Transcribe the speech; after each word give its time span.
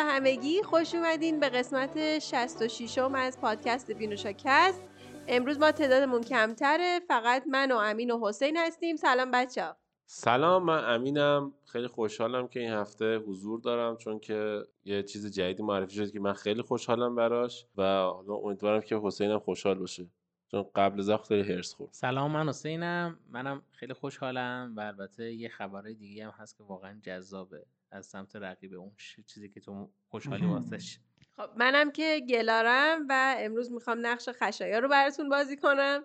به 0.00 0.06
همگی. 0.06 0.62
خوش 0.62 0.94
اومدین 0.94 1.40
به 1.40 1.48
قسمت 1.48 2.18
66 2.18 2.98
م 2.98 3.14
از 3.14 3.40
پادکست 3.40 3.90
بینوشاکست 3.92 4.82
امروز 5.28 5.58
ما 5.58 5.72
تعدادمون 5.72 6.22
کمتره. 6.22 7.00
فقط 7.08 7.44
من 7.46 7.72
و 7.72 7.76
امین 7.76 8.10
و 8.10 8.28
حسین 8.28 8.56
هستیم. 8.56 8.96
سلام 8.96 9.30
بچه 9.30 9.64
ها. 9.64 9.76
سلام 10.06 10.64
من 10.64 10.94
امینم. 10.94 11.54
خیلی 11.66 11.86
خوشحالم 11.86 12.48
که 12.48 12.60
این 12.60 12.70
هفته 12.70 13.18
حضور 13.18 13.60
دارم 13.60 13.96
چون 13.96 14.18
که 14.18 14.66
یه 14.84 15.02
چیز 15.02 15.32
جدیدی 15.32 15.62
معرفی 15.62 15.94
شد 15.94 16.12
که 16.12 16.20
من 16.20 16.32
خیلی 16.32 16.62
خوشحالم 16.62 17.14
براش 17.14 17.66
و 17.76 17.82
حالا 17.82 18.34
امیدوارم 18.34 18.80
که 18.80 19.00
حسینم 19.02 19.38
خوشحال 19.38 19.78
باشه. 19.78 20.06
چون 20.50 20.64
قبل 20.74 21.02
زخ 21.02 21.28
خیلی 21.28 21.52
هرس 21.52 21.74
خورد. 21.74 21.92
سلام 21.92 22.30
من 22.30 22.48
حسینم. 22.48 23.18
منم 23.30 23.62
خیلی 23.72 23.94
خوشحالم 23.94 24.74
و 24.76 24.80
البته 24.80 25.32
یه 25.32 25.48
خبرهای 25.48 25.94
دیگه 25.94 26.24
هم 26.24 26.32
هست 26.38 26.58
که 26.58 26.64
واقعا 26.64 27.00
جذابه. 27.02 27.66
از 27.90 28.06
سمت 28.06 28.36
رقیب 28.36 28.74
اون 28.74 28.92
چیزی 29.26 29.48
که 29.48 29.60
تو 29.60 29.90
خوشحالی 30.08 30.46
واسش. 30.46 30.98
خب 31.36 31.50
منم 31.56 31.90
که 31.90 32.20
گلاره‌م 32.28 33.06
و 33.08 33.36
امروز 33.38 33.72
می‌خوام 33.72 34.06
نقش 34.06 34.28
خشایار 34.28 34.78
رو 34.78 34.88
براتون 34.88 35.28
بازی 35.28 35.56
کنم. 35.56 36.04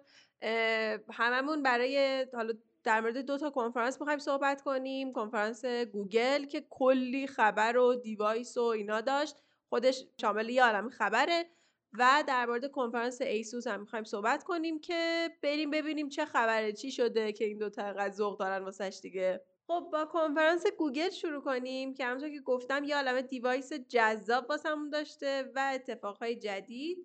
هممون 1.14 1.64
برای 1.64 2.28
حالا 2.34 2.54
در 2.84 3.02
مورد 3.02 3.18
دو 3.18 3.38
تا 3.38 3.50
کنفرانس 3.50 4.00
می‌خوایم 4.02 4.20
صحبت 4.20 4.62
کنیم. 4.62 5.14
کنفرانس 5.14 5.66
گوگل 5.66 6.46
که 6.46 6.66
کلی 6.70 7.28
خبر 7.28 7.78
و 7.78 7.96
device 7.96 8.58
و 8.58 8.62
اینا 8.62 9.02
داشت. 9.02 9.36
خودش 9.70 10.04
شامل 10.22 10.50
یه 10.50 10.64
عالم 10.64 10.90
خبره. 10.90 11.46
و 11.94 12.24
در 12.28 12.46
مورد 12.46 12.72
کنفرانس 12.72 13.22
ایسوس 13.22 13.68
هم 13.68 13.80
می‌خوایم 13.80 14.06
صحبت 14.06 14.44
کنیم 14.44 14.80
که 14.80 15.30
بریم 15.42 15.72
ببینیم 15.72 16.10
چه 16.10 16.26
خبره 16.26 16.74
چی 16.74 16.92
شده 16.92 17.32
که 17.32 17.46
این 17.46 17.58
دوتا 17.58 17.84
انقدر 17.84 18.14
ذوق 18.14 18.40
دارن 18.40 18.64
واسش 18.64 19.00
دیگه. 19.02 19.42
خب 19.68 19.90
با 19.92 20.06
کنفرانس 20.06 20.64
گوگل 20.78 21.10
شروع 21.10 21.42
کنیم 21.42 21.94
که 21.94 22.06
همونطور 22.06 22.30
که 22.30 22.42
گفتم 22.42 22.84
یه 22.84 22.96
عالمه 22.96 23.22
device 23.22 23.74
جذاب 23.74 24.50
واسمون 24.50 24.90
داشته 24.90 25.52
و 25.56 25.72
اتفاقهای 25.76 26.36
جدید. 26.36 26.98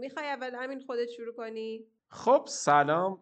می‌خوای 0.00 0.26
اول 0.26 0.54
همین 0.54 0.80
خودت 0.80 1.08
شروع 1.08 1.32
کنی؟ 1.34 1.84
خب 2.08 2.44
سلام. 2.48 3.20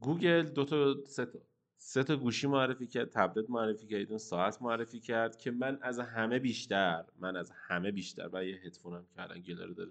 گوگل 0.00 0.42
دو 0.42 0.64
تا 0.64 0.94
سه 1.06 1.26
تا 1.26 1.38
سه 1.76 2.02
تا 2.02 2.16
گوشی 2.16 2.46
معرفی 2.46 2.86
کرد 2.86 3.10
تبلت 3.10 3.50
معرفی 3.50 3.86
کرد 3.86 4.16
ساعت 4.16 4.62
معرفی 4.62 5.00
کرد 5.00 5.36
که 5.36 5.50
من 5.50 5.78
از 5.82 5.98
همه 5.98 6.38
بیشتر 6.38 7.04
من 7.18 7.36
از 7.36 7.52
همه 7.68 7.90
بیشتر 7.90 8.28
و 8.32 8.44
یه 8.44 8.56
هدفونم 8.56 9.06
که 9.14 9.22
الان 9.22 9.40
گلاره 9.40 9.74
داره 9.74 9.90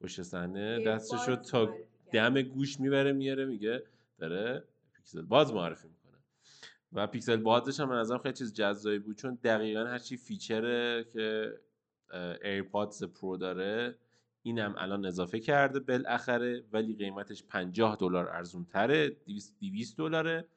پشت 0.00 0.22
صحنه 0.22 0.84
دستشو 0.84 1.36
تا 1.36 1.74
دم 2.12 2.42
گوش 2.42 2.80
می‌بره 2.80 3.12
میاره 3.12 3.44
میگه 3.44 3.82
داره 4.18 4.64
پیکسل 4.96 5.22
بادز 5.22 5.54
معرفی 5.54 5.88
و 6.92 7.06
پیکسل 7.06 7.36
بادزش 7.36 7.80
هم 7.80 7.90
ازم 7.90 8.18
خیلی 8.18 8.34
چیز 8.34 8.54
جذابی 8.54 8.98
بود. 8.98 9.16
چون 9.16 9.38
دقیقا 9.44 9.84
هرچی 9.84 10.16
feature 10.16 10.95
ه 10.95 11.06
که 11.12 11.52
ایرپادز 12.44 13.04
پرو 13.04 13.36
داره 13.36 13.98
اینم 14.42 14.74
الان 14.78 15.06
اضافه 15.06 15.40
کرده 15.40 15.80
بالاخره 15.80 16.64
ولی 16.72 16.96
قیمتش 16.96 17.44
50 17.44 17.96
دلار 18.00 18.28
ارزون 18.28 18.64
تره 18.64 19.16
200 19.60 19.96
دلاره. 19.96 20.48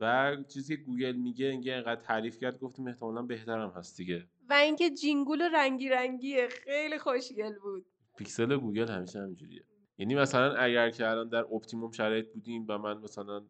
و 0.00 0.36
چیزی 0.48 0.76
که 0.76 0.82
گوگل 0.82 1.12
میگه 1.12 1.46
اینکه 1.46 1.74
اینقدر 1.74 2.00
تعریف 2.00 2.38
کرد 2.38 2.58
گفتیم 2.58 2.86
احتمالا 2.86 3.22
بهترم 3.22 3.70
هست 3.70 3.96
دیگه. 3.96 4.26
و 4.48 4.52
اینکه 4.52 4.90
جینگول 4.90 5.42
رنگی 5.54 5.88
رنگیه 5.88 6.48
خیلی 6.48 6.98
خوشگل 6.98 7.58
بود. 7.58 7.86
پیکسل 8.18 8.56
گوگل 8.56 8.88
همیشه 8.88 9.18
همینجوریه. 9.20 9.64
یعنی 9.98 10.14
مثلا 10.14 10.54
اگر 10.54 10.90
که 10.90 11.10
الان 11.10 11.28
در 11.28 11.44
optimum 11.54 11.90
شرایط 11.90 12.32
بودیم 12.32 12.66
و 12.68 12.78
من 12.78 12.98
مثلا 12.98 13.42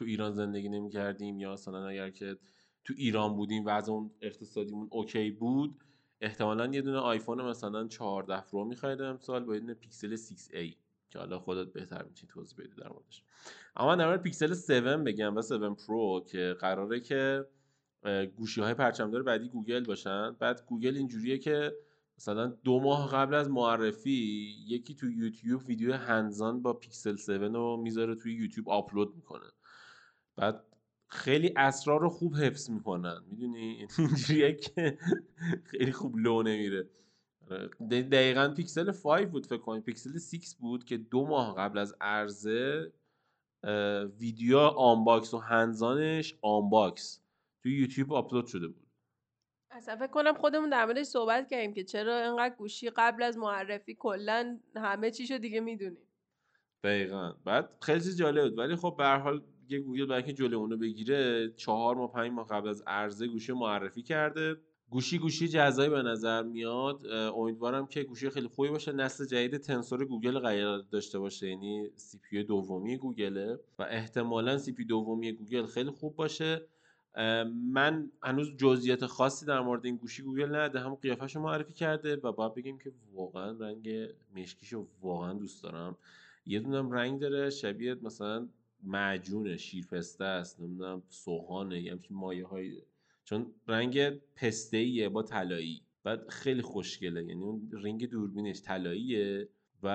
تو 0.00 0.06
ایران 0.06 0.32
زندگی 0.32 0.68
نمی 0.68 0.90
کردیم 0.90 1.40
یا 1.40 1.52
مثلا 1.52 1.88
اگر 1.88 2.10
که 2.10 2.36
تو 2.84 2.94
ایران 2.96 3.36
بودیم 3.36 3.66
و 3.66 3.68
از 3.68 3.88
اون 3.88 4.10
اقتصادیمون 4.20 4.88
اوکی 4.90 5.30
بود 5.30 5.74
احتمالا 6.20 6.66
یه 6.66 6.82
دونه 6.82 6.98
آیفون 6.98 7.42
مثلا 7.42 7.88
14 7.88 8.40
پرو 8.40 8.64
می‌خواید 8.64 9.00
امسال 9.02 9.44
با 9.44 9.54
یه 9.54 9.60
دونه 9.60 9.74
پیکسل 9.74 10.16
6a 10.16 10.74
که 11.10 11.18
حالا 11.18 11.38
خودت 11.38 11.72
بهتر 11.72 12.02
می‌تونی 12.02 12.32
توضیح 12.32 12.58
بدی 12.58 12.74
در 12.76 12.88
موردش. 12.88 13.22
اما 13.76 13.96
در 13.96 14.06
مورد 14.06 14.22
پیکسل 14.22 14.50
7 14.50 14.70
بگم 14.70 15.36
و 15.36 15.38
7 15.38 15.52
پرو 15.52 16.24
که 16.28 16.56
قراره 16.60 17.00
که 17.00 17.46
گوشی 18.36 18.60
های 18.60 18.74
پرچمدار 18.74 19.22
بعدی 19.22 19.48
گوگل 19.48 19.84
باشن. 19.84 20.32
بعد 20.32 20.66
گوگل 20.66 20.96
اینجوریه 20.96 21.38
که 21.38 21.76
مثلا 22.18 22.46
دو 22.46 22.80
ماه 22.80 23.10
قبل 23.10 23.34
از 23.34 23.50
معرفی 23.50 24.54
یکی 24.66 24.94
تو 24.94 25.10
یوتیوب 25.10 25.62
ویدیو 25.66 25.92
hands-on 25.92 26.62
با 26.62 26.72
پیکسل 26.72 27.12
7 27.12 27.30
رو 27.30 27.76
می‌ذاره 27.76 28.14
توی 28.14 28.34
یوتیوب 28.34 28.68
آپلود 28.68 29.16
می‌کنه. 29.16 29.46
بعد 30.40 30.64
خیلی 31.08 31.52
اسرار 31.56 32.00
رو 32.00 32.08
خوب 32.08 32.36
حفظ 32.36 32.70
می‌کنن. 32.70 33.20
می‌دونی؟ 33.30 33.86
اینجوریه 33.98 34.54
که 34.54 34.98
خیلی 35.64 35.92
خوب 35.92 36.16
لو 36.16 36.42
نمیره. 36.42 36.88
دقیقا 37.90 38.48
پیکسل 38.56 38.92
5 38.92 39.26
بود 39.26 39.46
فکر 39.46 39.58
کنید 39.58 39.84
پیکسل 39.84 40.18
6 40.18 40.54
بود 40.60 40.84
که 40.84 40.96
دو 40.96 41.26
ماه 41.26 41.54
قبل 41.56 41.78
از 41.78 41.94
عرضه 42.00 42.92
ویدیو 44.18 44.58
unbox 44.58 45.34
و 45.34 45.38
hands-on 45.38 46.15
ش 46.15 46.34
unbox 46.42 47.20
توی 47.62 47.80
یوتیوب 47.80 48.12
آپلود 48.12 48.46
شده 48.46 48.68
بود. 48.68 48.86
اصلا 49.70 49.96
فکر 49.96 50.06
کنم 50.06 50.34
خودمون 50.34 50.70
در 50.70 50.84
موردش 50.84 51.06
صحبت 51.06 51.48
کردیم 51.48 51.74
که 51.74 51.84
چرا 51.84 52.18
اینقدر 52.18 52.54
گوشی 52.54 52.90
قبل 52.90 53.22
از 53.22 53.38
معرفی 53.38 53.94
کلا 53.94 54.58
همه 54.76 55.10
چیشو 55.10 55.38
دیگه 55.38 55.60
می‌دونیم. 55.60 56.02
دقیقا. 56.84 57.32
بعد 57.44 57.70
خیلی 57.82 58.14
جالب 58.14 58.42
بود. 58.42 58.58
ولی 58.58 58.76
خب 58.76 58.94
به 58.98 59.04
هر 59.04 59.18
حال 59.18 59.42
یه 59.70 59.80
گوگل 59.80 60.06
برای 60.06 60.22
اینکه 60.22 60.32
جلو 60.32 60.58
اونو 60.58 60.76
بگیره 60.76 61.52
چهار 61.56 61.94
ماه 61.96 62.12
پنج 62.12 62.32
ماه 62.32 62.46
قبل 62.46 62.68
از 62.68 62.82
عرضه 62.86 63.26
گوشی 63.26 63.52
معرفی 63.52 64.02
کرده. 64.02 64.56
گوشی 64.90 65.18
گوشی 65.18 65.48
جذابی 65.48 65.90
به 65.90 66.02
نظر 66.02 66.42
میاد. 66.42 67.06
امیدوارم 67.36 67.86
که 67.86 68.02
گوشی 68.02 68.30
خیلی 68.30 68.48
خوبی 68.48 68.68
باشه. 68.68 68.92
نسل 68.92 69.26
جدید 69.26 69.56
تنسور 69.56 70.04
گوگل 70.04 70.38
قرار 70.38 70.84
داشته 70.90 71.18
باشه 71.18 71.48
یعنی 71.48 71.88
CPU 71.96 72.42
دومی 72.44 72.96
گوگله. 72.96 73.58
و 73.78 73.82
احتمالا 73.82 74.58
CPU 74.58 74.84
دومی 74.84 75.32
گوگل 75.32 75.66
خیلی 75.66 75.90
خوب 75.90 76.16
باشه. 76.16 76.62
من 77.72 78.10
هنوز 78.22 78.56
جزئیات 78.56 79.06
خاصی 79.06 79.46
در 79.46 79.60
مورد 79.60 79.86
این 79.86 79.96
گوشی 79.96 80.22
گوگل 80.22 80.54
نده 80.54 80.80
هم 80.80 80.94
قیافش 80.94 81.36
معرفی 81.36 81.72
کرده 81.72 82.16
و 82.16 82.32
باید 82.32 82.54
بگیم 82.54 82.78
که 82.78 82.92
واقعا 83.14 83.50
رنگ 83.50 84.08
مشکیشو 84.36 84.86
واقعا 85.02 85.32
دوست 85.32 85.62
دارم. 85.62 85.96
یه 86.46 86.60
دونم 86.60 86.92
رنگ 86.92 87.20
داره. 87.20 87.50
شبیه 87.50 87.94
مثلا 88.02 88.48
معجون 88.82 89.56
شیرپسته 89.56 90.24
است 90.24 90.60
نمی‌دونم 90.60 91.02
سوهانه 91.08 91.80
یه 91.82 91.92
همچین 91.92 92.16
مایه 92.16 92.46
های 92.46 92.82
چون 93.24 93.54
رنگ 93.68 94.08
پسته 94.36 95.08
با 95.08 95.22
طلایی. 95.22 95.82
بعد 96.04 96.28
خیلی 96.28 96.62
خوشگله 96.62 97.24
یعنی 97.24 97.42
اون 97.42 97.70
رنگ 97.72 98.10
دوربینش 98.10 98.62
طلاییه 98.62 99.48
و 99.82 99.88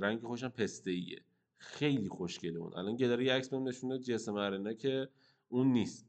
رنگ 0.00 0.20
خوشم 0.20 0.48
پسته 0.48 0.90
ایه 0.90 1.20
خیلی 1.58 2.08
خوشگله 2.08 2.58
اون. 2.58 2.74
الان 2.76 2.96
گلاره 2.96 3.24
یه 3.24 3.32
عکس 3.32 3.48
بهم 3.50 3.68
نشونه 3.68 3.98
جسم 3.98 4.34
ارنا 4.34 4.72
که 4.72 5.08
اون 5.48 5.72
نیست. 5.72 6.08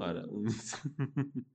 آره 0.00 0.24
اون 0.24 0.42
نیست. 0.42 0.82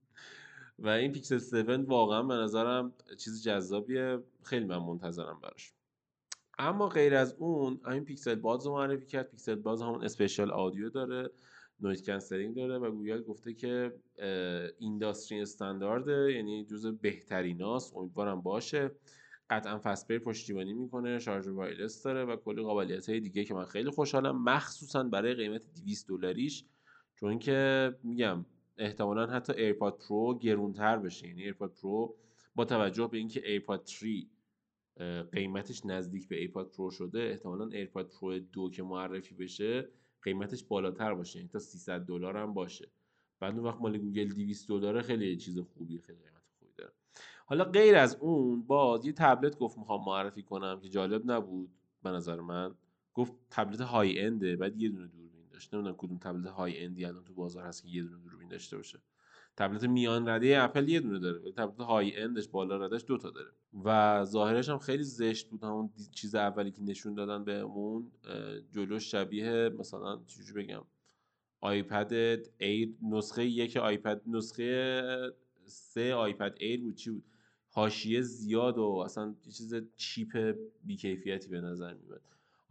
و 0.78 0.88
این 0.88 1.12
پیکسل 1.12 1.36
7 1.36 1.88
واقعا 1.88 2.22
به 2.22 2.34
نظرم 2.34 2.94
چیز 3.18 3.44
جذابیه. 3.44 4.18
خیلی 4.42 4.64
من 4.64 4.78
منتظرم 4.78 5.40
براش. 5.42 5.72
اما 6.58 6.88
غیر 6.88 7.14
از 7.14 7.34
اون 7.38 7.80
این 7.90 8.04
پیکسل 8.04 8.34
بادز 8.34 8.66
رو 8.66 8.72
معرفی 8.72 9.06
کرد. 9.06 9.30
پیکسل 9.30 9.54
بادز 9.54 9.82
همون 9.82 10.04
spatial 10.04 10.50
audio 10.50 10.90
داره 10.90 11.30
noise 11.80 12.02
cancelling 12.02 12.56
داره 12.56 12.78
و 12.78 12.90
گوگل 12.90 13.22
گفته 13.22 13.54
که 13.54 13.92
industry 14.78 15.40
standard 15.40 16.22
ه 16.22 16.32
یعنی 16.32 16.64
جز 16.64 16.86
بهتریناست. 16.86 17.96
امیدوارم 17.96 18.40
باشه. 18.40 18.90
قطعا 19.50 19.80
fast 19.84 20.01
pair 20.01 20.18
پشتیبانی 20.18 20.72
می‌کنه 20.74 21.18
شارژ 21.18 21.48
wireless 21.48 22.02
داره 22.02 22.24
و 22.24 22.36
کلی 22.36 22.62
قابلیت 22.62 23.08
های 23.08 23.20
دیگه 23.20 23.44
که 23.44 23.54
من 23.54 23.64
خیلی 23.64 23.90
خوشحالم. 23.90 24.42
مخصوصا 24.42 25.02
برای 25.02 25.34
قیمت 25.34 25.62
200 25.74 26.08
دلاریش 26.08 26.64
چون 27.14 27.38
که 27.38 27.92
میگم 28.02 28.44
احتمالا 28.78 29.26
حتی 29.26 29.52
ایرپاد 29.52 29.98
پرو 30.08 30.38
گرونتر 30.38 30.96
بشه. 30.96 31.28
یعنی 31.28 31.42
ایرپاد 31.42 31.74
پرو 31.82 32.16
با 32.54 32.64
توجه 32.64 33.06
به 33.06 33.18
اینکه 33.18 33.48
ایرپاد 33.48 33.82
3 33.86 34.06
قیمتش 35.32 35.86
نزدیک 35.86 36.28
به 36.28 36.40
ایرپاد 36.40 36.70
پرو 36.70 36.90
شده 36.90 37.20
احتمالا 37.20 37.66
ایرپاد 37.66 38.08
پرو 38.20 38.38
دو 38.38 38.70
که 38.70 38.82
معرفی 38.82 39.34
بشه 39.34 39.88
قیمتش 40.22 40.64
بالاتر 40.64 41.14
باشه 41.14 41.38
یعنی 41.38 41.48
تا 41.48 41.58
300 41.58 42.00
دلار 42.00 42.36
هم 42.36 42.54
باشه. 42.54 42.88
بعد 43.40 43.54
اون 43.54 43.64
وقت 43.64 43.80
مال 43.80 43.98
گوگل 43.98 44.28
200 44.28 44.68
دلار 44.68 45.02
خیلی 45.02 45.36
چیز 45.36 45.58
خوبی 45.58 45.98
خیلی 45.98 46.18
قیمت 46.18 46.42
خوبی 46.58 46.72
داره. 46.76 46.92
حالا 47.46 47.64
غیر 47.64 47.96
از 47.96 48.16
اون 48.16 48.62
باز 48.62 49.06
یه 49.06 49.12
تبلت 49.12 49.58
گفت 49.58 49.78
می‌خوام 49.78 50.04
معرفی 50.04 50.42
کنم 50.42 50.80
که 50.80 50.88
جالب 50.88 51.30
نبود 51.30 51.70
به 52.02 52.10
نظر 52.10 52.40
من. 52.40 52.74
گفت 53.14 53.32
تبلت 53.50 53.80
high-end 53.80 54.20
ه 54.20 54.56
بعد 54.56 54.76
یه 54.76 54.88
دونه 54.88 55.06
دوربین 55.06 55.48
داشت. 55.50 55.74
نمی‌دونم 55.74 55.96
کدوم 55.96 56.18
تبلت 56.18 56.46
high-end 56.46 56.84
ی 56.84 57.04
الان 57.04 57.24
تو 57.24 57.34
بازار 57.34 57.64
هست 57.64 57.82
که 57.82 57.88
یه 57.88 58.02
دونه 58.02 58.16
دوربین 58.16 58.48
داشته 58.48 58.76
باشه. 58.76 58.98
تبلت 59.56 59.84
میان 59.84 60.28
رده 60.28 60.62
اپل 60.62 60.88
یه 60.88 61.00
دونه 61.00 61.18
داره 61.18 61.38
ولی 61.38 61.52
تبلت 61.52 61.80
high-end 61.80 62.16
ش 62.16 62.48
بالا 62.48 62.86
ردش 62.86 63.04
دو 63.06 63.18
تا 63.18 63.30
داره. 63.30 63.50
و 63.84 64.20
ظاهرش 64.24 64.68
هم 64.68 64.78
خیلی 64.78 65.02
زشت 65.02 65.50
بود 65.50 65.64
همون 65.64 65.90
چیز 66.12 66.34
اولی 66.34 66.70
که 66.70 66.82
نشون 66.82 67.14
دادن 67.14 67.44
بهمون 67.44 68.12
جلوش 68.70 69.10
شبیه 69.10 69.68
مثلا 69.78 70.20
چجوری 70.26 70.62
بگم 70.62 70.84
آیپد 71.60 72.12
ایر 72.58 72.94
نسخه 73.02 73.46
یک 73.46 73.76
آیپد 73.76 74.22
نسخه 74.26 75.02
سه 75.64 76.14
آیپد 76.14 76.56
ایر 76.60 76.80
بود 76.80 76.94
چی 76.94 77.10
بود؟ 77.10 77.24
حاشیه 77.68 78.20
زیاد 78.20 78.78
و 78.78 79.02
اصلا 79.04 79.34
یه 79.44 79.52
چیز 79.52 79.74
cheap 79.96 80.56
بیکیفیتی 80.84 81.48
به 81.48 81.60
نظر 81.60 81.94
میاد 81.94 82.22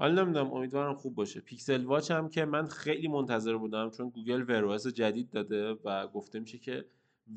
حالا 0.01 0.24
نمی‌دونم 0.24 0.53
امیدوارم 0.53 0.95
خوب 0.95 1.15
باشه. 1.15 1.42
پیکسل 1.42 1.83
واچ 1.86 2.12
هم 2.12 2.30
که 2.30 2.45
من 2.45 2.68
خیلی 2.68 3.07
منتظر 3.07 3.57
بودم 3.57 3.89
چون 3.89 4.09
گوگل 4.09 4.45
Wear 4.47 4.77
جدید 4.77 5.30
داده 5.30 5.71
و 5.71 6.07
گفته 6.07 6.39
میشه 6.39 6.57
که 6.57 6.86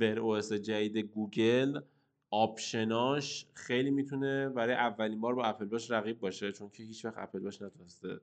Wear 0.01 0.41
جدید 0.41 0.99
گوگل 0.99 1.81
option 2.31 3.18
اش 3.18 3.47
خیلی 3.55 3.91
می‌تونه 3.91 4.49
برای 4.49 4.75
اولین 4.75 5.21
بار 5.21 5.35
با 5.35 5.45
اپل 5.45 5.65
واچ 5.65 5.91
رقیب 5.91 6.21
باشه 6.21 6.53
چون 6.53 6.71
که 6.71 6.83
هیچ 6.83 7.05
وقت 7.05 7.19
اپل 7.19 7.39
واچ 7.39 7.63
نتونسته 7.63 8.21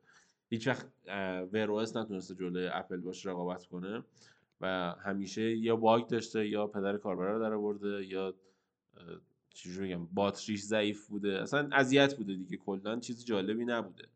هیچ 0.49 0.67
وقت 0.67 0.87
Wear 1.53 1.81
نتونسته 1.81 2.35
جلوی 2.35 2.67
اپل 2.67 2.99
واچ 2.99 3.25
رقابت 3.27 3.65
کنه 3.65 4.03
و 4.61 4.95
همیشه 4.99 5.57
یا 5.57 5.75
bug 5.75 6.07
داشته 6.07 6.47
یا 6.47 6.67
پدر 6.67 6.97
کاربر 6.97 7.31
رو 7.31 7.39
در 7.39 7.53
آورده 7.53 8.05
یا 8.05 8.33
چجوری 9.53 9.87
بگم 9.87 10.05
باتریش 10.05 10.61
ضعیف 10.61 11.07
بوده 11.07 11.41
اصلا 11.41 11.69
اذیت 11.71 12.15
بوده 12.15 12.35
دیگه 12.35 12.57
کلا 12.57 12.99
چیز 12.99 13.25
جالبی 13.25 13.65
نبوده. 13.65 14.07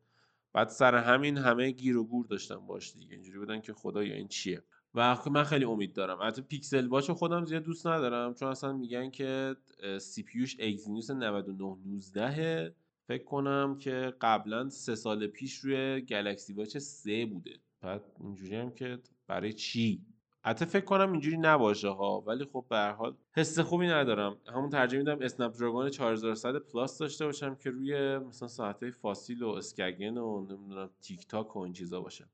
بعد 0.55 0.67
سر 0.67 0.95
همین 0.95 1.37
همه 1.37 1.71
گیر 1.71 1.97
و 1.97 2.03
گور 2.03 2.25
داشتن 2.25 2.55
باش 2.55 2.93
دیگه. 2.93 3.13
اینجوری 3.13 3.39
بودن 3.39 3.61
که 3.61 3.73
خدایا 3.73 4.15
این 4.15 4.27
چیه. 4.27 4.63
و 4.93 5.17
من 5.31 5.43
خیلی 5.43 5.65
امید 5.65 5.93
دارم. 5.93 6.17
حتی 6.21 6.41
Pixel 6.41 6.87
Watch 6.87 7.11
خودم 7.11 7.45
زیاد 7.45 7.63
دوست 7.63 7.87
ندارم. 7.87 8.33
چون 8.33 8.47
اصلا 8.47 8.73
میگن 8.73 9.09
که 9.09 9.55
CPU 9.99 10.39
ش 10.39 10.57
Exynos 10.59 11.11
9919 11.11 12.75
فکر 13.07 13.23
کنم 13.23 13.77
که 13.77 14.13
قبلا 14.21 14.69
سه 14.69 14.95
سال 14.95 15.27
پیش 15.27 15.55
روی 15.55 16.01
Galaxy 16.01 16.53
Watch 16.53 16.77
3 16.77 17.25
بوده. 17.25 17.59
بعد 17.81 18.03
اینجوری 18.19 18.55
هم 18.55 18.71
که 18.71 18.99
برای 19.27 19.53
چی؟ 19.53 20.05
حتی 20.45 20.65
فکر 20.65 20.85
کنم 20.85 21.11
اینجوری 21.11 21.37
نباشه 21.37 21.89
ها 21.89 22.21
ولی 22.21 22.45
خب 22.45 22.65
به 22.69 22.75
هر 22.75 22.91
حال 22.91 23.15
حس 23.31 23.59
خوبی 23.59 23.87
ندارم. 23.87 24.37
همون 24.47 24.69
ترجمه 24.69 24.99
میدم 24.99 25.17
اسنپ 25.21 25.57
دراگون 25.59 25.89
4100 25.89 26.59
پلاس 26.59 26.97
داشته 26.97 27.25
باشم 27.25 27.55
که 27.55 27.69
روی 27.69 28.17
مثلا 28.17 28.47
ساعت 28.47 28.89
فاسیل 28.89 29.43
و 29.43 29.49
اسکگن 29.49 30.17
و 30.17 30.45
نمی‌دونم 30.49 30.89
تیک 31.01 31.27
تاک 31.27 31.55
و 31.55 31.59
این 31.59 31.73
چیزا 31.73 32.01
باشه 32.01 32.25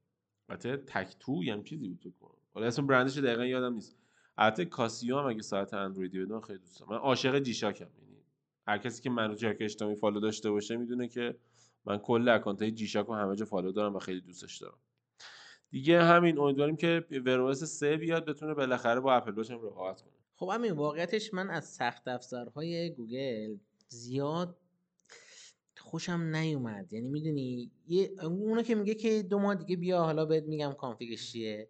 البته 0.49 0.77
تک 0.77 1.15
تو 1.19 1.43
هم 1.43 1.63
چیزی 1.63 1.87
بود 1.87 1.99
فکر 1.99 2.13
کنم. 2.21 2.37
حالا 2.53 2.67
اسم 2.67 2.87
برندش 2.87 3.17
دقیقا 3.17 3.45
یادم 3.45 3.73
نیست. 3.73 3.97
البته 4.37 4.65
کاسیو 4.65 5.19
هم 5.19 5.25
اگه 5.25 5.41
ساعت 5.41 5.73
اندرویدی 5.73 6.19
بدون 6.19 6.41
خیلی 6.41 6.59
دوست 6.59 6.89
من 6.89 6.97
عاشق 6.97 7.39
جی 7.39 7.53
شاکم 7.53 7.85
یعنی 8.01 8.17
هر 8.67 8.77
کسی 8.77 9.01
که 9.01 9.09
منو 9.09 9.35
جاک 9.35 9.57
اجتماعی 9.59 9.95
فالو 9.95 10.19
داشته 10.19 10.51
باشه 10.51 10.77
می‌دونه 10.77 11.07
که 11.07 11.37
من 11.85 11.97
کل 11.97 12.29
اکانت 12.29 12.61
های 12.61 12.71
جی 12.71 12.87
شاک 12.87 13.07
رو 13.07 13.15
همه 13.15 13.35
جا 13.35 13.45
فالو 13.45 13.71
دارم 13.71 13.95
و 13.95 13.99
خیلی 13.99 14.21
دوستش 14.21 14.57
دارم. 14.57 14.77
دیگه 15.71 16.03
همین 16.03 16.37
امیدواریم 16.39 16.75
که 16.75 17.05
Wear 17.25 17.51
OS 17.51 17.63
3 17.63 17.97
بیاد 17.97 18.25
بتونه 18.25 18.53
بالاخره 18.53 18.99
با 18.99 19.13
Apple 19.13 19.31
Watch 19.31 19.51
رقابت 19.51 20.01
کنه. 20.01 20.13
خب 20.35 20.49
همین 20.53 20.71
واقعیتش 20.71 21.33
من 21.33 21.49
از 21.49 21.65
سخت 21.65 22.07
افزارهای 22.07 22.89
گوگل 22.89 23.57
زیاد 23.87 24.57
خوشم 25.77 26.21
نیومد. 26.35 26.93
یعنی 26.93 27.09
می‌دونی 27.09 27.71
یه 27.87 28.11
اونو 28.23 28.61
که 28.61 28.75
میگه 28.75 28.93
که 28.93 29.23
دو 29.23 29.39
ماه 29.39 29.55
دیگه 29.55 29.75
بیا 29.75 30.03
حالا 30.03 30.25
بهت 30.25 30.43
میگم 30.43 30.73
config 30.73 31.17
ش 31.17 31.31
چیه. 31.31 31.69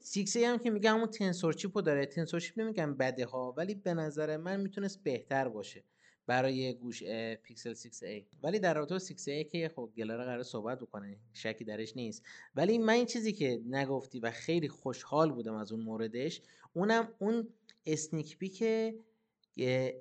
سیکس 0.00 0.36
هم 0.36 0.58
که 0.58 0.70
میگه 0.70 0.90
همون 0.90 1.06
Tensor 1.06 1.52
chip 1.52 1.74
و 1.74 1.80
داره. 1.80 2.06
Tensor 2.06 2.40
chip 2.40 2.60
نمیگم 2.60 2.94
بده 2.94 3.26
ها 3.26 3.54
ولی 3.56 3.74
به 3.74 3.94
نظر 3.94 4.36
من 4.36 4.60
می‌تونست 4.60 5.02
بهتر 5.02 5.48
باشه. 5.48 5.84
برای 6.26 6.74
گوش 6.74 7.02
پیکسل 7.42 7.74
6a 7.74 8.24
ولی 8.42 8.58
در 8.58 8.74
رابطه 8.74 8.94
با 8.94 8.98
6a 8.98 9.50
که 9.50 9.70
خب 9.76 9.90
گلاره 9.96 10.24
قرار 10.24 10.42
صحبت 10.42 10.80
بکنه 10.80 11.16
شکی 11.32 11.64
درش 11.64 11.96
نیست. 11.96 12.22
ولی 12.54 12.78
من 12.78 12.92
این 12.92 13.06
چیزی 13.06 13.32
که 13.32 13.60
نگفتی 13.66 14.20
و 14.20 14.30
خیلی 14.30 14.68
خوشحال 14.68 15.32
بودم 15.32 15.54
از 15.54 15.72
اون 15.72 15.80
موردش 15.80 16.42
اونم 16.72 17.08
اون 17.18 17.48
اسنیک 17.86 18.38
پیک 18.38 18.64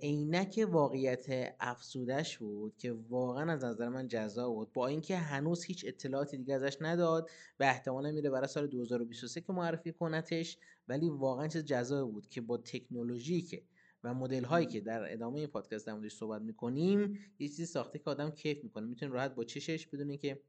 عینک 0.01 0.66
واقعیت 0.69 1.56
افسودش 1.60 2.38
بود 2.38 2.78
که 2.78 2.92
واقعا 3.10 3.54
از 3.54 3.63
نظر 3.63 3.89
من 3.89 4.07
جذاب 4.07 4.54
بود. 4.54 4.74
با 4.74 4.88
اینکه 4.88 5.18
هنوز 5.18 5.63
هیچ 5.63 5.86
اطلاعاتی 5.88 6.38
دیگه 6.38 6.56
ازش 6.56 6.78
نداد 6.81 7.30
و 7.60 7.63
احتمالا 7.63 8.12
میره 8.12 8.30
برای 8.30 8.48
سال 8.48 8.68
2023 8.68 9.42
که 9.42 9.54
معرفی 9.54 9.92
کنتش 9.92 10.57
ولی 10.88 11.10
واقعا 11.10 11.48
چیز 11.48 11.66
جذاب 11.66 12.12
بود 12.12 12.28
که 12.28 12.42
با 12.42 12.57
تکنولوژی 12.57 13.42
که 13.42 13.63
و 14.06 14.13
مدل 14.13 14.44
هایی 14.44 14.66
که 14.66 14.80
در 14.80 15.13
ادامه 15.13 15.40
این 15.40 15.48
پادکست 15.48 15.88
در 15.88 15.94
موردش 15.94 16.13
صحبت 16.13 16.42
می‌کنیم 16.42 17.19
یه 17.40 17.48
چیزی 17.48 17.66
ساخته 17.66 18.00
که 18.00 18.10
آدم 18.10 18.30
کیف 18.30 18.63
می‌کنه. 18.63 18.86
می‌تونه 18.86 19.12
راحت 19.12 19.36
با 19.36 19.44
چشش 19.44 19.88
بدونه 19.88 20.18
که 20.18 20.42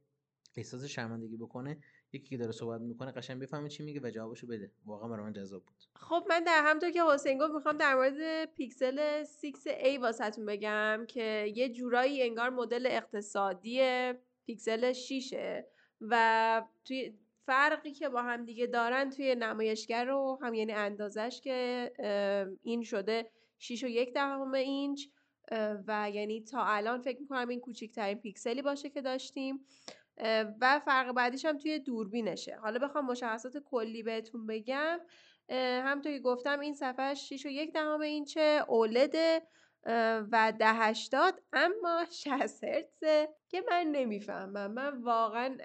احساس 0.57 0.85
شرمندگی 0.85 1.37
بکنه 1.37 1.79
یکی 2.13 2.29
که 2.29 2.37
داره 2.37 2.53
صحبت 2.53 2.81
می‌کنه 2.81 3.13
قشنگ 3.13 3.43
بفهمه 3.43 3.69
چی 3.69 3.83
میگه 3.83 4.01
و 4.01 4.11
جوابشو 4.11 4.47
بده. 4.47 4.71
واقعا 4.87 5.09
برای 5.09 5.25
من 5.25 5.33
جذاب 5.33 5.63
بود. 5.65 5.77
خب 5.97 6.27
من 6.29 6.45
در 6.45 6.63
همونطور 6.65 6.91
که 6.91 7.03
حسین 7.15 7.39
گفت 7.39 7.55
می‌خوام 7.55 7.77
در 7.77 7.95
مورد 7.95 8.45
پیکسل 8.45 9.25
6a 9.25 10.01
واسهتون 10.01 10.47
بگم 10.47 11.05
که 11.09 11.53
یه 11.57 11.69
جورایی 11.69 12.23
انگار 12.23 12.51
مدل 12.51 12.87
اقتصادی 12.91 13.81
پیکسل 14.47 14.93
6 14.93 15.35
و 16.01 16.63
توی 16.85 17.19
فرقی 17.47 17.93
که 17.93 18.09
با 18.09 18.23
هم 18.23 18.45
دیگه 18.45 18.67
دارن 18.67 19.11
توی 19.11 19.35
نمایشگر 19.35 20.05
رو 20.05 20.39
هم 20.43 20.55
یعنی 20.55 20.73
اندازش 20.73 21.41
که 21.45 21.93
این 22.63 22.83
شده 22.83 23.31
6 23.59 23.85
و 23.85 23.89
یک 23.89 24.15
دهم 24.15 24.55
اینچ 24.55 25.07
و 25.87 26.11
یعنی 26.15 26.41
تا 26.45 26.65
الان 26.65 27.01
فکر 27.01 27.21
می‌کنم 27.21 27.49
این 27.49 27.61
کوچکترین 27.61 28.19
پیکسلی 28.19 28.63
باشه 28.63 28.91
که 28.91 29.01
داشتیم. 29.01 29.65
و 30.61 30.81
فرق 30.85 31.13
بعدیش 31.13 31.45
هم 31.45 31.59
توی 31.59 31.79
دوربینشه. 31.79 32.57
حالا 32.57 32.79
بخوام 32.79 33.07
مشخصات 33.07 33.59
کلی 33.59 34.03
بهتون 34.03 34.47
بگم. 34.47 35.01
همونطور 35.51 36.13
که 36.13 36.19
گفتم 36.21 36.61
این 36.61 36.75
صفحه 36.75 37.15
6 37.15 37.47
و 37.47 37.49
یک 37.49 37.73
دهم 37.73 38.01
اینچه 38.01 38.65
اولده 38.69 39.43
و 40.33 40.53
ده 40.59 40.73
هشتاد 40.73 41.43
اما 41.53 42.05
60 42.25 42.65
هرتزه 42.65 43.29
که 43.49 43.63
من 43.71 43.87
نمی‌فهمم. 43.87 44.73
من 44.73 45.03
واقعا 45.03 45.57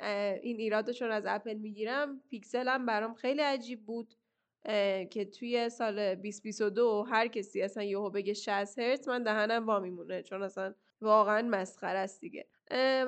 این 0.43 0.59
ایراد 0.59 0.91
چون 0.91 1.11
از 1.11 1.23
اپل 1.27 1.53
می‌گیرم. 1.53 2.21
پیکسلم 2.29 2.85
برام 2.85 3.13
خیلی 3.13 3.41
عجیب 3.41 3.85
بود. 3.85 4.13
که 5.09 5.25
توی 5.39 5.69
سال 5.69 5.95
2022 5.95 7.05
هر 7.09 7.27
کسی 7.27 7.61
اصلا 7.61 7.83
یهو 7.83 8.09
بگه 8.09 8.33
60 8.33 8.79
هرتز 8.79 9.07
من 9.07 9.23
دهنم 9.23 9.67
وا 9.67 9.79
میمونه 9.79 10.23
چون 10.23 10.43
اصلا 10.43 10.73
واقعا 11.01 11.41
مسخره 11.41 11.99
است 11.99 12.21
دیگه. 12.21 12.47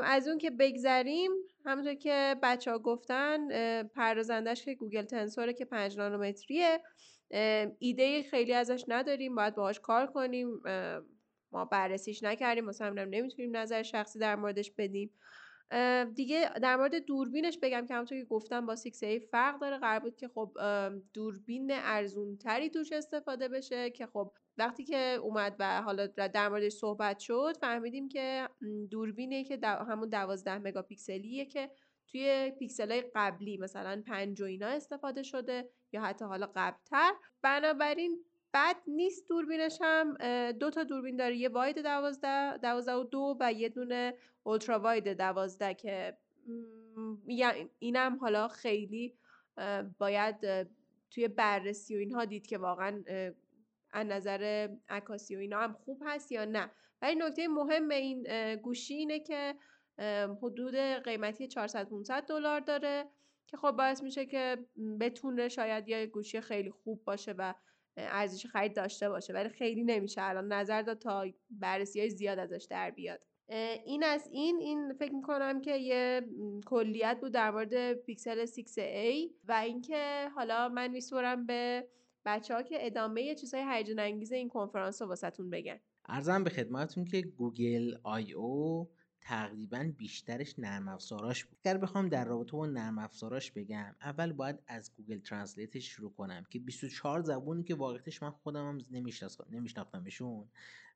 از 0.04 0.28
اون 0.28 0.38
که 0.38 0.50
بگذریم 0.50 1.32
همونطور 1.66 1.94
که 1.94 2.36
بچه 2.44 2.72
ها 2.72 2.80
گفتن 2.80 3.48
پردازندش 3.84 4.66
که 4.66 4.76
گوگل 4.76 5.04
تنسوره 5.04 5.54
که 5.54 5.66
5 5.66 5.98
نانومتریه. 5.98 6.82
ایده 7.80 8.24
خیلی 8.24 8.54
ازش 8.54 8.86
نداریم 8.88 9.36
باید 9.36 9.56
باهاش 9.56 9.80
کار 9.80 10.08
کنیم. 10.08 10.62
ما 11.52 11.66
بررسیش 11.66 12.24
نکردیم 12.24 12.66
مثلا 12.66 13.04
نمی‌تونیم 13.04 13.58
نظر 13.58 13.84
شخصی 13.84 14.20
در 14.20 14.36
موردش 14.36 14.72
بدیم. 14.72 15.12
دیگه 16.16 16.50
در 16.62 16.76
مورد 16.76 16.96
دوربینش 16.96 17.58
بگم 17.62 17.86
که 17.86 17.94
همونطور 17.94 18.20
که 18.20 18.26
گفتم 18.26 18.66
با 18.66 18.76
6A 18.76 19.20
فرق 19.32 19.60
داره. 19.60 19.78
قرار 19.78 20.00
بود 20.00 20.16
که 20.16 20.28
خب 20.28 20.58
دوربین 21.14 21.72
ارزونتری 21.72 22.70
توش 22.70 22.92
استفاده 22.92 23.48
بشه 23.48 23.90
که 23.90 24.06
خب 24.06 24.32
وقتی 24.58 24.84
که 24.84 24.98
اومد 24.98 25.56
و 25.60 25.82
حالا 25.82 26.08
در 26.08 26.50
موردش 26.50 26.72
صحبت 26.72 27.20
شد 27.20 27.58
فهمیدیم 27.62 28.10
که 28.10 28.50
دوربینه 28.92 29.44
که 29.44 29.60
همون 29.64 30.10
12 30.10 30.58
مگاپیکسلیه 30.58 31.46
که 31.46 31.70
توی 32.08 32.52
پیکسل 32.60 32.92
های 32.92 33.04
قبلی 33.16 33.58
مثلا 33.58 34.04
پنج 34.08 34.42
و 34.42 34.46
اینا 34.46 34.68
استفاده 34.68 35.24
شده 35.24 35.70
یا 35.92 36.02
حتی 36.02 36.26
حالا 36.26 36.52
قبلتر. 36.56 37.14
بنابراین 37.42 38.26
بد 38.54 38.76
نیست 38.88 39.28
دوربینش 39.28 39.78
هم 39.82 40.18
دو 40.52 40.70
تا 40.70 40.84
دوربین 40.84 41.16
داره 41.16 41.36
یه 41.36 41.50
واید 41.50 41.82
دوازده 41.82 42.58
دوازده 42.58 42.94
و 42.94 43.04
دو 43.04 43.38
و 43.40 43.54
یه 43.54 43.70
دونه 43.70 44.14
اولترا 44.44 44.80
واید 44.80 45.18
دوازده 45.18 45.74
که 45.74 46.18
اینم 47.80 48.18
حالا 48.18 48.48
خیلی 48.48 49.18
باید 49.98 50.68
توی 51.12 51.28
بررسی 51.28 51.96
و 51.96 52.00
اینها 52.00 52.26
دید 52.26 52.48
که 52.48 52.58
واقعا 52.58 53.04
از 53.92 54.08
نظر 54.08 54.70
عکاسی 54.90 55.36
و 55.36 55.40
اینا 55.40 55.60
هم 55.60 55.74
خوب 55.74 56.02
هست 56.06 56.32
یا 56.32 56.46
نه. 56.46 56.72
ولی 57.02 57.16
نکته 57.16 57.48
مهم 57.48 57.90
این 57.90 58.56
گوشی 58.56 58.94
اینه 58.94 59.20
که 59.20 59.56
حدود 60.42 60.76
قیمتی 60.76 61.48
400 61.48 61.90
500 61.90 62.26
دلار 62.26 62.60
داره 62.60 63.06
که 63.48 63.58
خب 63.58 63.72
باعث 63.72 64.04
میشه 64.04 64.26
که 64.26 64.58
بتونه 65.00 65.50
شاید 65.50 65.90
یه 65.90 66.06
گوشی 66.06 66.42
خیلی 66.42 66.72
خوب 66.72 67.04
باشه 67.04 67.36
و 67.38 67.54
ارزش 67.98 68.46
خرید 68.46 68.76
داشته 68.76 69.10
باشه 69.10 69.34
ولی 69.34 69.50
خیلی 69.50 69.84
نمیشه. 69.84 70.22
الان 70.22 70.54
نظر 70.54 70.82
داد 70.82 71.00
تا 71.00 71.26
بررسی 71.50 72.00
های 72.00 72.10
زیاد 72.10 72.40
ازش 72.40 72.68
در 72.70 72.92
بیاد. 72.92 73.20
این 73.86 74.04
از 74.04 74.30
این 74.32 74.58
این 74.58 74.94
فکر 74.94 75.14
می‌کنم 75.14 75.62
که 75.62 75.76
یه 75.76 76.22
کلیت 76.66 77.18
بود 77.22 77.32
در 77.32 77.52
مورد 77.52 77.94
پیکسل 77.94 78.46
6A 78.46 79.32
و 79.48 79.52
اینکه 79.52 80.30
حالا 80.36 80.70
من 80.70 80.88
میسپرم 80.88 81.46
به 81.46 81.88
بچه 82.26 82.54
ها 82.54 82.62
که 82.62 82.86
ادامه 82.86 83.36
چیزهای 83.36 83.64
هیجان 83.70 84.00
انگیز 84.00 84.32
این 84.32 84.50
کنفرانس 84.50 85.02
رو 85.02 85.08
واسهتون 85.08 85.50
بگن. 85.50 85.80
عرضم 86.06 86.44
به 86.44 86.50
خدمتتون 86.50 87.06
که 87.06 87.22
Google 87.22 87.96
I/O 88.04 88.90
تقریبا 89.26 89.92
بیشترش 89.98 90.60
نرم 90.60 90.88
افزاراش 90.88 91.46
بود. 91.46 91.58
اگر 91.66 91.78
بخوام 91.78 92.10
در 92.10 92.26
رابطه 92.26 92.52
با 92.52 92.66
نرم 92.66 93.00
افزاراش 93.00 93.52
بگم 93.52 93.96
اول 94.02 94.34
باید 94.34 94.60
از 94.68 94.92
Google 94.96 95.20
Translate 95.20 95.76
ش 95.76 95.88
شروع 95.88 96.14
کنم 96.14 96.44
که 96.50 96.60
24 96.60 97.22
زبونی 97.22 97.64
که 97.64 97.76
واقعیتش 97.76 98.24
من 98.24 98.30
خودم 98.30 98.68
هم 98.68 98.82
نمیشناختمشون 99.52 100.48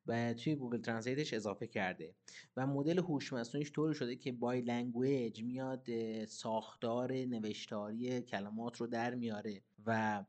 و 0.07 0.34
توی 0.34 0.55
Google 0.56 0.82
Translate 0.82 1.24
ش 1.24 1.34
اضافه 1.34 1.67
کرده. 1.67 2.13
و 2.57 2.67
مدل 2.67 3.00
هوش 3.00 3.34
مصنوعیش 3.34 3.72
طوری 3.72 3.96
شده 3.96 4.15
که 4.15 4.31
by 4.32 4.62
language 4.62 5.44
میاد 5.43 5.88
ساختار 6.25 7.13
نوشتاری 7.13 8.22
کلمات 8.22 8.77
رو 8.77 8.88
در 8.88 9.15
میاره 9.15 9.62
و 9.86 10.24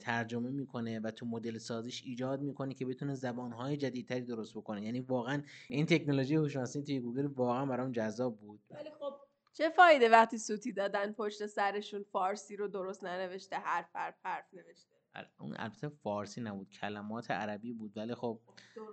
ترجمه 0.00 0.50
می‌کنه 0.50 1.00
و 1.00 1.10
تو 1.10 1.26
مدل 1.26 1.58
سازیش 1.58 2.02
ایجاد 2.06 2.40
می‌کنه 2.42 2.74
که 2.74 2.86
بتونه 2.86 3.14
زبانهای 3.14 3.76
جدیدتری 3.76 4.24
درست 4.24 4.54
بکنه. 4.54 4.82
یعنی 4.82 5.00
واقعا 5.00 5.42
این 5.68 5.86
تکنولوژی 5.86 6.34
هوش 6.34 6.56
مصنوعی 6.56 6.86
توی 6.86 7.00
گوگل 7.00 7.26
واقعا 7.26 7.66
برام 7.66 7.92
جذاب 7.92 8.38
بود. 8.38 8.60
ولی 8.70 8.90
خب 8.90 9.14
چه 9.52 9.70
فایده 9.70 10.08
وقتی 10.08 10.38
سوتی 10.38 10.72
دادن 10.72 11.12
پشت 11.12 11.46
سرشون 11.46 12.02
فارسی 12.02 12.56
رو 12.56 12.68
درست 12.68 13.04
ننوشته 13.04 13.56
حرف 13.56 13.96
حرف 13.96 14.14
حرف 14.24 14.54
نوشته؟ 14.54 14.92
اون 15.38 15.54
البته 15.56 15.88
فارسی 15.88 16.40
نبود 16.40 16.70
کلمات 16.70 17.30
عربی 17.30 17.72
بود. 17.72 17.96
ولی 17.96 18.14
خب 18.14 18.40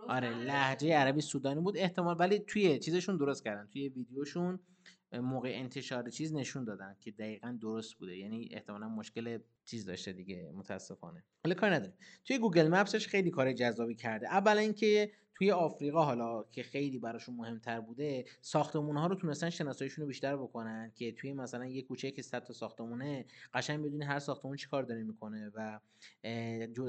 آره 0.07 0.29
لحجه 0.29 0.93
عربی 0.93 1.21
سودانی 1.21 1.61
بود 1.61 1.77
احتمال 1.77 2.15
ولی 2.19 2.39
توی 2.39 2.79
چیزشون 2.79 3.17
درست 3.17 3.43
کردن. 3.43 3.67
توی 3.73 3.89
ویدیوشون 3.89 4.59
موقع 5.13 5.51
انتشار 5.53 6.09
چیز 6.09 6.33
نشون 6.33 6.63
دادن 6.63 6.95
که 6.99 7.11
دقیقا 7.11 7.57
درست 7.61 7.95
بوده. 7.95 8.17
یعنی 8.17 8.49
احتمالا 8.51 8.89
مشکل 8.89 9.39
چیز 9.65 9.85
داشته 9.85 10.13
دیگه 10.13 10.51
متاسفانه. 10.55 11.23
حالا 11.45 11.55
کار 11.55 11.73
نداره 11.73 11.93
توی 12.25 12.39
گوگل 12.39 12.67
مپسش 12.67 13.07
خیلی 13.07 13.29
کار 13.29 13.53
جذابی 13.53 13.95
کرده. 13.95 14.27
اولا 14.27 14.61
اینکه 14.61 15.11
توی 15.35 15.51
آفریقا 15.51 16.03
حالا 16.03 16.43
که 16.43 16.63
خیلی 16.63 16.99
براشون 16.99 17.35
مهمتر 17.35 17.79
بوده 17.79 18.25
ساختمون 18.41 18.97
ها 18.97 19.07
رو 19.07 19.15
تونستن 19.15 19.49
شناساییشون 19.49 20.01
رو 20.01 20.07
بیشتر 20.07 20.37
بکنن 20.37 20.91
که 20.95 21.11
توی 21.11 21.33
مثلا 21.33 21.65
یه 21.65 21.81
کوچه 21.81 22.11
که 22.11 22.21
100 22.21 22.43
تا 22.43 22.53
ساختمونه 22.53 23.25
قشنگ 23.53 23.85
بدونی 23.85 24.05
هر 24.05 24.19
ساختمون 24.19 24.57
چیکار 24.57 24.83
داره 24.83 25.03
می‌کنه 25.03 25.51
و 25.55 25.79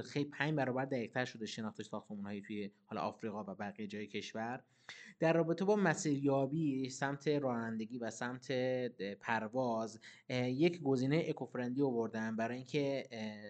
خیلی 0.05 0.31
5 0.31 0.55
برابر 0.55 0.85
دقیقتر 0.85 1.25
شده 1.25 1.47
شناخت 1.47 1.83
ساختمون 1.83 2.41
توی 2.41 2.71
حالا 2.85 3.01
آفریقا 3.01 3.45
و 3.45 3.55
بقیه 3.55 3.87
جای 3.87 4.07
کشور. 4.07 4.63
در 5.19 5.33
رابطه 5.33 5.65
با 5.65 5.77
مسیریابی 5.77 6.91
سمت 6.91 7.29
رانندگی 7.29 7.99
و 7.99 8.11
سمت 8.11 8.53
پرواز 9.21 10.01
یک 10.31 10.83
گزینه 10.83 11.25
اکوفرندی 11.29 11.83
آوردن 11.83 12.37
برای 12.37 12.57
اینکه 12.57 13.05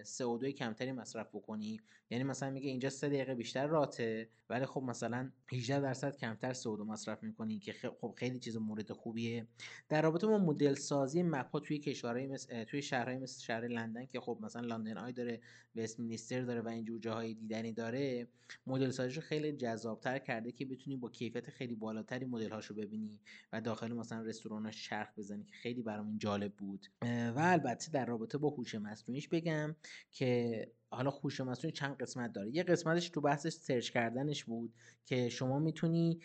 CO2 0.04 0.44
کمتری 0.44 0.92
مصرف 0.92 1.28
بکنی. 1.28 1.80
یعنی 2.10 2.24
مثلا 2.24 2.50
میگه 2.50 2.68
اینجا 2.68 2.90
سه 2.90 3.08
دقیقه 3.08 3.34
بیشتر 3.34 3.66
راته 3.66 4.28
ولی 4.48 4.66
خب 4.66 4.82
مثلا 4.82 5.30
18 5.52 5.80
درصد 5.80 6.16
کمتر 6.16 6.54
CO2 6.54 6.80
مصرف 6.86 7.22
می‌کنی 7.22 7.58
که 7.58 7.72
خب 7.72 8.14
خیلی 8.16 8.38
چیز 8.38 8.56
مورد 8.56 8.92
خوبیه. 8.92 9.46
در 9.88 10.02
رابطه 10.02 10.26
با 10.26 10.38
مدل 10.38 10.74
سازی 10.74 11.22
مپ 11.22 11.58
توی 11.58 11.78
کشورهای 11.78 12.26
مثل 12.26 12.64
توی 12.64 12.82
شهرهای 12.82 13.18
مثل 13.18 13.40
شهر 13.42 13.68
لندن 13.68 14.06
که 14.06 14.20
خب 14.20 14.38
مثلا 14.40 14.76
لندن 14.76 14.98
آی 14.98 15.12
داره 15.12 15.40
وستمینستر 15.76 16.40
داره 16.40 16.60
و 16.60 16.68
اینجور 16.68 17.00
جاهای 17.00 17.34
دیدنی 17.34 17.72
داره 17.72 18.28
مدل 18.66 18.90
سازیش 18.90 19.16
رو 19.16 19.22
خیلی 19.22 19.52
جذابتر 19.52 20.18
کرده 20.18 20.52
که 20.52 20.64
بتونی 20.64 20.96
با 20.96 21.08
کیفیت 21.30 21.50
خیلی 21.50 21.74
بالاتری 21.74 22.24
مدل 22.24 22.50
هاشو 22.50 22.74
ببینی 22.74 23.20
و 23.52 23.60
داخل 23.60 23.92
مثلا 23.92 24.22
رستوران 24.22 24.70
شرخ 24.70 25.08
بزنی 25.18 25.44
که 25.44 25.54
خیلی 25.54 25.82
برام 25.82 26.06
این 26.06 26.18
جالب 26.18 26.52
بود. 26.52 26.86
و 27.02 27.34
البته 27.36 27.90
در 27.90 28.06
رابطه 28.06 28.38
با 28.38 28.48
هوش 28.48 28.74
مصنوعیش 28.74 29.28
بگم 29.28 29.76
که 30.10 30.72
حالا 30.92 31.10
هوش 31.10 31.40
مصنوعی 31.40 31.72
چند 31.72 31.96
قسمت 31.96 32.32
داره. 32.32 32.50
یه 32.56 32.62
قسمتش 32.62 33.08
تو 33.08 33.20
بحثش 33.20 33.52
سرچ 33.52 33.90
کردنش 33.90 34.44
بود 34.44 34.74
که 35.06 35.28
شما 35.28 35.58
می‌تونی 35.58 36.20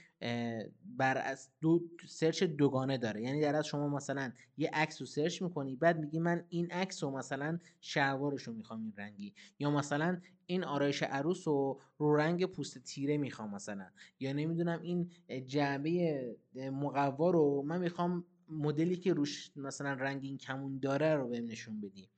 بر 0.85 1.17
از 1.17 1.49
دو 1.61 1.83
سرچ 2.07 2.43
دوگانه 2.43 2.97
داره. 2.97 3.21
یعنی 3.21 3.41
در 3.41 3.55
از 3.55 3.65
شما 3.65 3.87
مثلا 3.89 4.31
یه 4.57 4.69
عکس 4.73 5.01
رو 5.01 5.07
سرچ 5.07 5.41
می‌کنی 5.41 5.75
بعد 5.75 5.99
میگی 5.99 6.19
من 6.19 6.45
این 6.49 6.71
عکس 6.71 7.03
رو 7.03 7.11
مثلا 7.11 7.59
شلوارش 7.81 8.43
رو 8.43 8.53
می‌خوام 8.53 8.81
این 8.81 8.93
رنگی. 8.97 9.33
یا 9.59 9.71
مثلا 9.71 10.21
این 10.45 10.63
آرایش 10.63 11.03
عروس 11.03 11.47
رو 11.47 11.79
رو 11.97 12.15
رنگ 12.15 12.45
پوست 12.45 12.77
تیره 12.77 13.17
می‌خوام 13.17 13.55
مثلا. 13.55 13.85
یا 14.19 14.33
نمی‌دونم 14.33 14.81
این 14.81 15.11
جعبه 15.45 16.35
مقوا 16.55 17.29
رو 17.29 17.61
من 17.61 17.79
می‌خوام 17.79 18.25
مدلی 18.49 18.95
که 18.95 19.13
روش 19.13 19.51
مثلا 19.55 19.93
رنگین 19.93 20.37
کمون 20.37 20.79
داره 20.79 21.15
رو 21.15 21.27
بهم 21.27 21.45
نشون 21.45 21.81
بدی. 21.81 22.09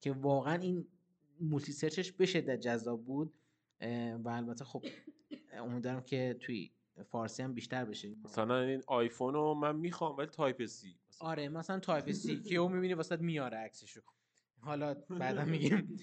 که 0.00 0.12
واقعا 0.12 0.54
این 0.54 0.86
مولتی 1.40 1.72
سرچش 1.72 2.12
به 2.12 2.26
شدت 2.26 2.60
جذاب 2.60 3.04
بود 3.04 3.34
و 4.24 4.28
البته 4.28 4.64
خب 4.64 4.84
امیدوارم 5.52 6.00
که 6.02 6.36
توی 6.40 6.70
فارسی 7.10 7.42
هم 7.42 7.54
بیشتر 7.54 7.84
بشه 7.84 8.14
مثلا 8.24 8.60
این 8.60 8.82
آیفون 8.86 9.34
رو 9.34 9.54
من 9.54 9.76
می‌خوام 9.76 10.16
ولی 10.16 10.26
Type-C. 10.26 10.98
آره 11.20 11.48
مثلا 11.48 11.78
Type-C. 11.78 12.42
که 12.42 12.56
اون 12.56 12.72
می‌بینی 12.72 12.94
واسه 12.94 13.16
میاره 13.16 13.56
عکسشو. 13.56 14.00
حالا 14.60 14.94
بعدا 14.94 15.44
میگیم. 15.44 15.98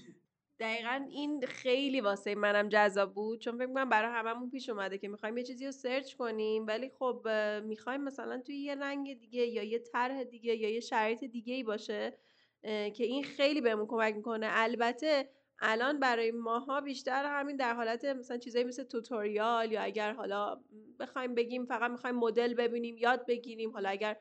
دقیقا 0.60 1.06
این 1.10 1.46
خیلی 1.46 2.02
واسه 2.02 2.36
منم 2.36 2.70
جذاب 2.70 3.14
بود 3.14 3.40
چون 3.40 3.58
فکر 3.58 3.68
کنم 3.68 3.90
برای 3.90 4.12
هممون 4.14 4.50
پیش 4.50 4.70
اومده 4.70 4.98
که 4.98 5.08
می‌خوایم 5.08 5.38
یه 5.38 5.44
چیزی 5.44 5.66
رو 5.66 5.72
search 5.72 6.14
کنیم 6.16 6.68
ولی 6.68 6.90
خب 6.90 7.28
می‌خوایم 7.64 8.02
مثلا 8.02 8.42
توی 8.42 8.56
یه 8.56 8.76
رنگ 8.76 9.20
دیگه 9.20 9.46
یا 9.46 9.64
یه 9.64 9.80
طرح 9.80 10.24
دیگه 10.24 10.56
یا 10.56 10.70
یه 10.70 10.80
شرایط 10.80 11.24
دیگه 11.24 11.54
ای 11.54 11.64
باشه. 11.64 12.18
که 12.64 13.04
این 13.04 13.24
خیلی 13.24 13.62
بهمون 13.62 13.88
کمک 13.88 14.16
می‌کنه. 14.16 14.48
البته 14.50 15.30
الان 15.64 16.00
برای 16.00 16.32
ماها 16.32 16.82
بیشتر 16.82 17.26
همین 17.26 17.56
در 17.56 17.74
حالت 17.74 18.06
مثلا 18.06 18.38
چیزایی 18.38 18.66
مثل 18.66 18.84
tutorial 18.84 19.72
یا 19.72 19.82
اگر 19.82 20.14
حالا 20.14 20.62
بخوایم 21.00 21.36
بگیم 21.36 21.66
فقط 21.66 21.92
می‌خوایم 21.92 22.16
مدل 22.16 22.54
ببینیم 22.54 22.98
یاد 22.98 23.26
بگیریم. 23.26 23.72
حالا 23.72 23.90
اگر 23.90 24.18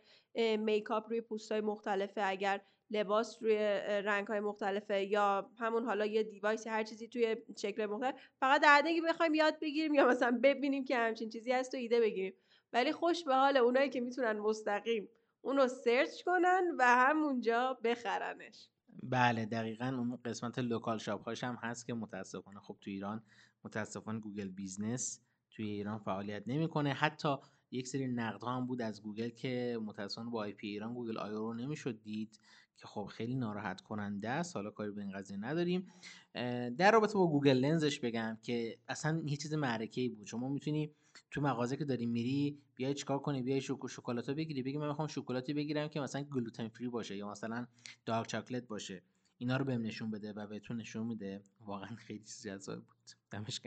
makeup 0.59 1.09
روی 1.09 1.21
پوستای 1.21 1.61
مختلفه 1.61 2.23
اگر 2.25 2.61
لباس 2.91 3.43
روی 3.43 3.57
رنگ 4.05 4.27
های 4.27 4.41
مختلفه 4.41 5.05
یا 5.05 5.51
همون 5.59 5.85
حالا 5.85 6.07
یه 6.07 6.23
device 6.23 6.67
هر 6.67 6.83
چیزی 6.83 7.09
توی 7.09 7.37
شکل 7.59 7.87
مختلف 7.87 8.15
فقط 8.41 8.63
در 8.63 8.83
که 8.95 9.03
بخوایم 9.03 9.35
یاد 9.35 9.59
بگیریم 9.61 9.95
یا 9.95 10.09
مثلا 10.09 10.41
ببینیم 10.43 10.85
که 10.85 10.97
همچین 10.97 11.31
چیزی 11.31 11.53
هست 11.53 11.75
و 11.75 11.77
ایده 11.77 12.01
بگیریم. 12.01 12.35
ولی 12.73 12.93
خوش 12.93 13.25
به 13.25 13.35
حال 13.35 13.57
اونایی 13.57 13.91
که 13.91 14.01
می‌تونن 14.01 14.39
مستقیم 14.39 15.09
اونو 15.43 15.69
search 15.69 16.23
کنن 16.27 16.63
و 16.79 16.85
همونجا 16.87 17.79
بخرنش. 17.85 18.69
بله 19.03 19.47
دقیقا 19.47 19.87
اون 19.87 20.19
قسمت 20.25 20.59
local 20.59 20.99
shop 20.99 21.25
هاش 21.25 21.45
هم 21.45 21.59
هست 21.63 21.87
که 21.87 21.95
متاسفانه 21.95 22.61
خب 22.61 22.77
تو 22.81 22.91
ایران 22.91 23.23
متاسفانه 23.65 24.21
Google 24.21 24.49
Business 24.49 25.21
توی 25.51 25.67
ایران 25.67 25.99
فعالیت 25.99 26.43
نمی‌کنه. 26.47 26.93
حتی 26.93 27.37
یک 27.71 27.89
سری 27.89 28.09
نقد 28.09 28.45
هم 28.45 28.67
بود 28.67 28.83
از 28.83 29.03
گوگل 29.03 29.29
که 29.29 29.79
متاسفانه 29.85 30.31
با 30.31 30.41
IP 30.41 30.67
ایران 30.67 30.95
Google 30.95 31.19
I/O 31.19 31.39
رو 31.39 31.55
نمی‌شد 31.55 32.03
دید 32.03 32.41
که 32.77 32.87
خب 32.87 33.05
خیلی 33.05 33.35
ناراحت 33.35 33.81
کننده 33.81 34.29
است 34.29 34.57
حالا 34.57 34.71
کاری 34.71 34.91
به 34.91 35.01
این 35.01 35.13
قضیه 35.13 35.37
نداریم. 35.37 35.93
در 36.79 36.91
رابطه 36.93 37.15
با 37.15 37.27
Google 37.27 37.57
Lens 37.57 37.86
ش 37.86 38.01
بگم 38.01 38.39
که 38.43 38.79
اصلا 38.89 39.23
یه 39.27 39.37
چیز 39.37 39.55
معرکه 39.55 40.01
ای 40.01 40.09
بود. 40.09 40.27
شما 40.27 40.49
می‌تونی 40.49 40.95
تو 41.31 41.41
مغازه 41.41 41.77
که 41.77 41.85
داری 41.85 42.07
میری 42.07 42.59
بیای 42.75 42.95
چیکار 42.95 43.19
کنی؟ 43.19 43.43
بیای 43.43 43.61
شوکو 43.61 43.89
شکلات 43.89 44.31
بگیری. 44.31 44.63
بگی 44.63 44.79
من 44.79 44.89
می‌خوام 44.89 45.09
شکلاتی 45.09 45.55
بگیرم 45.55 45.89
که 45.89 46.01
مثلا 46.01 46.23
gluten 46.23 46.69
free 46.69 46.89
باشه 46.89 47.17
یا 47.17 47.31
مثلا 47.31 47.67
dark 48.07 48.29
chocolate 48.29 48.67
باشه. 48.67 49.03
اینا 49.39 49.57
رو 49.57 49.65
بهم 49.65 49.83
نشون 49.83 50.11
بده 50.11 50.33
و 50.33 50.47
بهتون 50.47 50.77
نشون 50.77 51.07
میده. 51.07 51.43
واقعا 51.61 51.97
خیلی 51.97 52.25
جذاب 52.45 52.77
بود. 52.77 53.11
دمش 53.31 53.61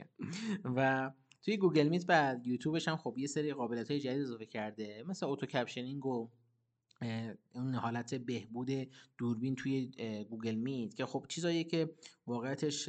و 0.64 1.10
توی 1.42 1.56
Google 1.56 1.88
Meet 1.88 2.04
و 2.08 2.36
یوتیوبش 2.44 2.88
هم 2.88 2.96
خب 2.96 3.14
یه 3.18 3.26
سری 3.26 3.52
قابلیت 3.52 3.90
های 3.90 4.00
جدید 4.00 4.22
اضافه 4.22 4.46
کرده. 4.46 5.04
مثل 5.06 5.26
auto 5.26 5.46
captioning 5.46 6.06
و 6.06 6.30
اون 7.52 7.74
حالت 7.74 8.14
بهبود 8.14 8.70
دوربین 9.18 9.54
توی 9.54 9.86
Google 10.30 10.54
Meet 10.54 10.94
که 10.94 11.06
خب 11.06 11.26
چیزاییه 11.28 11.64
که 11.64 11.94
واقعیتش 12.26 12.88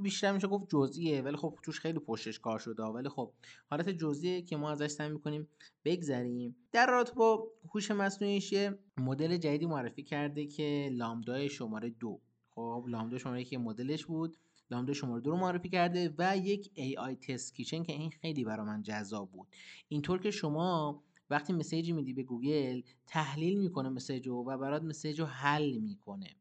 بیشتر 0.00 0.32
میشه 0.32 0.48
گفت 0.48 0.70
جزئیه 0.70 1.22
ولی 1.22 1.36
خب 1.36 1.58
توش 1.62 1.80
خیلی 1.80 1.98
پشتش 1.98 2.38
کار 2.38 2.58
شده. 2.58 2.82
ولی 2.82 3.08
خب 3.08 3.32
حالت 3.70 3.88
جزئیه 3.88 4.42
که 4.42 4.56
ما 4.56 4.70
ازش 4.70 4.86
سعی 4.86 5.08
می‌کنیم 5.08 5.48
بگذریم. 5.84 6.56
در 6.72 6.86
رابطه 6.86 7.12
با 7.14 7.48
هوش 7.74 7.90
مصنوعیش 7.90 8.54
مدل 8.96 9.36
جدیدی 9.36 9.66
معرفی 9.66 10.02
کرده 10.02 10.46
که 10.46 10.90
لامدای 10.92 11.48
شماره 11.48 11.90
دو. 11.90 12.20
خب 12.54 12.84
لامدا 12.88 13.18
شماره 13.18 13.44
که 13.44 13.58
مدلش 13.58 14.06
بود. 14.06 14.36
لامدا 14.70 14.92
شماره 14.92 15.20
دو 15.20 15.30
رو 15.30 15.36
معرفی 15.36 15.68
کرده 15.68 16.14
و 16.18 16.36
یک 16.36 16.70
AI 16.76 17.26
تست 17.26 17.54
کیچن 17.54 17.82
که 17.82 17.92
این 17.92 18.10
خیلی 18.10 18.44
برای 18.44 18.66
من 18.66 18.82
جذاب 18.82 19.30
بود. 19.30 19.48
اینطور 19.88 20.20
که 20.20 20.30
شما 20.30 21.02
وقتی 21.30 21.52
مسیجی 21.52 21.92
میدی 21.92 22.12
به 22.12 22.22
گوگل 22.22 22.82
تحلیل 23.06 23.58
می‌کنه 23.58 23.88
مسیج 23.88 24.28
و 24.28 24.44
برات 24.44 24.82
مسیج 24.82 25.20
رو 25.20 25.26
حل 25.26 25.78
می‌کنه. 25.78 26.36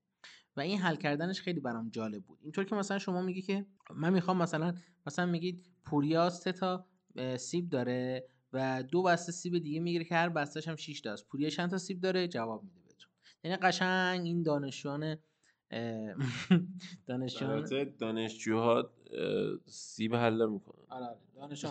و 0.57 0.61
این 0.61 0.79
حل 0.79 0.95
کردنش 0.95 1.41
خیلی 1.41 1.59
برام 1.59 1.89
جالب 1.89 2.23
بود. 2.23 2.39
اینطور 2.41 2.65
که 2.65 2.75
مثلا 2.75 2.99
شما 2.99 3.21
میگی 3.21 3.41
که 3.41 3.65
من 3.95 4.13
می‌خوام 4.13 4.37
مثلا 4.37 4.73
مثلا 5.05 5.25
میگید 5.25 5.65
پوریا 5.83 6.29
سه 6.29 6.51
تا 6.51 6.85
سیب 7.37 7.69
داره 7.69 8.25
و 8.53 8.83
دو 8.83 9.03
بسته 9.03 9.31
سیب 9.31 9.57
دیگه 9.57 9.79
می‌گیره 9.79 10.03
که 10.05 10.15
هر 10.15 10.29
بستهش 10.29 10.67
هم 10.67 10.75
6 10.75 11.01
تا 11.01 11.13
است 11.13 11.27
پوریا 11.27 11.49
چند 11.49 11.69
تا 11.69 11.77
سیب 11.77 12.01
داره؟ 12.01 12.27
جواب 12.27 12.63
میده 12.63 12.79
بهتون. 12.87 13.09
یعنی 13.43 13.57
قشنگ 13.57 14.25
این 14.25 14.43
دانشجویان 14.43 15.17
دانشجویان 17.07 17.93
دانشجوها 17.99 18.89
سیب 19.65 20.15
حل 20.15 20.49
می‌کنن 20.49 20.85
آره, 20.89 21.05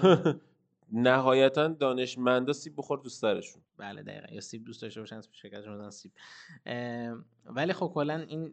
آره. 0.03 0.41
نهایتا 0.93 1.69
دانشمندا 1.69 2.53
سیب 2.53 2.75
بخور 2.77 2.99
دوست 2.99 3.23
دارشون 3.23 3.63
بله 3.79 4.03
دقیقا. 4.03 4.35
یا 4.35 4.41
سیب 4.41 4.65
دوست 4.65 4.83
داشته 4.83 5.01
باشن 5.01 5.21
شرکتشون 5.33 5.79
بدن 5.79 5.91
سیب. 5.91 6.13
ولی 7.45 7.73
خب 7.73 7.91
کلا 7.95 8.15
این 8.29 8.53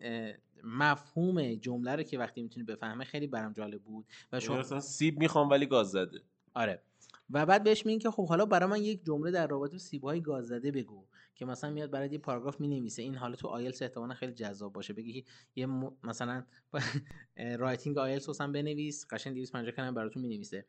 مفهوم 0.63 1.53
جمله 1.53 1.95
رو 1.95 2.03
که 2.03 2.19
وقتی 2.19 2.41
می‌تونی 2.41 2.65
بفهمه 2.65 3.05
خیلی 3.05 3.27
برام 3.27 3.53
جالب 3.53 3.81
بود 3.81 4.05
و 4.31 4.39
شما 4.39 4.57
مثلا 4.57 4.79
سیب 4.79 5.19
می‌خوام 5.19 5.49
ولی 5.49 5.65
گاز 5.65 5.91
زده. 5.91 6.21
آره. 6.53 6.81
و 7.29 7.45
بعد 7.45 7.63
بهش 7.63 7.85
میگین 7.85 7.99
که 7.99 8.11
خب 8.11 8.27
حالا 8.27 8.45
برای 8.45 8.69
من 8.69 8.83
یک 8.83 9.05
جمله 9.05 9.31
در 9.31 9.47
رابطه 9.47 9.71
با 9.71 9.77
سیب‌های 9.77 10.21
گاز 10.21 10.47
زده 10.47 10.71
بگو. 10.71 11.05
که 11.37 11.45
مثلا 11.45 11.69
میاد 11.69 11.91
برای 11.91 12.09
یه 12.11 12.17
پاراگراف 12.17 12.59
می‌نویسه 12.59 13.01
این 13.01 13.15
حالا 13.15 13.35
تو 13.35 13.47
آیلتس 13.47 13.81
احتمالاً 13.81 14.13
خیلی 14.13 14.33
جذاب 14.33 14.73
باشه. 14.73 14.93
بگی 14.93 15.25
یه 15.55 15.65
م... 15.65 15.91
مثلا 16.03 16.43
writing 17.59 17.97
آیلتس 17.97 18.41
هم 18.41 18.51
بنویس 18.51 19.05
قشنگ 19.09 19.33
250 19.35 19.71
کلمه 19.71 19.91
براتون 19.91 20.21
می‌نویسه. 20.21 20.65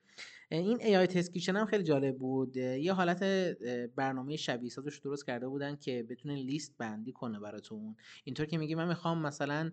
این 0.50 0.80
AI 0.82 0.96
Test 0.96 1.48
هم 1.48 1.66
خیلی 1.66 1.84
جالب 1.84 2.16
بود. 2.18 2.56
یه 2.56 2.92
حالت 2.92 3.22
برنامه 3.96 4.36
شبیه 4.36 4.70
سازش 4.70 4.98
درست 4.98 5.26
کرده 5.26 5.48
بودن 5.48 5.76
که 5.76 6.02
بتونه 6.10 6.34
لیست 6.36 6.74
بندی 6.78 7.12
کنه 7.12 7.40
براتون. 7.40 7.96
اینطور 8.24 8.46
که 8.46 8.58
میگی 8.58 8.74
من 8.74 8.88
می‌خوام 8.88 9.22
مثلا 9.22 9.70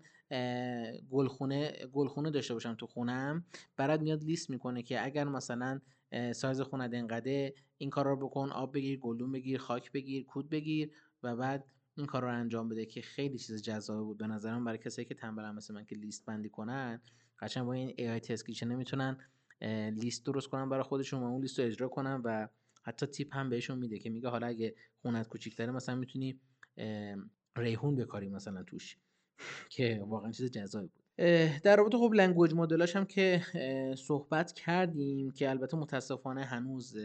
گلخونه 1.10 1.72
گلخونه 1.92 2.30
داشته 2.30 2.54
باشم 2.54 2.74
تو 2.74 2.86
خونم. 2.86 3.44
برات 3.76 4.00
میاد 4.00 4.24
لیست 4.24 4.50
می‌کنه 4.50 4.82
که 4.82 5.04
اگر 5.04 5.24
مثلا 5.24 5.80
سایز 6.32 6.60
خونت 6.60 6.94
انقدر 6.94 7.52
این 7.78 7.90
کار 7.90 8.04
رو 8.06 8.16
بکن 8.16 8.50
آب 8.52 8.74
بگیر 8.74 8.98
گلدون 8.98 9.32
بگیر 9.32 9.58
خاک 9.58 9.92
بگیر 9.92 10.24
کود 10.24 10.48
بگیر 10.48 10.90
و 11.22 11.36
بعد 11.36 11.64
این 11.96 12.06
کار 12.06 12.22
رو 12.22 12.28
انجام 12.28 12.68
بده 12.68 12.86
که 12.86 13.02
خیلی 13.02 13.38
چیز 13.38 13.62
جذابی 13.62 14.04
بود. 14.04 14.18
به 14.18 14.26
نظرم 14.26 14.64
برای 14.64 14.78
کسایی 14.78 15.06
که 15.08 15.14
تنبلن 15.14 15.54
مثل 15.54 15.74
من 15.74 15.84
که 15.84 15.96
لیست 15.96 16.26
بندی 16.26 16.48
کنن 16.48 17.00
قشنگ 17.38 17.64
با 17.64 17.72
این 17.72 17.90
AI 17.90 18.20
تست 18.20 18.46
کیچن 18.46 18.68
نمی‌تونن 18.68 19.18
لیست 19.90 20.26
درست 20.26 20.48
کنن 20.48 20.68
برای 20.68 20.82
خودشون 20.82 21.20
و 21.20 21.24
اون 21.24 21.42
لیست 21.42 21.58
رو 21.60 21.66
اجرا 21.66 21.88
کنن 21.88 22.20
و 22.24 22.48
حتی 22.82 23.06
تیپ 23.06 23.36
هم 23.36 23.50
بهشون 23.50 23.78
میده 23.78 23.98
که 23.98 24.10
میگه 24.10 24.28
حالا 24.28 24.46
اگه 24.46 24.74
خونت 25.02 25.28
کوچیک‌تره 25.28 25.72
مثلا 25.72 25.94
می‌تونی 25.94 26.40
ریحون 27.56 27.96
بکاری 27.96 28.28
مثلا 28.28 28.62
توش 28.62 28.96
که 29.70 30.04
واقعا 30.06 30.32
چیز 30.32 30.50
جذابی 30.50 30.86
بود. 30.86 31.05
در 31.62 31.76
رابطه 31.76 31.98
خب 31.98 32.12
language 32.14 32.54
model 32.54 32.84
اش 32.84 32.96
هم 32.96 33.04
که 33.04 33.42
صحبت 33.98 34.52
کردیم 34.52 35.30
که 35.30 35.50
البته 35.50 35.76
متاسفانه 35.76 36.44
هنوز 36.44 36.96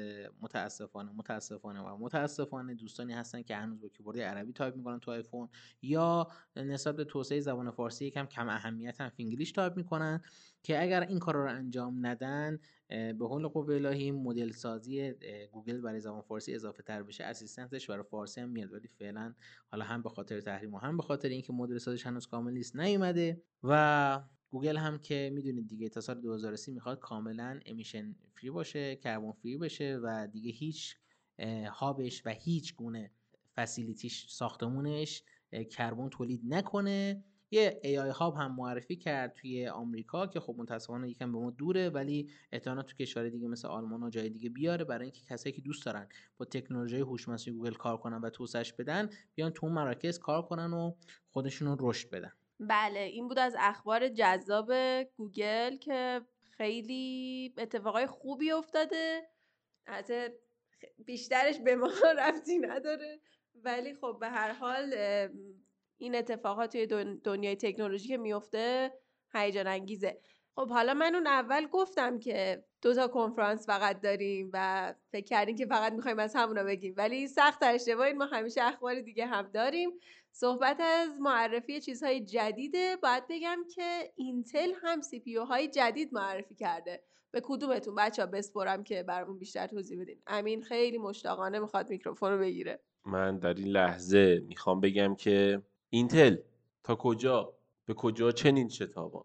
متاسفانه 0.41 1.11
متاسفانه 1.11 1.81
و 1.81 1.97
متاسفانه 1.97 2.73
دوستانی 2.73 3.13
هستن 3.13 3.41
که 3.41 3.55
هنوز 3.55 3.81
با 3.81 3.87
کیبورد 3.87 4.19
عربی 4.19 4.53
تایپ 4.53 4.75
می‌کنن 4.75 4.99
تو 4.99 5.11
آیفون 5.11 5.49
یا 5.81 6.27
نسبت 6.55 6.95
به 6.95 7.03
توسعه 7.03 7.39
زبان 7.39 7.71
فارسی 7.71 8.05
یکم 8.05 8.25
کم 8.25 8.49
اهمیت 8.49 9.01
هم 9.01 9.09
فینگلیش 9.09 9.51
تایپ 9.51 9.77
می‌کنن. 9.77 10.21
که 10.63 10.81
اگر 10.81 11.01
این 11.01 11.19
کار 11.19 11.35
رو 11.35 11.49
انجام 11.49 12.05
ندن 12.05 12.59
به 12.89 13.27
حول 13.27 13.47
قوه 13.47 13.75
الهی 13.75 14.11
مدل 14.11 14.51
سازی 14.51 15.13
گوگل 15.51 15.81
برای 15.81 15.99
زبان 15.99 16.21
فارسی 16.21 16.55
اضافه 16.55 16.83
تر 16.83 17.03
بشه. 17.03 17.23
Assistant 17.23 17.77
ش 17.77 17.89
برای 17.89 18.03
فارسی 18.03 18.41
هم 18.41 18.49
میاد. 18.49 18.73
ولی 18.73 18.87
فعلا 18.87 19.33
حالا 19.67 19.85
هم 19.85 20.01
به 20.01 20.09
خاطر 20.09 20.41
تحریم 20.41 20.73
و 20.73 20.77
هم 20.77 20.97
به 20.97 21.03
خاطر 21.03 21.29
اینکه 21.29 21.53
مدل 21.53 21.77
سازش 21.77 22.05
هنوز 22.05 22.27
کامل 22.27 22.53
نیست 22.53 22.75
نیومده 22.75 23.41
و 23.63 24.21
گوگل 24.49 24.77
هم 24.77 24.97
که 24.97 25.31
می‌دونید 25.33 25.67
دیگه 25.67 25.89
تا 25.89 26.01
سال 26.01 26.21
2030 26.21 26.71
می‌خواد 26.71 26.99
کاملا 26.99 27.59
امیشن 27.65 28.15
فری 28.35 28.49
باشه 28.49 28.95
کربن 28.95 29.31
فری 29.31 29.57
بشه 29.57 29.99
و 30.03 30.27
دیگه 30.27 30.51
هیچ 30.51 30.95
هابش 31.71 32.25
و 32.25 32.29
هیچ 32.29 32.75
گونه 32.75 33.11
فسیلیتیش 33.55 34.27
ساختمونش 34.29 35.23
کربن 35.71 36.09
تولید 36.09 36.41
نکنه. 36.45 37.23
یه 37.51 37.79
AI 37.83 38.15
هاب 38.15 38.35
هم 38.35 38.55
معرفی 38.55 38.95
کرد 38.95 39.33
توی 39.33 39.67
آمریکا 39.67 40.27
که 40.27 40.39
خب 40.39 40.55
متاسفانه 40.57 41.09
یکم 41.09 41.31
به 41.31 41.37
ما 41.37 41.51
دوره 41.51 41.89
ولی 41.89 42.29
احتمالاً 42.51 42.81
تو 42.81 42.95
کشور 42.95 43.29
دیگه 43.29 43.47
مثل 43.47 43.67
آلمان 43.67 44.03
و 44.03 44.09
جای 44.09 44.29
دیگه 44.29 44.49
بیاره 44.49 44.85
برای 44.85 45.03
اینکه 45.03 45.21
کسایی 45.29 45.55
که 45.55 45.61
دوست 45.61 45.85
دارن 45.85 46.07
با 46.37 46.45
تکنولوژی 46.45 46.99
هوش 46.99 47.29
مصنوعی 47.29 47.59
گوگل 47.59 47.73
کار 47.73 47.97
کنن 47.97 48.17
و 48.21 48.29
توسعهش 48.29 48.73
بدن 48.73 49.09
بیان 49.35 49.51
تو 49.51 49.67
مراکز 49.67 50.19
کار 50.19 50.41
کنن 50.41 50.73
و 50.73 50.93
خودشون 51.29 51.67
رو 51.67 51.89
رشد 51.89 52.09
بدن. 52.09 52.31
بله 52.59 52.99
این 52.99 53.27
بود 53.27 53.39
از 53.39 53.55
اخبار 53.59 54.07
جذاب 54.09 54.71
گوگل 55.17 55.77
که 55.77 56.21
خیلی 56.49 57.53
اتفاقای 57.57 58.07
خوبی 58.07 58.51
افتاده. 58.51 59.21
خ- 59.87 60.31
بیشترش 61.05 61.59
به 61.59 61.75
ما 61.75 61.89
ربطی 62.27 62.59
نداره. 62.59 63.19
ولی 63.55 63.93
خب 63.93 64.17
به 64.19 64.27
هر 64.29 64.53
حال 64.53 64.93
این 66.01 66.15
اتفاقات 66.15 66.71
توی 66.71 66.85
دن- 66.85 67.21
دنیای 67.23 67.55
تکنولوژی 67.55 68.07
که 68.07 68.17
میفته 68.17 68.91
هیجان 69.33 69.67
انگیزه 69.67 70.17
خب 70.55 70.69
حالا 70.69 70.93
من 70.93 71.15
اون 71.15 71.27
اول 71.27 71.67
گفتم 71.67 72.19
که 72.19 72.63
دو 72.81 72.93
تا 72.93 73.07
کنفرانس 73.07 73.65
فقط 73.65 74.01
داریم 74.01 74.49
و 74.53 74.93
فکر 75.11 75.25
کردیم 75.25 75.55
که 75.55 75.65
فقط 75.65 75.93
می‌خوایم 75.93 76.19
از 76.19 76.35
همونا 76.35 76.63
بگیم. 76.63 76.93
ولی 76.97 77.27
سخت 77.27 77.63
اشتباهی 77.63 78.13
ما 78.13 78.25
همیشه 78.25 78.61
اخبار 78.63 79.01
دیگه 79.01 79.25
هم 79.25 79.49
داریم. 79.53 79.89
صحبت 80.31 80.79
از 80.79 81.09
معرفی 81.19 81.81
چیزهای 81.81 82.25
جدیده 82.25 82.95
باید 83.03 83.23
بگم 83.29 83.59
که 83.75 84.11
اینتل 84.15 84.71
هم 84.83 85.01
CPU 85.01 85.35
های 85.35 85.67
جدید 85.67 86.13
معرفی 86.13 86.55
کرده. 86.55 87.03
به 87.31 87.41
کدومتون؟ 87.43 87.95
بچه 87.95 88.21
ها 88.21 88.31
بسپرم 88.31 88.83
که 88.83 89.03
برامون 89.03 89.39
بیشتر 89.39 89.67
توضیح 89.67 90.01
بدین. 90.01 90.21
امین 90.27 90.61
خیلی 90.61 90.97
مشتاقانه 90.97 91.59
می‌خواد 91.59 91.89
میکروفون 91.89 92.31
رو 92.31 92.39
بگیره. 92.39 92.79
من 93.05 93.39
در 93.39 93.53
این 93.53 93.67
لحظه 93.67 94.43
می‌خوام 94.47 94.81
بگم 94.81 95.15
که 95.15 95.61
اینتل 95.93 96.37
تا 96.83 96.95
کجا؟ 96.95 97.53
به 97.85 97.93
کجا 97.93 98.31
چنین 98.31 98.69
شتابان؟ 98.69 99.23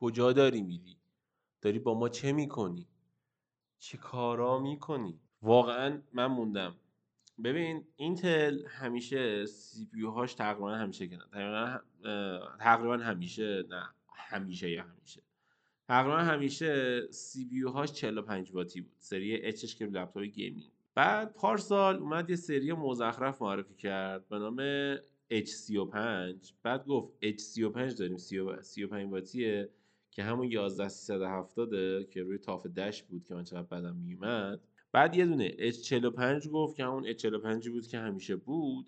کجا 0.00 0.32
داری 0.32 0.62
میری؟ 0.62 0.96
داری 1.60 1.78
با 1.78 1.98
ما 1.98 2.08
چه 2.08 2.32
می‌کنی؟ 2.32 2.86
چه 3.78 3.98
کارا 3.98 4.58
می‌کنی؟ 4.58 5.20
واقعا 5.42 6.02
من 6.12 6.26
موندم. 6.26 6.74
ببین 7.44 7.84
اینتل 7.96 8.66
همیشه 8.66 9.46
CPU 9.46 10.02
هاش 10.02 10.34
تقریبا 10.34 10.74
همیشه 10.74 11.08
کنن 11.08 11.28
تقریبا 11.32 11.80
تقریبا 12.60 12.96
همیشه 12.96 13.64
نه 13.68 13.88
همیشه 14.14 14.70
یا 14.70 14.82
همیشه. 14.82 15.22
تقریبا 15.88 16.18
همیشه 16.18 17.02
CPU 17.10 17.62
هاش 17.62 17.92
45 17.92 18.52
واتی 18.54 18.80
بود. 18.80 18.96
سری 18.98 19.36
H 19.36 19.49
ش 19.49 19.76
که 19.76 19.86
لپتاپ 19.86 20.22
gaming. 20.22 20.70
بعد 20.94 21.32
پارسال 21.32 21.96
اومد 21.96 22.30
یه 22.30 22.36
سری 22.36 22.72
مزخرف 22.72 23.42
معرفی 23.42 23.74
کرد 23.74 24.28
به 24.28 24.38
نام 24.38 24.56
H35 25.40 26.52
بعد 26.62 26.86
گفت 26.86 27.12
H35 27.22 27.94
داریم. 27.94 28.16
35 28.16 29.12
واتیه 29.12 29.68
که 30.10 30.22
همون 30.22 30.46
11370 30.46 32.08
که 32.10 32.22
روی 32.22 32.38
TUF 32.38 32.66
Dash 32.66 33.02
بود 33.02 33.24
که 33.24 33.34
من 33.34 33.44
چقدر 33.44 33.62
بدم 33.62 33.96
میومد. 33.96 34.60
بعد 34.92 35.16
یه 35.16 35.26
دونه 35.26 35.48
H45 35.48 36.48
گفت 36.48 36.76
که 36.76 36.84
همون 36.84 37.12
H45 37.12 37.68
بود 37.68 37.86
که 37.86 37.98
همیشه 37.98 38.36
بود. 38.36 38.86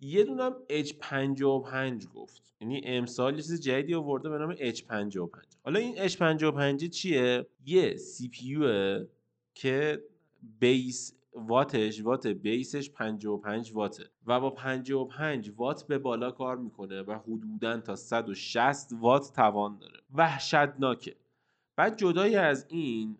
یه 0.00 0.24
دونم 0.24 0.56
H55 0.70 2.06
گفت. 2.14 2.54
یعنی 2.60 2.80
امسال 2.84 3.36
یه 3.36 3.42
چیز 3.42 3.60
جدیدی 3.60 3.94
آورده 3.94 4.28
به 4.28 4.38
نام 4.38 4.54
H55 4.54 5.46
حالا 5.64 5.78
این 5.78 6.08
H55 6.08 6.88
چیه؟ 6.88 7.46
یه 7.66 7.96
پی 8.32 8.58
که 9.54 10.02
بیس 10.60 11.17
واتش 11.46 12.02
وات 12.02 12.26
بیسش 12.26 12.90
55 12.90 13.72
واته 13.74 14.04
و 14.26 14.40
با 14.40 14.50
55 14.50 15.52
وات 15.56 15.86
به 15.86 15.98
بالا 15.98 16.30
کار 16.30 16.56
می‌کنه 16.56 17.02
و 17.02 17.12
حدودا 17.12 17.80
تا 17.80 17.96
160 17.96 18.92
وات 19.00 19.32
توان 19.36 19.78
داره. 19.78 20.00
وحشتناکه. 20.14 21.16
بعد 21.76 21.96
جدای 21.96 22.36
از 22.36 22.66
این 22.68 23.18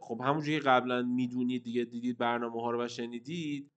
خب 0.00 0.20
همونجوری 0.24 0.58
که 0.58 0.64
قبلا 0.64 1.02
می‌دونید 1.02 1.62
دیگه 1.62 1.84
دیدید 1.84 2.18
برنامه 2.18 2.60
ها 2.60 2.70
رو 2.70 2.84
و 2.84 2.88
شنیدید 2.88 3.70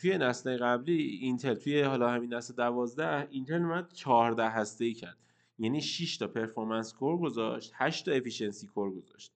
توی 0.00 0.18
نسل 0.18 0.56
قبلی 0.56 1.02
اینتل 1.02 1.54
توی 1.54 1.82
حالا 1.82 2.10
همین 2.10 2.34
نسل 2.34 2.54
12 2.54 3.28
اینتل 3.30 3.62
اومد 3.62 3.92
14 3.92 4.48
هسته 4.48 4.84
ای 4.84 4.94
کرد. 4.94 5.16
یعنی 5.58 5.80
6 5.80 6.16
تا 6.16 6.26
performance 6.26 6.94
core 6.94 7.18
گذاشت 7.18 7.72
8 7.74 8.04
تا 8.04 8.12
efficiency 8.12 8.66
core 8.66 8.90
گذاشت. 8.90 9.32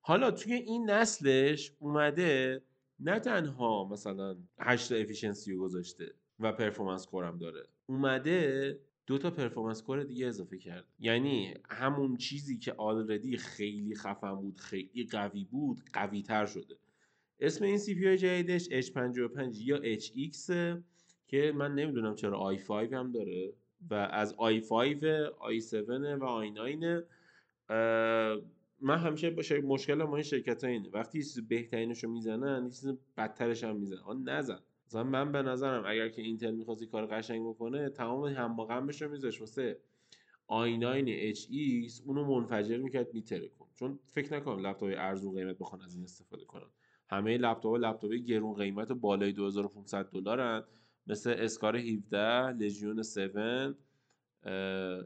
حالا 0.00 0.30
توی 0.30 0.52
این 0.52 0.90
نسلش 0.90 1.72
اومده 1.78 2.62
نه 3.04 3.18
تنها 3.18 3.88
مثلا 3.88 4.36
8 4.58 4.88
تا 4.88 4.94
efficiency 4.94 5.52
رو 5.52 5.58
گذاشته 5.58 6.14
و 6.40 6.52
performance 6.52 7.06
core 7.06 7.32
م 7.32 7.38
داره 7.38 7.66
اومده 7.86 8.78
دو 9.06 9.18
تا 9.18 9.30
performance 9.30 9.82
core 9.82 10.02
دیگه 10.02 10.26
اضافه 10.26 10.58
کرد. 10.58 10.84
یعنی 10.98 11.54
همون 11.70 12.16
چیزی 12.16 12.58
که 12.58 12.72
already 12.72 13.36
خیلی 13.36 13.94
خفن 13.94 14.34
بود 14.34 14.60
خیلی 14.60 15.08
قوی 15.10 15.44
بود 15.44 15.80
قوی 15.92 16.22
تر 16.22 16.46
شده. 16.46 16.76
اسم 17.40 17.64
این 17.64 17.78
CPU 17.78 18.16
جدیدش 18.16 18.68
H55 18.68 19.56
یا 19.60 19.96
HX 19.98 20.52
که 21.26 21.52
من 21.54 21.74
نمی‌دونم 21.74 22.14
چرا 22.14 22.56
i5 22.56 22.70
هم 22.70 23.12
داره 23.12 23.52
و 23.90 23.94
از 23.94 24.34
i5 24.34 24.70
i7 25.50 25.74
و 26.20 26.44
i9 26.44 27.04
اه، 27.68 28.40
من 28.82 28.98
همیشه 28.98 29.30
با 29.30 29.42
مشکل 29.64 29.94
ما 29.94 30.16
این 30.16 30.22
شرکت 30.22 30.64
ها 30.64 30.70
اینه. 30.70 30.88
وقتی 30.92 31.18
چیز 31.18 31.48
بهترینش 31.48 32.04
رو 32.04 32.10
می‌زنن 32.10 32.68
چیز 32.68 32.88
بدترش 33.16 33.64
هم 33.64 33.76
می‌زنن. 33.76 33.98
آن 33.98 34.28
نزن. 34.28 34.58
مثلا 34.86 35.04
من 35.04 35.32
به 35.32 35.42
نظرم 35.42 35.84
اگر 35.86 36.08
که 36.08 36.22
اینتل 36.22 36.50
می‌خواست 36.50 36.84
کار 36.84 37.06
قشنگ 37.06 37.48
بکنه 37.48 37.88
تمام 37.88 38.24
هم 38.24 38.56
و 38.56 38.64
غمش 38.64 39.02
رو 39.02 39.10
میذاش 39.10 39.40
واسه 39.40 39.80
i9 40.48 41.08
HX 41.36 42.02
اونو 42.06 42.40
منفجر 42.40 42.76
می‌کرد 42.76 43.14
می‌ترکوند 43.14 43.66
چون 43.74 43.98
فکر 44.06 44.36
نکنم 44.36 44.66
لپتاپ 44.66 44.92
ارزون 44.96 45.34
قیمت 45.34 45.58
بخوان 45.58 45.82
از 45.82 45.94
این 45.94 46.04
استفاده 46.04 46.44
کنن. 46.44 46.70
همه 47.08 47.38
لپتاپ 47.38 47.74
لپتاپ 47.74 48.12
گرون 48.12 48.54
قیمت 48.54 48.92
بالای 48.92 49.32
2500 49.32 50.10
دلارن. 50.10 50.64
مثل 51.06 51.30
Scar 51.30 51.76
17 51.76 52.50
Legion 52.50 52.98
7 52.98 53.16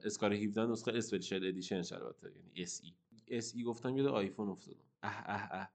Scar 0.04 0.32
17 0.32 0.66
نسخه 0.66 0.92
special 0.92 1.46
edition 1.46 1.76
البته 1.76 2.30
یعنی 2.36 2.50
SE 2.54 3.62
گفتم 3.62 3.96
یاد 3.96 4.06
آیفون 4.06 4.48
افتادم. 4.48 4.80
اه 5.02 5.22
اه 5.26 5.48
اه. 5.52 5.70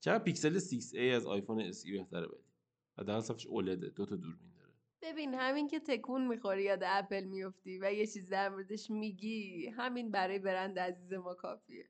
چرا 0.00 0.18
پیکسل 0.18 0.58
6a 0.58 0.98
از 0.98 1.26
آیفون 1.26 1.60
SE 1.60 1.92
بهتره 1.92 2.26
بدی؟ 2.26 2.52
حداقل 2.98 3.20
صفش 3.20 3.46
اولده 3.46 3.88
دو 3.88 4.06
تا 4.06 4.16
دوربین 4.16 4.52
داره. 4.56 4.72
ببین 5.02 5.34
همین 5.34 5.68
که 5.68 5.80
تکون 5.80 6.26
می‌خوری 6.26 6.62
یاد 6.62 6.80
اپل 6.84 7.24
میفتی 7.24 7.78
و 7.78 7.92
یه 7.92 8.06
چیز 8.06 8.28
در 8.28 8.48
موردش 8.48 8.90
میگی 8.90 9.66
همین 9.66 10.10
برای 10.10 10.38
برند 10.38 10.78
عزیز 10.78 11.12
ما 11.12 11.34
کافیه. 11.34 11.88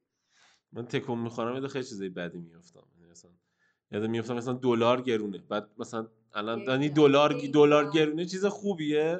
من 0.72 0.86
تکون 0.86 1.18
می‌خورم 1.18 1.54
یاد 1.54 1.66
خیلی 1.66 1.84
چیزای 1.84 2.08
بدی 2.08 2.38
میافتم. 2.38 2.86
یعنی 2.98 3.10
مثلا 3.10 3.30
یاد 3.90 4.04
میافتم 4.04 4.36
مثلا 4.36 4.52
دلار 4.52 5.02
گرونه. 5.02 5.38
بعد 5.38 5.70
مثلا 5.78 6.08
الان 6.34 6.60
یعنی 6.60 6.88
دلار. 6.88 7.40
دلار 7.54 7.90
گرونه 7.90 8.24
چیز 8.24 8.44
خوبیه. 8.44 9.18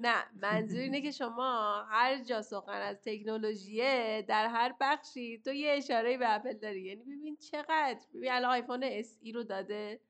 نه 0.00 0.24
منظور 0.42 0.80
اینه 0.80 1.00
که 1.00 1.10
شما 1.10 1.82
هر 1.90 2.24
جا 2.24 2.42
سخن 2.42 2.80
از 2.80 2.96
تکنولوژیه 3.04 4.24
در 4.28 4.46
هر 4.46 4.74
بخشی 4.80 5.42
تو 5.44 5.52
یه 5.52 5.70
اشاره 5.70 6.18
به 6.18 6.34
اپل 6.34 6.52
داری. 6.52 6.82
یعنی 6.82 7.02
ببین 7.02 7.36
چقدر 7.36 8.00
ببین 8.14 8.32
الان 8.32 8.50
آیفون 8.50 8.80
SE 8.82 9.32
رو 9.32 9.42
داده. 9.42 10.00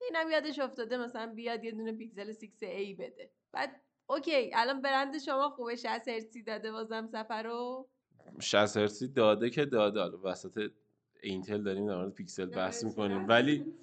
اینم 0.00 0.30
یادش 0.30 0.58
افتاده 0.58 0.96
مثلا 0.96 1.32
بیاد 1.34 1.64
یه 1.64 1.70
دونه 1.70 1.92
پیکسل 1.92 2.32
6a 2.32 2.98
بده. 2.98 3.30
بعد 3.52 3.80
okay 4.06 4.50
الان 4.54 4.82
برند 4.82 5.18
شما 5.18 5.50
خوبه 5.50 5.76
60 5.76 6.08
هرتزی 6.08 6.42
داده 6.42 6.72
بازم 6.72 7.06
سفر 7.06 7.42
رو؟ 7.42 7.88
60 8.40 8.76
هرتزی 8.76 9.08
داده 9.08 9.50
که 9.50 9.64
داده. 9.64 10.00
حالا 10.00 10.18
وسط 10.24 10.70
اینتل 11.22 11.62
داریم 11.62 11.86
در 11.86 11.96
مورد 11.96 12.14
پیکسل 12.14 12.46
بحث 12.46 12.84
می‌کنیم. 12.84 13.28
ولی 13.28 13.74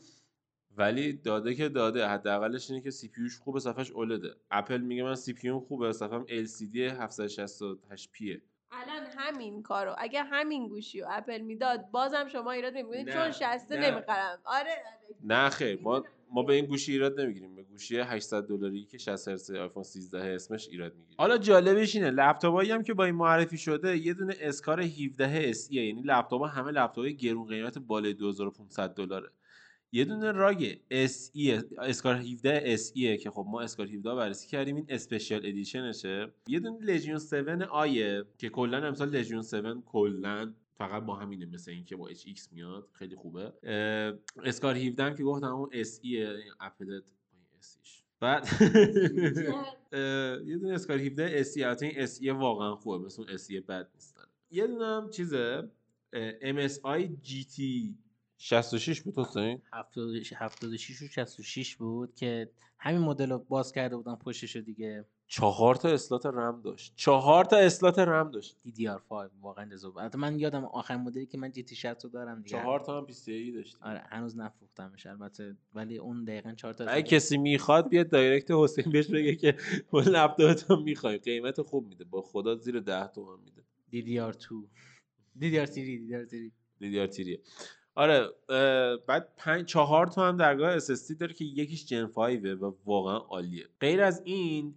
ولی 0.80 1.14
داده 1.14 1.56
که 1.56 1.70
داده. 1.70 2.08
حداقلش 2.08 2.70
اینه 2.70 2.84
که 2.84 2.92
CPU 2.92 3.22
خوبه 3.44 3.60
صفحش 3.60 3.92
OLED 3.92 4.21
ه. 4.21 4.36
اپل 4.52 4.78
میگه 4.78 5.04
من 5.04 5.16
CPU 5.16 5.52
خوبه 5.52 5.94
صفحم 5.94 6.26
LCD 6.26 6.78
768 6.78 8.10
p 8.12 8.22
یه 8.22 8.42
الان 8.72 9.08
همین 9.18 9.64
کارو. 9.64 9.96
اگه 9.98 10.24
همین 10.24 10.68
گوشی 10.68 11.02
و 11.02 11.06
اپل 11.10 11.42
می‌داد 11.42 11.86
بازم 11.92 12.28
شما 12.28 12.52
ایراد 12.52 12.74
نمی‌گیرید 12.74 13.10
چون 13.14 13.32
60 13.32 13.72
نه. 13.72 13.92
نمی‌خرم. 13.92 14.40
آره 14.46 14.72
آره. 14.72 15.16
نه 15.24 15.50
خیر. 15.50 15.80
ما 15.82 16.04
ما 16.32 16.44
به 16.44 16.54
این 16.54 16.66
گوشی 16.66 16.92
ایراد 16.92 17.20
نمی‌گیریم. 17.22 17.56
به 17.56 17.64
گوشی 17.64 17.98
800 17.98 18.44
دلاری 18.44 18.86
که 18.86 18.98
60 18.98 19.28
هرتز 19.28 19.52
آیفون 19.52 19.84
13 19.84 20.36
اسمش 20.36 20.68
ایراد 20.68 20.92
می‌گیریم. 20.96 21.16
حالا 21.18 21.38
جالبش 21.38 21.96
اینه 21.96 22.10
لپتاپایی 22.12 22.72
هم 22.72 22.84
که 22.84 22.94
با 22.94 23.06
این 23.06 23.16
معرفی 23.16 23.58
شده 23.58 23.98
یه 23.98 24.14
دونه 24.14 24.36
اسکار 24.40 24.82
17 24.82 25.50
اس 25.50 25.72
یعنی 25.72 26.02
لپتاپ 26.06 26.44
همه 26.44 26.72
لپتاپ 26.72 27.06
گرون 27.06 27.48
قیمت 27.48 27.78
بالای 27.78 28.14
2500 28.14 28.94
دلاره. 28.94 29.30
یه 29.92 30.06
دونه 30.06 30.32
ROG 30.32 30.78
SE 30.92 31.32
Scar 31.34 32.16
17 32.16 32.62
SE 32.66 33.18
که 33.18 33.32
خب 33.32 33.46
ما 33.50 33.62
Scar 33.62 33.88
17 33.88 34.16
بررسی 34.16 34.48
کردیم 34.48 34.76
این 34.76 34.86
special 34.90 35.46
edition 35.46 36.00
شه. 36.00 36.32
یه 36.48 36.60
دونه 36.60 36.86
Legion 36.86 37.16
7i 37.16 37.34
ه 37.62 38.24
که 38.38 38.50
کلا 38.50 38.88
امسال 38.88 39.10
Legion 39.10 39.40
7 39.40 39.56
کلا 39.86 40.54
فقط 40.78 41.04
با 41.04 41.16
همینه 41.16 41.46
مثل 41.46 41.72
این 41.72 41.86
که 41.86 41.96
با 41.96 42.08
HX 42.08 42.54
میاد 42.54 42.88
خیلی 42.92 43.16
خوبه. 43.16 43.54
اسکار 44.44 44.76
17 44.76 45.04
هم 45.04 45.16
که 45.16 45.24
گفتم 45.24 45.48
اون 45.48 45.70
اس 45.74 46.00
ای 46.04 46.28
اپل 46.60 46.86
با 46.86 46.94
این 47.34 47.44
اس 47.60 47.78
بعد 48.20 48.48
یه 50.50 50.58
دونه 50.58 50.74
اسکار 50.74 50.98
17 50.98 51.30
اس 51.34 51.58
ای 51.58 51.64
این 51.64 51.94
اس 51.96 52.22
ای 52.22 52.30
واقعا 52.30 52.76
خوبه 52.76 53.06
مثل 53.06 53.22
اون 53.22 53.32
اس 53.32 53.50
ای 53.50 53.60
بد 53.60 53.90
نیست. 53.94 54.18
یه 54.52 54.68
دونه 54.68 54.86
هم 54.86 55.10
چیزه 55.10 55.70
ام 56.14 56.58
اس 56.58 56.80
آی 56.84 57.10
جی 57.24 57.44
تی 57.44 57.98
66 58.42 59.02
بود 59.02 59.20
حسین؟ 59.20 59.62
76 60.38 61.02
و 61.02 61.08
66 61.08 61.76
بود 61.76 62.16
که 62.16 62.52
همین 62.78 63.02
مدل 63.02 63.30
رو 63.30 63.40
باز 63.40 63.72
کرده 63.72 63.98
بودن 63.98 64.16
پشتش 64.16 64.56
رو 64.56 64.62
دیگه. 64.62 65.06
چهار 65.28 65.76
تا 65.76 65.90
اسلات 65.90 66.26
رم 66.26 66.62
داشت. 66.62 66.94
چهار 66.96 67.46
تا 67.46 67.58
اسلات 67.58 68.00
رم 68.00 68.32
داشت. 68.32 68.58
DDR5 68.68 69.12
واقعا 69.42 69.64
لذت 69.64 69.86
البته 69.98 70.18
من 70.18 70.40
یادم 70.40 70.66
آخرین 70.66 71.02
مدلی 71.02 71.26
که 71.26 71.38
من 71.38 71.52
تی 71.52 71.76
60 71.76 72.04
رو 72.04 72.10
دارم 72.10 72.42
دیگه. 72.42 72.50
چهار 72.50 72.80
تا 72.80 72.98
هم 72.98 73.06
21 73.06 73.54
داشت 73.56 73.78
آره 73.82 74.04
هنوز 74.10 74.38
نفروختمش 74.38 75.06
البته 75.06 75.58
ولی 75.74 75.98
اون 75.98 76.24
دقیقا 76.24 76.54
4 76.54 76.74
تا 76.74 76.86
اگه 76.86 77.04
کسی 77.04 77.38
می‌خواد 77.38 77.90
بیاد 77.90 78.10
دایرکت 78.10 78.52
حسین 78.52 78.92
بهش 78.92 79.08
بگه 79.08 79.36
که 79.36 79.56
ما 79.94 80.00
لپتاپت 80.00 80.72
هم 80.72 80.84
می‌خوایم. 80.84 81.18
قیمت 81.20 81.62
خوب 81.62 81.88
میده. 81.88 82.04
با 82.04 82.22
خدا 82.22 82.56
زیر 82.56 82.80
10 82.80 83.08
تومن 83.08 83.44
میده. 83.44 83.64
DDR2 83.92 84.46
DDR3 85.40 85.74
DDR3 85.74 86.52
دیدیار 86.80 87.08
تیریه 87.08 87.40
آره 88.00 88.30
بعد 89.08 89.34
پنج 89.38 89.66
چهار 89.66 90.08
تا 90.08 90.28
هم 90.28 90.38
درگاه 90.38 90.80
SSD 90.80 91.16
داره 91.20 91.34
که 91.34 91.46
یکیش 91.46 91.86
جن 91.86 92.06
5 92.08 92.46
و 92.46 92.76
واقعا 92.86 93.18
عالیه. 93.18 93.66
غیر 93.80 94.02
از 94.02 94.22
این 94.26 94.76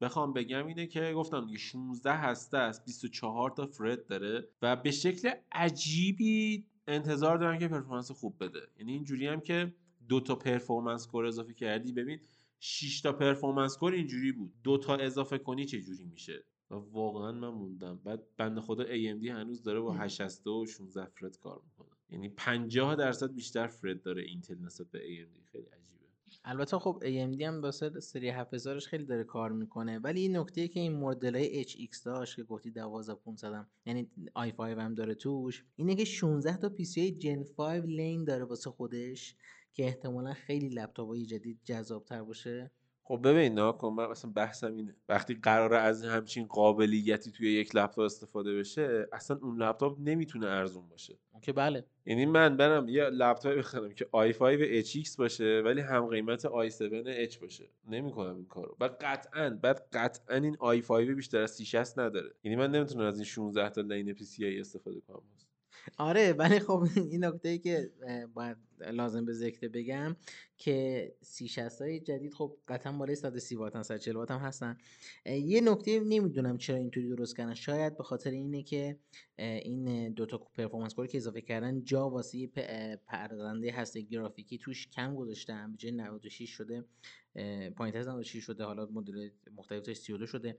بخوام 0.00 0.32
بگم 0.32 0.66
اینه 0.66 0.86
که 0.86 1.12
گفتم 1.16 1.46
دیگه 1.46 1.58
16 1.58 2.12
هسته 2.12 2.58
است 2.58 2.84
24 2.84 3.50
تا 3.50 3.66
فرد 3.66 4.06
داره 4.06 4.48
و 4.62 4.76
به 4.76 4.90
شکل 4.90 5.30
عجیبی 5.52 6.64
انتظار 6.86 7.38
دارن 7.38 7.58
که 7.58 7.68
پرفورمنس 7.68 8.10
خوب 8.10 8.44
بده. 8.44 8.60
یعنی 8.78 8.92
اینجوری 8.92 9.26
هم 9.26 9.40
که 9.40 9.74
دو 10.08 10.20
تا 10.20 10.34
performance 10.34 11.06
core 11.06 11.26
اضافه 11.26 11.54
کردی 11.54 11.92
ببین 11.92 12.20
6 12.60 13.00
تا 13.00 13.12
performance 13.12 13.76
core 13.76 13.92
اینجوری 13.92 14.32
بود. 14.32 14.52
دو 14.64 14.78
تا 14.78 14.96
اضافه 14.96 15.38
کنی 15.38 15.64
چه 15.64 15.80
جوری 15.80 16.04
میشه؟ 16.04 16.44
و 16.70 16.74
واقعا 16.74 17.32
من 17.32 17.48
موندم. 17.48 18.00
بعد 18.04 18.22
بنده 18.36 18.60
خدا 18.60 18.84
AMD 18.84 19.26
هنوز 19.26 19.62
داره 19.62 19.80
با 19.80 19.92
8 19.92 20.46
و 20.46 20.66
16 20.66 21.06
thread 21.06 21.38
کار 21.38 21.60
می‌کنه. 21.64 21.91
یعنی 22.12 22.28
50 22.28 22.94
درصد 22.94 23.34
بیشتر 23.34 23.66
thread 23.66 24.02
داره 24.02 24.22
اینتل 24.22 24.58
نسبت 24.58 24.86
به 24.90 24.98
AMD 24.98 25.50
خیلی 25.52 25.64
عجیبه. 25.66 26.06
البته 26.44 26.78
خب 26.78 27.02
AMD 27.02 27.40
هم 27.42 27.62
واسه 27.62 28.00
سری 28.00 28.32
7000ش 28.32 28.86
خیلی 28.86 29.04
داره 29.04 29.24
کار 29.24 29.52
می‌کنه. 29.52 29.98
ولی 29.98 30.20
این 30.20 30.36
نکته 30.36 30.68
که 30.68 30.80
این 30.80 30.92
مدل 30.92 31.36
های 31.36 31.64
HX 31.64 32.02
داشت 32.04 32.36
که 32.36 32.42
گفتی 32.42 32.70
12500 32.70 33.52
هم 33.52 33.66
یعنی 33.86 34.10
i5 34.38 34.60
هم 34.60 34.94
داره 34.94 35.14
توش 35.14 35.64
اینه 35.76 35.94
که 35.94 36.04
16 36.04 36.56
تا 36.56 36.84
PCI 36.84 37.12
Gen 37.12 37.44
5 37.56 37.84
lane 37.84 38.24
داره 38.24 38.44
واسه 38.44 38.70
خودش 38.70 39.36
که 39.72 39.84
احتمالا 39.84 40.32
خیلی 40.32 40.68
لپتاپ 40.68 41.08
های 41.08 41.26
جدید 41.26 41.60
جذابتر 41.64 42.22
باشه. 42.22 42.70
خب 43.04 43.20
ببین 43.24 43.54
نه 43.54 43.72
کن 43.72 43.92
من 43.92 44.04
اصلا 44.04 44.30
بحثم 44.30 44.76
اینه. 44.76 44.96
وقتی 45.08 45.34
قراره 45.34 45.78
از 45.78 46.04
همچین 46.04 46.46
قابلیتی 46.46 47.30
توی 47.30 47.52
یک 47.52 47.76
لپتاپ 47.76 48.04
استفاده 48.04 48.58
بشه 48.58 49.08
اصلا 49.12 49.38
اون 49.42 49.62
لپتاپ 49.62 49.96
نمی‌تونه 50.00 50.46
ارزون 50.46 50.88
باشه. 50.88 51.18
اون 51.32 51.40
که 51.40 51.52
بله. 51.52 51.84
یعنی 52.06 52.26
من 52.26 52.56
برم 52.56 52.88
یه 52.88 53.04
لپتاپ 53.04 53.58
بخرم 53.58 53.94
که 53.94 54.04
i5 54.04 54.86
HX 54.86 55.16
باشه 55.16 55.62
ولی 55.64 55.80
هم 55.80 56.06
قیمت 56.06 56.46
i7 56.46 57.32
H 57.32 57.36
باشه. 57.36 57.68
نمی‌کنم 57.88 58.36
این 58.36 58.46
کارو. 58.46 58.76
و 58.80 58.90
قطعا 59.00 59.50
بعد 59.50 59.88
قطعا 59.92 60.36
این 60.36 60.56
i5 60.56 60.90
بیشتر 60.90 61.38
از 61.38 61.50
360 61.50 61.98
نداره. 61.98 62.34
یعنی 62.44 62.56
من 62.56 62.70
نمی‌تونم 62.70 63.06
از 63.06 63.14
این 63.14 63.24
16 63.24 63.68
تا 63.70 63.80
لین 63.80 64.14
PCI 64.14 64.42
استفاده 64.42 65.00
کنم. 65.00 65.22
آره 65.98 66.32
ولی 66.32 66.58
خب 66.58 66.84
این 66.96 67.24
نکته 67.24 67.48
ای 67.48 67.58
که 67.58 67.90
باید 68.34 68.56
لازم 68.90 69.24
به 69.24 69.32
ذکر 69.32 69.68
بگم 69.68 70.16
که 70.58 71.12
سی 71.20 71.50
های 71.80 72.00
جدید 72.00 72.34
خب 72.34 72.56
قطعا 72.68 72.92
بالای 72.92 73.14
130 73.16 73.56
واتن 73.56 73.82
140 73.82 74.16
وات 74.16 74.30
هم 74.30 74.38
هستن. 74.40 74.78
یه 75.26 75.60
نکته 75.60 76.00
نمی‌دونم 76.00 76.58
چرا 76.58 76.76
اینطوری 76.76 77.08
درست 77.08 77.36
کردن. 77.36 77.54
شاید 77.54 77.96
به 77.96 78.02
خاطر 78.02 78.30
اینه 78.30 78.62
که 78.62 78.96
این 79.38 80.12
دوتا 80.12 80.38
پرفورمنس 80.38 80.94
کوری 80.94 81.08
که 81.08 81.18
اضافه 81.18 81.40
کردن 81.40 81.84
جا 81.84 82.10
واسه 82.10 82.38
یه 82.38 82.46
پ- 82.46 82.50
اه، 82.56 82.96
پرونده 82.96 83.72
هسته 83.72 84.00
گرافیکی 84.00 84.58
توش 84.58 84.88
کم 84.88 85.14
گذاشتن. 85.14 85.72
به 85.72 85.76
جای 85.78 85.92
96 85.92 86.50
شده 86.50 86.84
پایینتر 87.76 87.98
از 87.98 88.08
96 88.08 88.44
شده 88.44 88.64
حالا 88.64 88.86
مدل 88.86 89.28
مختلفش 89.56 89.96
32 89.96 90.26
شده. 90.26 90.58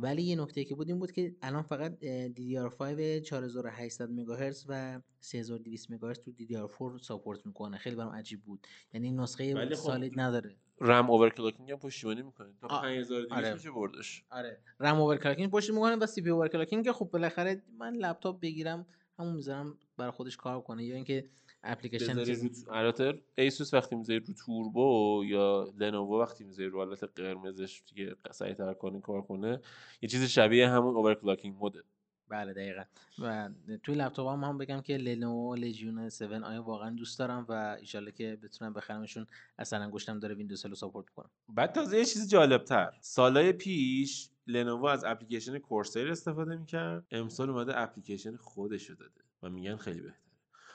ولی 0.00 0.22
یه 0.22 0.36
نکته 0.36 0.64
که 0.64 0.74
بود 0.74 0.88
این 0.88 0.98
بود 0.98 1.12
که 1.12 1.36
الان 1.42 1.62
فقط 1.62 1.98
اه، 2.02 2.28
DDR5 2.28 3.22
4800 3.22 4.10
مگاهرتز 4.10 4.64
و 4.68 5.00
3200 5.20 5.92
مگاهرتز 5.92 6.20
تو 6.24 6.32
DDR4 6.32 7.02
support 7.02 7.46
می‌کنه. 7.46 7.76
خیلی 7.78 7.96
برام 7.96 8.12
عجیب 8.12 8.42
بود. 8.42 8.66
یعنی 8.92 9.10
نسخه 9.10 9.54
خب 9.54 9.74
سالید 9.74 10.20
نداره. 10.20 10.56
رم 10.80 11.10
overclocking 11.10 11.70
هم 11.70 11.78
پشتیبانی 11.78 12.22
می‌کنه. 12.22 12.52
تا 12.60 12.66
آ- 12.66 12.80
5200 12.82 13.32
آره. 13.32 13.54
میشه 13.54 13.70
بردش. 13.70 14.24
آره. 14.30 14.60
رم 14.80 15.00
overclocking 15.00 15.50
پشت 15.50 15.70
می‌کنه 15.70 15.96
و 15.96 16.06
CPU 16.06 16.22
overclocking 16.22 16.84
که 16.84 16.92
خب 16.92 17.04
بالاخره 17.12 17.62
من 17.78 17.94
لپتاپ 17.94 18.40
بگیرم 18.40 18.86
همون 19.18 19.34
می‌ذارم 19.34 19.78
برای 19.98 20.10
خودش 20.10 20.36
کار 20.36 20.60
کنه 20.60 20.84
یا 20.84 20.94
اینکه 20.94 21.28
اپلیکیشن 21.62 22.18
رو 22.18 22.50
البته 22.70 23.22
ایسوس 23.34 23.74
وقتی 23.74 23.96
می‌ذاری 23.96 24.20
رو 24.20 24.34
توربو 24.34 25.22
یا 25.26 25.72
لنوو 25.78 26.20
وقتی 26.20 26.44
می‌ذاری 26.44 26.68
رو 26.68 26.78
حالت 26.84 27.04
قرمزش 27.04 27.82
دیگه 27.88 28.16
سریعتر 28.30 28.74
کنه 28.74 29.00
کار 29.00 29.22
کنه 29.22 29.60
یه 30.02 30.08
چیز 30.08 30.24
شبیه 30.24 30.68
همون 30.68 30.96
overclocking 30.96 31.56
mode 31.56 31.73
ه. 31.73 31.82
بله 32.28 32.52
دقیقا. 32.52 32.82
و 33.18 33.50
توی 33.82 33.94
لپتاپ 33.94 34.28
هم, 34.28 34.44
هم 34.44 34.58
بگم 34.58 34.80
که 34.80 34.96
لنوو 34.96 35.54
لژیون 35.54 35.98
7 35.98 36.22
آیا 36.22 36.62
واقعا 36.62 36.90
دوست 36.90 37.18
دارم 37.18 37.46
و 37.48 37.76
ایشالله 37.80 38.12
که 38.12 38.38
بتونم 38.42 38.72
بخرمشون 38.72 39.26
اثر 39.58 39.82
انگشتم 39.82 40.20
داره 40.20 40.34
ویندوز 40.34 40.66
Hello 40.66 40.74
ساپورت 40.74 41.08
کنم. 41.08 41.30
بعد 41.48 41.72
تازه 41.72 41.98
یه 41.98 42.04
چیز 42.04 42.30
جالب 42.30 42.64
تر 42.64 42.92
سالای 43.00 43.52
پیش 43.52 44.30
لنوو 44.46 44.86
از 44.86 45.04
اپلیکیشن 45.04 45.58
کورسیر 45.58 46.10
استفاده 46.10 46.56
می‌کرد. 46.56 47.06
امسال 47.10 47.50
اومده 47.50 47.80
اپلیکیشن 47.80 48.36
خودشو 48.36 48.94
داده. 48.94 49.27
و 49.42 49.50
میگن 49.50 49.76
خیلی 49.76 50.00
بهتره. 50.00 50.22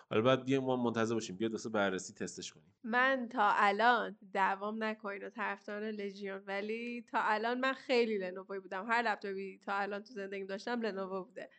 حالا 0.10 0.22
باید 0.22 0.44
بیایم 0.44 0.64
ما 0.64 0.76
منتظر 0.76 1.14
باشیم. 1.14 1.36
بیاد 1.38 1.52
واسه 1.52 1.70
بررسی 1.70 2.14
تستش 2.14 2.54
کنیم. 2.54 2.74
من 2.84 3.28
تا 3.32 3.52
الان 3.56 4.18
دعوام 4.34 4.84
نکنین 4.84 5.24
و 5.24 5.30
طرفدار 5.30 5.92
لژیون 5.92 6.44
ولی 6.48 7.06
تا 7.12 7.20
الان 7.22 7.60
من 7.60 7.74
خیلی 7.74 8.18
لنووی 8.18 8.60
بودم. 8.60 8.86
هر 8.90 9.02
لپتاپی 9.02 9.60
تا 9.66 9.74
الان 9.74 10.04
تو 10.04 10.14
زندگیم 10.14 10.46
داشتم 10.46 10.82
لنوو 10.82 11.24
بوده. 11.24 11.50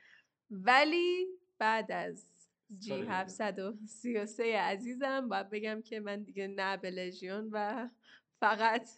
ولی 0.50 1.26
بعد 1.58 1.92
از 1.92 2.26
جی 2.78 2.90
سال 2.90 3.06
733 3.08 4.44
عزیزم 4.44 5.28
باید 5.28 5.50
بگم 5.50 5.82
که 5.82 6.00
من 6.00 6.22
دیگه 6.22 6.46
نه 6.46 6.76
به 6.76 6.90
لژیون 6.90 7.48
و 7.52 7.88
فقط 8.40 8.88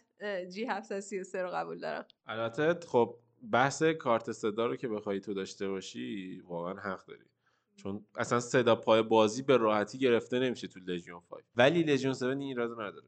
جی 0.49 0.65
733 0.65 1.43
رو 1.43 1.49
قبول 1.49 1.79
دارم. 1.79 2.05
البته 2.27 2.87
خب 2.87 3.19
بحث 3.51 3.83
کارت 3.83 4.31
صدا 4.31 4.65
رو 4.65 4.75
که 4.75 4.87
بخوای 4.87 5.19
تو 5.19 5.33
داشته 5.33 5.69
باشی 5.69 6.39
واقعا 6.45 6.73
حق 6.73 7.05
داری. 7.05 7.25
چون 7.77 8.05
اصلا 8.15 8.39
صدا 8.39 8.75
پای 8.75 9.01
بازی 9.01 9.41
به 9.41 9.57
راحتی 9.57 9.97
گرفته 9.97 10.39
نمیشه 10.39 10.67
تو 10.67 10.79
لژیون 10.79 11.21
5 11.31 11.43
ولی 11.55 11.83
لژیون 11.83 12.13
7 12.13 12.23
این 12.23 12.41
ایراد 12.41 12.71
نداره. 12.71 13.07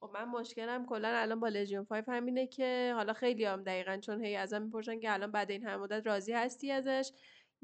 خب 0.00 0.10
من 0.14 0.24
مشکلم 0.24 0.86
کلا 0.86 1.08
الان 1.08 1.40
با 1.40 1.48
لژیون 1.48 1.84
5 1.84 2.04
همینه 2.08 2.46
که 2.46 2.92
حالا 2.96 3.12
خیلی 3.12 3.44
هم 3.44 3.62
دقیقا 3.62 3.96
چون 3.96 4.24
هی 4.24 4.36
ازم 4.36 4.62
می‌پرسن 4.62 5.00
که 5.00 5.12
الان 5.12 5.30
بعد 5.30 5.50
این 5.50 5.66
هم 5.66 5.80
مدت 5.80 6.06
راضی 6.06 6.32
هستی 6.32 6.72
ازش؟ 6.72 7.12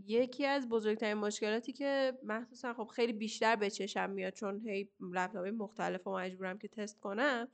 یکی 0.06 0.46
از 0.46 0.68
بزرگترین 0.68 1.14
مشکلاتی 1.14 1.72
که 1.72 2.18
مخصوصا 2.22 2.74
خب 2.74 2.86
خیلی 2.86 3.12
بیشتر 3.12 3.56
به 3.56 3.70
چشم 3.70 4.10
میاد 4.10 4.32
چون 4.32 4.60
هی 4.68 4.88
لپتاپ 5.00 5.46
مختلف 5.46 6.06
و 6.06 6.12
مجبورم 6.12 6.58
که 6.58 6.68
تست 6.68 7.00
کنم 7.00 7.48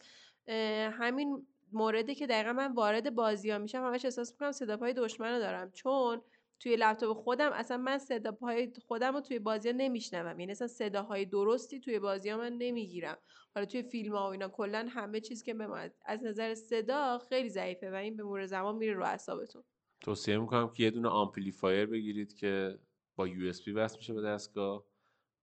همین 0.92 1.46
موردی 1.72 2.14
که 2.14 2.26
دقیقا 2.26 2.53
من 2.53 2.72
وارد 2.72 3.14
بازی 3.14 3.50
ها 3.50 3.59
میشم 3.59 3.85
همش 3.85 4.05
احساس 4.05 4.33
می‌کنم 4.33 4.53
صدا 4.53 4.76
پای 4.76 4.92
دشمن 4.92 5.38
دارم. 5.38 5.70
چون 5.70 6.22
توی 6.61 6.77
لپتاپ 6.77 7.16
خودم 7.16 7.51
اصلا 7.53 7.77
من 7.77 7.99
صدا 7.99 8.33
پای 8.33 8.73
خودم 8.87 9.14
رو 9.14 9.20
توی 9.20 9.38
بازی 9.38 9.68
ها 9.68 9.75
نمیشنوم. 9.79 10.40
یعنی 10.40 10.53
اصلا 10.53 10.66
صداهای 10.66 11.25
درستی 11.25 11.81
توی 11.81 11.99
بازی 11.99 12.31
ها 12.31 12.37
من 12.37 12.53
نمی‌گیرم. 12.53 13.18
حالا 13.55 13.66
توی 13.66 13.83
فیلم 13.83 14.16
ها 14.16 14.29
و 14.29 14.33
اینا 14.33 14.49
کلا 14.49 14.87
همه 14.90 15.20
چیز 15.20 15.42
که 15.42 15.55
به 15.55 15.92
از 16.07 16.23
نظر 16.23 16.55
صدا 16.55 17.18
خیلی 17.29 17.49
ضعیفه 17.49 17.90
و 17.90 17.94
این 17.94 18.16
به 18.16 18.23
مرور 18.23 18.46
زمان 18.46 18.77
میره 18.77 18.92
رو 18.92 19.05
اعصابتون. 19.05 19.62
توصیه 20.01 20.38
می‌کنم 20.38 20.68
که 20.68 20.83
یه 20.83 20.90
دونه 20.90 21.09
آمپلیفایر 21.09 21.87
بگیرید 21.87 22.35
که 22.35 22.79
با 23.16 23.29
USB 23.29 23.73
وصل 23.73 23.96
میشه 23.96 24.14
به 24.14 24.23
دستگاه 24.23 24.85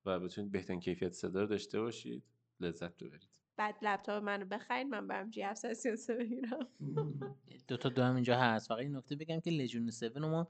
و 0.05 0.19
بتونید 0.19 0.51
بهترین 0.51 0.79
کیفیت 0.79 1.13
صدا 1.13 1.41
رو 1.41 1.47
داشته 1.47 1.81
باشید. 1.81 2.23
لذت 2.59 3.03
ببرید. 3.03 3.29
بعد 3.57 3.75
لپتاپ 3.81 4.23
منو 4.23 4.45
بخرید 4.45 4.87
من 4.87 5.07
برم 5.07 5.29
G733 5.29 6.15
بگیرم. 6.15 6.67
دو 7.67 7.77
تا 7.77 7.89
دو 7.89 8.03
هم 8.03 8.15
اینجا 8.15 8.37
هست. 8.37 8.67
فقط 8.67 8.79
این 8.79 8.95
نکته 8.95 9.15
بگم 9.15 9.39
که 9.39 9.51
لژیون 9.51 9.87
7 9.87 10.03
رو 10.03 10.29
ما 10.29 10.47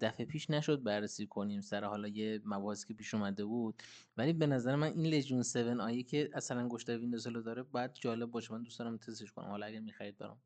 دفعه 0.00 0.26
پیش 0.26 0.50
نشد 0.50 0.82
بررسی 0.82 1.26
کنیم 1.26 1.60
سر 1.60 1.84
حالا 1.84 2.08
یه 2.08 2.40
مواردی 2.44 2.82
که 2.88 2.94
پیش 2.94 3.14
اومده 3.14 3.44
بود. 3.44 3.82
ولی 4.16 4.32
به 4.32 4.46
نظر 4.46 4.76
من 4.76 4.86
این 4.86 5.06
لژیون 5.06 5.40
7 5.40 5.56
آیی 5.56 6.02
که 6.02 6.30
اثر 6.32 6.60
انگشت 6.60 6.98
ویندوز 6.98 7.26
Hello 7.26 7.42
داره 7.42 7.62
باید 7.62 7.94
جالب 7.94 8.30
باشه. 8.30 8.52
من 8.52 8.62
دوست 8.62 8.78
دارم 8.78 8.96
تستش 8.96 9.32
کنم. 9.32 9.48
حالا 9.48 9.66
اگه 9.66 9.80
می‌خرید 9.80 10.18
برام. 10.18 10.38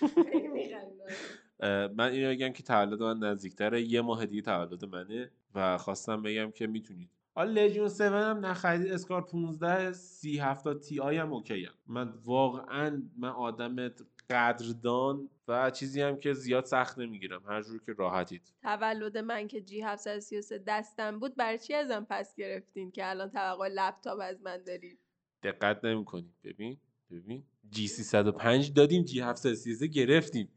من 1.96 2.10
اینو 2.10 2.30
بگم 2.30 2.52
که 2.52 2.62
تولد 2.62 3.02
من 3.02 3.18
نزدیکتره. 3.18 3.82
یه 3.82 4.00
ماه 4.00 4.26
دیگه 4.26 4.42
تولد 4.42 4.84
منه 4.84 5.30
و 5.54 5.78
خواستم 5.78 6.22
بگم 6.22 6.50
که 6.50 6.66
می‌تونید. 6.66 7.10
حالا 7.34 7.50
لژیون 7.50 7.86
7 7.86 8.00
هم 8.00 8.46
نخرید 8.46 8.86
اسکار 8.86 9.22
15 9.22 9.92
3070 9.92 10.38
Ti 10.38 11.16
هم 11.16 11.32
OK 11.32 11.64
هم. 11.64 11.74
من 11.86 12.08
واقعا 12.24 13.02
من 13.18 13.28
آدم 13.28 13.88
قدردان 14.30 15.30
و 15.48 15.70
چیزی 15.70 16.00
هم 16.00 16.20
که 16.20 16.32
زیاد 16.32 16.64
سخت 16.64 16.98
نمی‌گیرم. 16.98 17.42
هر 17.48 17.62
جور 17.62 17.84
که 17.86 17.92
راحتید. 17.92 18.54
تولد 18.62 19.18
من 19.18 19.48
که 19.48 19.60
G733 19.60 20.58
دستم 20.58 21.18
بود 21.18 21.36
برای 21.36 21.58
چی 21.58 21.74
ازم 21.74 22.06
پس 22.10 22.34
گرفتین 22.34 22.90
که 22.90 23.10
الان 23.10 23.30
توقع 23.30 23.68
لپتاپ 23.68 24.18
از 24.22 24.42
من 24.42 24.62
دارید 24.62 24.98
دقت 25.42 25.84
نمی‌کنید 25.84 26.34
ببین 26.44 26.78
ببین. 27.10 27.44
جی 27.70 27.88
305 27.88 28.72
دادیم 28.72 29.04
جی 29.04 29.20
733 29.20 29.86
گرفتیم. 29.86 30.48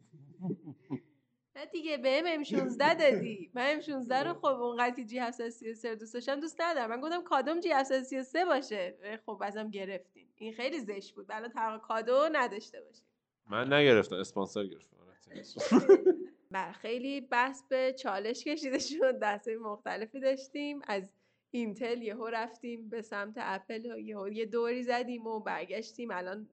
نه 1.55 1.65
دیگه 1.65 1.97
به 1.97 2.21
ام 2.25 2.43
16 2.43 2.93
دادی. 2.93 3.51
من 3.53 3.65
ام 3.67 3.81
16 3.81 4.23
رو 4.23 4.33
خب 4.33 4.45
اونقدر 4.45 4.95
که 4.95 5.05
جی 5.05 5.19
733 5.19 5.89
رو 5.89 5.95
دوست 5.95 6.13
داشتم 6.13 6.39
دوست 6.39 6.61
ندارم. 6.61 6.89
من 6.89 7.01
گفتم 7.01 7.23
کادوم 7.23 7.59
جی 7.59 7.69
733 7.69 8.45
باشه. 8.45 8.97
خب 9.25 9.41
ازم 9.45 9.69
گرفتین. 9.69 10.27
این 10.35 10.53
خیلی 10.53 10.79
زشت 10.79 11.15
بود. 11.15 11.25
الان 11.29 11.49
توقع 11.49 11.77
کادو 11.77 12.29
نداشته 12.31 12.81
باشین 12.81 13.05
من 13.49 13.73
نگرفتم 13.73 14.15
اسپانسر 14.15 14.65
گرفتم. 14.65 14.99
بله 16.51 16.71
خیلی 16.71 17.21
بحث 17.21 17.63
به 17.69 17.95
چالش 17.99 18.43
کشیده 18.43 18.79
شد 18.79 19.19
دسته 19.21 19.57
مختلفی 19.57 20.19
داشتیم. 20.19 20.81
از 20.87 21.11
اینتل 21.51 22.01
یهو 22.01 22.27
رفتیم 22.27 22.89
به 22.89 23.01
سمت 23.01 23.33
اپل 23.37 23.91
و 23.91 23.99
یهو 23.99 24.29
یه 24.29 24.45
دوری 24.45 24.83
زدیم 24.83 25.27
و 25.27 25.39
برگشتیم. 25.39 26.11
الان 26.11 26.49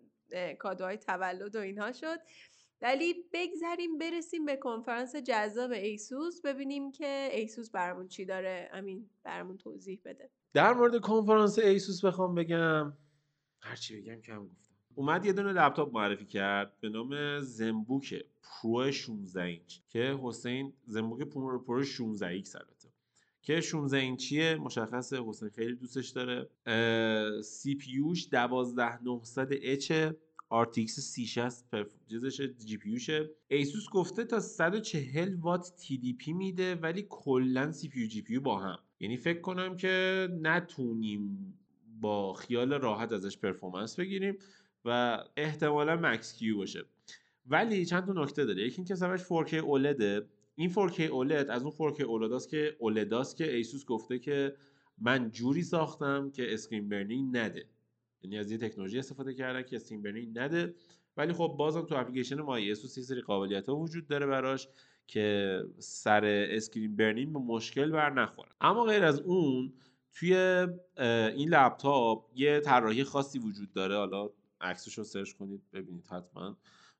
کادوهای 0.58 0.96
تولد 0.96 1.56
و 1.56 1.58
اینها 1.58 1.92
شد. 1.92 2.18
ولی 2.82 3.14
بگذریم 3.32 3.98
برسیم 3.98 4.44
به 4.44 4.56
کنفرانس 4.56 5.16
جذاب 5.16 5.70
ایسوس. 5.70 6.42
ببینیم 6.42 6.92
که 6.92 7.28
ایسوس 7.32 7.70
برامون 7.70 8.08
چی 8.08 8.24
داره. 8.24 8.70
امین 8.72 9.10
برامون 9.24 9.56
توضیح 9.56 10.00
بده. 10.04 10.30
در 10.52 10.72
مورد 10.72 11.00
کنفرانس 11.00 11.58
ایسوس 11.58 12.04
بخوام 12.04 12.34
بگم 12.34 12.92
هرچی 13.62 14.00
بگم 14.00 14.20
کم 14.20 14.46
گفتم. 14.46 14.75
اومد 14.98 15.26
یه 15.26 15.32
دونه 15.32 15.52
لپتاپ 15.52 15.94
معرفی 15.94 16.24
کرد 16.26 16.72
به 16.80 16.88
نام 16.88 17.40
Zenbook 17.40 18.14
Pro 18.42 18.92
16 18.92 19.42
اینچ 19.42 19.78
که 19.88 20.18
حسین 20.22 20.72
Zenbook 20.86 21.22
Pro 21.22 21.58
Pro 21.58 21.84
16X 21.84 22.56
البته. 22.56 22.88
که 23.42 23.60
16 23.60 23.98
اینچیه 23.98 24.54
مشخصه 24.54 25.22
حسین 25.26 25.48
خیلی 25.48 25.74
دوستش 25.74 26.08
داره. 26.08 26.48
سی 27.42 27.74
پی 27.74 27.90
یوش 27.90 28.28
12900 28.30 29.48
اچ 29.62 29.92
RTX 30.52 30.86
3060 30.86 31.70
perf... 31.70 31.94
چیزش 32.10 32.40
GPU 32.40 32.90
شه. 32.90 33.30
ایسوس 33.48 33.88
گفته 33.92 34.24
تا 34.24 34.40
140 34.40 35.34
وات 35.34 35.76
TDP 35.76 36.32
میده 36.32 36.74
ولی 36.74 37.06
کلا 37.08 37.72
سی 37.72 37.88
پی 37.88 38.00
یو 38.00 38.06
جی 38.06 38.22
پی 38.22 38.34
یو 38.34 38.40
با 38.40 38.58
هم. 38.58 38.78
یعنی 39.00 39.16
فکر 39.16 39.40
کنم 39.40 39.76
که 39.76 40.28
نتونیم 40.42 41.54
با 42.00 42.34
خیال 42.34 42.72
راحت 42.72 43.12
ازش 43.12 43.38
performance 43.38 43.98
بگیریم. 43.98 44.38
و 44.86 45.18
احتمالا 45.36 45.96
Max-Q 45.96 46.56
باشه. 46.56 46.84
ولی 47.46 47.86
چند 47.86 48.06
تا 48.06 48.12
نکته 48.22 48.44
داره. 48.44 48.62
یکی 48.62 48.76
اینکه 48.76 48.94
سمش 48.94 49.20
4K 49.20 49.52
OLED 49.52 50.22
این 50.54 50.72
4K 50.72 50.98
OLED 50.98 51.50
از 51.50 51.62
اون 51.62 51.72
4K 51.72 52.00
OLED 52.00 52.32
است 52.32 52.48
که 52.48 52.76
OLED 52.80 53.12
است 53.12 53.36
که 53.36 53.54
ایسوس 53.54 53.84
گفته 53.84 54.18
که 54.18 54.56
من 54.98 55.30
جوری 55.30 55.62
ساختم 55.62 56.30
که 56.30 56.54
screen 56.54 56.88
burning 56.88 57.36
نده. 57.36 57.68
یعنی 58.22 58.38
از 58.38 58.50
یه 58.50 58.58
تکنولوژی 58.58 58.98
استفاده 58.98 59.34
کردن 59.34 59.62
که 59.62 59.76
screen 59.76 60.02
burning 60.02 60.38
نده. 60.38 60.74
ولی 61.16 61.32
خب 61.32 61.54
بازم 61.58 61.82
تو 61.82 61.94
اپلیکیشن 61.94 62.40
MyASUS 62.40 62.98
یه 62.98 63.04
سری 63.04 63.20
قابلیت 63.20 63.68
وجود 63.68 64.06
داره 64.06 64.26
براش 64.26 64.68
که 65.06 65.58
سر 65.78 66.24
screen 66.50 66.96
burning 66.96 67.32
به 67.32 67.38
مشکل 67.38 67.90
بر 67.90 68.10
نخوره. 68.10 68.48
اما 68.60 68.84
غیر 68.84 69.04
از 69.04 69.20
اون 69.20 69.72
توی 70.12 70.34
این 71.36 71.48
لپتاپ 71.48 72.30
یه 72.34 72.60
طراحی 72.60 73.04
خاصی 73.04 73.38
وجود 73.38 73.72
داره. 73.72 73.96
حالا 73.96 74.30
عکسش 74.66 74.98
رو 74.98 75.04
search 75.04 75.32
کنید 75.32 75.62
ببینید 75.72 76.06
حتما. 76.06 76.56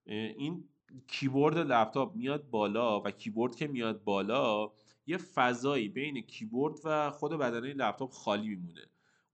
این 0.07 0.65
کیبورد 1.07 1.59
لپتاپ 1.59 2.17
میاد 2.17 2.51
بالا 2.51 3.01
و 3.01 3.11
کیبورد 3.11 3.57
که 3.57 3.67
میاد 3.67 4.05
بالا 4.05 4.73
یه 5.07 5.17
فضایی 5.17 5.89
بین 5.89 6.21
کیبورد 6.21 6.79
و 6.85 7.11
خود 7.11 7.33
بدنه 7.33 7.73
لپتاپ 7.73 8.13
خالی 8.13 8.49
میمونه. 8.49 8.87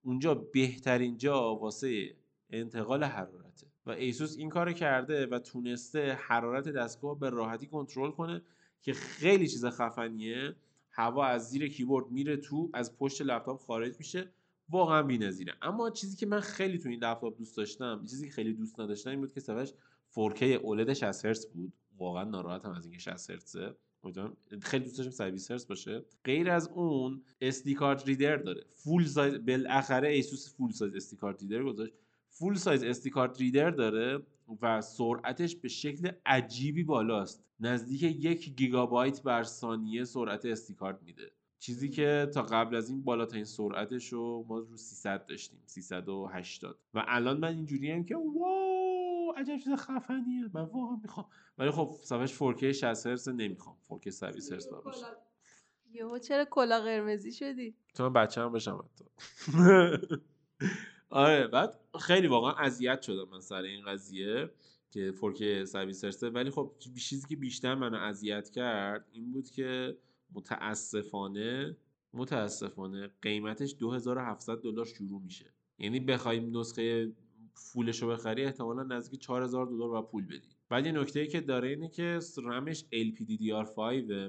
اونجا 0.02 0.34
بهترین 0.34 1.16
جا 1.16 1.54
واسه 1.54 2.16
انتقال 2.50 3.04
حرارته. 3.04 3.66
و 3.86 3.90
ایسوس 3.90 4.36
این 4.38 4.48
کار 4.48 4.72
کرده 4.72 5.26
و 5.26 5.38
تونسته 5.38 6.12
حرارت 6.12 6.68
دستگاه 6.68 7.18
به 7.18 7.30
راحتی 7.30 7.66
کنترل 7.66 8.10
کنه 8.10 8.42
که 8.82 8.92
خیلی 8.92 9.48
چیز 9.48 9.64
خفنیه. 9.66 10.56
هوا 10.90 11.26
از 11.26 11.50
زیر 11.50 11.68
کیبورد 11.68 12.10
میره 12.10 12.36
تو 12.36 12.70
از 12.72 12.96
پشت 12.96 13.22
لپتاپ 13.22 13.60
خارج 13.60 13.98
میشه. 13.98 14.32
واقعا 14.68 15.02
بی‌نظیره. 15.02 15.54
اما 15.62 15.90
چیزی 15.90 16.16
که 16.16 16.26
من 16.26 16.40
خیلی 16.40 16.78
تو 16.78 16.88
این 16.88 17.04
لپتاپ 17.04 17.38
دوست 17.38 17.56
داشتم 17.56 18.04
چیزی 18.10 18.26
که 18.26 18.32
خیلی 18.32 18.52
دوست 18.52 18.80
نداشتم 18.80 19.10
این 19.10 19.20
بود 19.20 19.32
که 19.32 19.40
صفحش 19.40 19.72
4K 20.10 20.58
OLED 20.62 20.90
60 20.90 21.24
هرتز 21.24 21.46
بود. 21.46 21.72
واقعا 21.96 22.24
ناراحتم 22.24 22.70
از 22.70 22.84
اینکه 22.84 22.98
60 22.98 23.30
هرتزه. 23.30 23.74
خیلی 24.62 24.84
دوست 24.84 24.98
داشتم 24.98 25.10
120 25.12 25.50
هرتز 25.50 25.66
باشه. 25.66 26.04
غیر 26.24 26.50
از 26.50 26.68
اون 26.68 27.22
SD 27.44 27.70
card 27.70 28.06
reader 28.06 28.36
داره. 28.36 28.64
full 28.74 29.04
size 29.04 29.34
بالاخره 29.34 30.08
ایسوس 30.08 30.54
full 30.56 30.70
size 30.70 31.08
SD 31.08 31.16
card 31.16 31.42
reader 31.42 31.62
گذاشت. 31.62 31.92
full 32.28 32.54
size 32.54 33.02
SD 33.02 33.08
card 33.08 33.40
reader 33.40 33.70
داره 33.70 34.22
و 34.62 34.80
سرعتش 34.80 35.56
به 35.56 35.68
شکل 35.68 36.10
عجیبی 36.26 36.82
بالاست. 36.82 37.44
نزدیک 37.60 38.02
یک 38.02 38.54
گیگابایت 38.54 39.22
بر 39.22 39.42
ثانیه 39.42 40.04
سرعت 40.04 40.54
SD 40.54 40.74
card 40.74 41.02
میده. 41.02 41.32
چیزی 41.62 41.88
که 41.88 42.30
تا 42.34 42.42
قبل 42.42 42.76
از 42.76 42.90
این 42.90 43.04
بالاترین 43.04 43.44
سرعتش 43.44 44.12
رو 44.12 44.44
ما 44.48 44.58
رو 44.58 44.76
300 44.76 45.26
داشتیم 45.26 45.62
380 45.66 46.78
و 46.94 47.04
الان 47.08 47.36
من 47.36 47.48
اینجوری 47.48 47.90
هم 47.90 48.04
که 48.04 48.16
wow 48.16 49.32
عجب 49.36 49.56
چیز 49.56 49.72
خفنیه. 49.72 50.50
من 50.54 50.62
واقعا 50.62 50.96
می‌خوام. 51.02 51.26
ولی 51.58 51.70
خب 51.70 51.96
صفحش 52.04 52.38
4K 52.38 52.64
60 52.64 53.06
هرتز 53.06 53.28
نمی‌خوام. 53.28 53.76
4K 53.90 54.08
120 54.08 54.52
هرتز 54.52 54.68
باشه 54.84 55.06
یهو 55.92 56.18
چرا 56.18 56.44
کلا 56.44 56.80
قرمزی 56.80 57.32
شدی؟ 57.32 57.74
تو 57.94 58.02
من 58.02 58.12
بچه 58.12 58.40
هم 58.40 58.52
بشم 58.52 58.84
حتی. 58.84 59.04
آره 61.10 61.46
بعد 61.46 61.80
خیلی 62.00 62.26
واقعا 62.26 62.52
اذیت 62.52 63.02
شدم 63.02 63.28
من 63.28 63.40
سر 63.40 63.62
این 63.62 63.84
قضیه 63.84 64.50
که 64.90 65.12
فورکی 65.12 65.66
سرویس 65.66 66.22
ولی 66.22 66.50
خب 66.50 66.72
چیزی 66.78 67.28
که 67.28 67.36
بیشتر 67.36 67.74
منو 67.74 67.98
اذیت 67.98 68.50
کرد 68.50 69.08
این 69.12 69.32
بود 69.32 69.50
که 69.50 69.96
متاسفانه 70.34 71.76
متاسفانه 72.14 73.10
قیمتش 73.22 73.76
2700 73.78 74.60
دلار 74.60 74.84
شروع 74.84 75.22
میشه. 75.22 75.54
یعنی 75.78 76.00
بخوایم 76.00 76.58
نسخه 76.58 77.12
فولش 77.54 78.02
رو 78.02 78.08
بخری 78.08 78.44
احتمالا 78.44 78.82
نزدیک 78.82 79.20
4000 79.20 79.66
دلار 79.66 79.90
و 79.90 80.02
پول 80.02 80.26
بدی. 80.26 80.48
بعد 80.68 80.86
یه 80.86 80.92
نکته 80.92 81.20
ای 81.20 81.26
که 81.26 81.40
داره 81.40 81.68
اینه 81.68 81.88
که 81.88 82.18
رمش 82.44 82.84
LPDDR5 82.92 83.80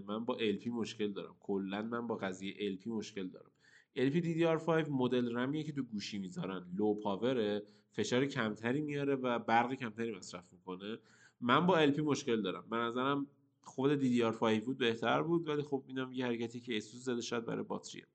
من 0.07 0.25
با 0.25 0.37
LP 0.37 0.67
مشکل 0.67 1.11
دارم. 1.11 1.35
کلا 1.39 1.81
من 1.81 2.07
با 2.07 2.15
قضیه 2.15 2.77
LP 2.77 2.87
مشکل 2.87 3.27
دارم. 3.27 3.51
LPDDR5 3.97 4.89
مدل 4.89 5.37
رمیه 5.37 5.63
که 5.63 5.71
تو 5.71 5.83
گوشی 5.83 6.17
می‌ذارن. 6.17 6.65
لو 6.77 6.93
پاوره 6.93 7.63
فشار 7.91 8.25
کمتری 8.25 8.81
میاره 8.81 9.15
و 9.15 9.39
برق 9.39 9.73
کمتری 9.73 10.15
مصرف 10.15 10.53
می‌کنه. 10.53 10.97
من 11.41 11.67
با 11.67 11.87
LP 11.87 11.99
مشکل 11.99 12.41
دارم. 12.41 12.65
به 12.69 12.77
نظرم 12.77 13.27
خود 13.63 14.01
DDR5 14.01 14.61
بود 14.65 14.77
بهتر 14.77 15.21
بود 15.21 15.47
ولی 15.47 15.61
خب 15.61 15.83
اینم 15.87 16.11
یه 16.11 16.25
حرکتی 16.25 16.59
که 16.59 16.77
اسوس 16.77 17.01
زده 17.01 17.21
شاید 17.21 17.45
برای 17.45 17.63
باتریه. 17.63 18.07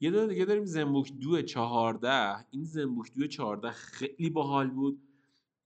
یه 0.00 0.10
دونه 0.10 0.26
دیگه 0.26 0.44
داریم 0.44 0.64
Zenbook 0.64 1.12
Duo 1.12 1.42
14 1.42 2.46
این 2.50 2.64
Zenbook 2.64 3.12
Duo 3.14 3.26
14 3.26 3.70
خیلی 3.70 4.30
باحال 4.30 4.70
بود. 4.70 5.02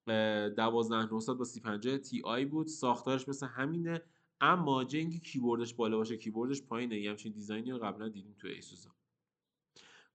12900 0.07 1.33
با 1.33 1.45
3050 1.45 1.99
Ti 1.99 2.45
بود. 2.45 2.67
ساختارش 2.67 3.29
مثل 3.29 3.47
همینه. 3.47 4.03
اما 4.41 4.85
جای 4.85 4.99
اینکه 4.99 5.19
کیبوردش 5.19 5.75
بالا 5.75 5.97
باشه 5.97 6.17
کیبوردش 6.17 6.63
پایینه. 6.63 7.01
یه 7.01 7.11
همچین 7.11 7.33
design 7.33 7.65
ی 7.65 7.71
رو 7.71 7.79
قبلا 7.79 8.09
دیدیم 8.09 8.35
تو 8.39 8.49
ایسوس 8.49 8.87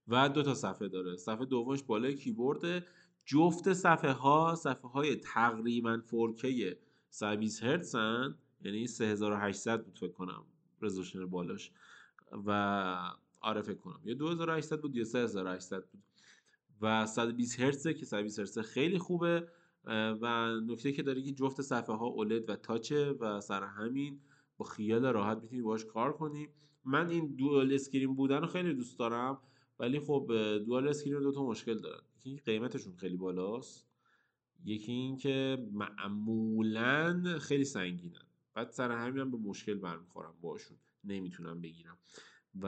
و 0.07 0.29
دو 0.29 0.43
تا 0.43 0.53
صفحه 0.53 0.87
داره. 0.87 1.15
صفحه 1.15 1.45
دومش 1.45 1.83
بالای 1.83 2.15
کیبورد. 2.15 2.85
جفت 3.25 3.73
صفحه 3.73 4.11
ها 4.11 4.55
صفحه 4.55 4.89
های 4.89 5.15
تقریبا 5.15 6.01
4K 6.07 6.75
120 7.09 7.63
هرتزن. 7.63 8.35
یعنی 8.63 8.87
3800 8.87 9.85
بود 9.85 9.97
فکر 9.97 10.11
کنم 10.11 10.43
resolution 10.81 11.25
بالاش. 11.25 11.71
و 12.45 13.11
آره 13.41 13.61
فکر 13.61 13.77
کنم. 13.77 13.99
یا 14.03 14.13
2800 14.13 14.81
بود 14.81 14.95
یا 14.95 15.03
3800 15.03 15.85
بود. 15.85 16.03
و 16.81 17.05
120 17.05 17.59
هرتزه 17.59 17.93
که 17.93 18.05
120 18.05 18.39
هرتز 18.39 18.59
خیلی 18.59 18.97
خوبه. 18.97 19.47
و 20.21 20.55
نکته 20.67 20.91
که 20.91 21.03
داره 21.03 21.21
که 21.21 21.31
جفت 21.31 21.61
صفحه 21.61 21.95
ها 21.95 22.05
OLED 22.05 22.49
و 22.49 22.55
touch 22.55 23.02
ه 23.02 23.11
و 23.11 23.41
سر 23.41 23.63
همین. 23.63 24.21
با 24.57 24.65
خیال 24.65 25.05
راحت 25.05 25.37
می‌تونی 25.37 25.61
باش 25.61 25.85
کار 25.85 26.13
کنی. 26.13 26.47
من 26.85 27.09
این 27.09 27.35
dual 27.35 27.73
screen 27.73 28.15
بودن 28.15 28.41
رو 28.41 28.47
خیلی 28.47 28.73
دوست 28.73 28.99
دارم. 28.99 29.41
ولی 29.79 29.99
خب 29.99 30.27
dual 30.65 30.87
screen 30.87 31.19
دو 31.19 31.31
تا 31.31 31.45
مشکل 31.45 31.79
دارن. 31.79 32.01
یکی 32.25 32.41
قیمتشون 32.45 32.95
خیلی 32.95 33.17
بالاست. 33.17 33.87
یکی 34.65 34.91
اینکه 34.91 35.67
معمولا 35.71 37.23
خیلی 37.39 37.65
سنگینن. 37.65 38.25
بعد 38.53 38.69
سر 38.69 38.91
همین 38.91 39.21
هم 39.21 39.31
به 39.31 39.37
مشکل 39.37 39.73
برمیخورم 39.73 40.33
باشون 40.41 40.77
نمی‌تونم 41.03 41.61
بگیرم. 41.61 41.97
و 42.61 42.67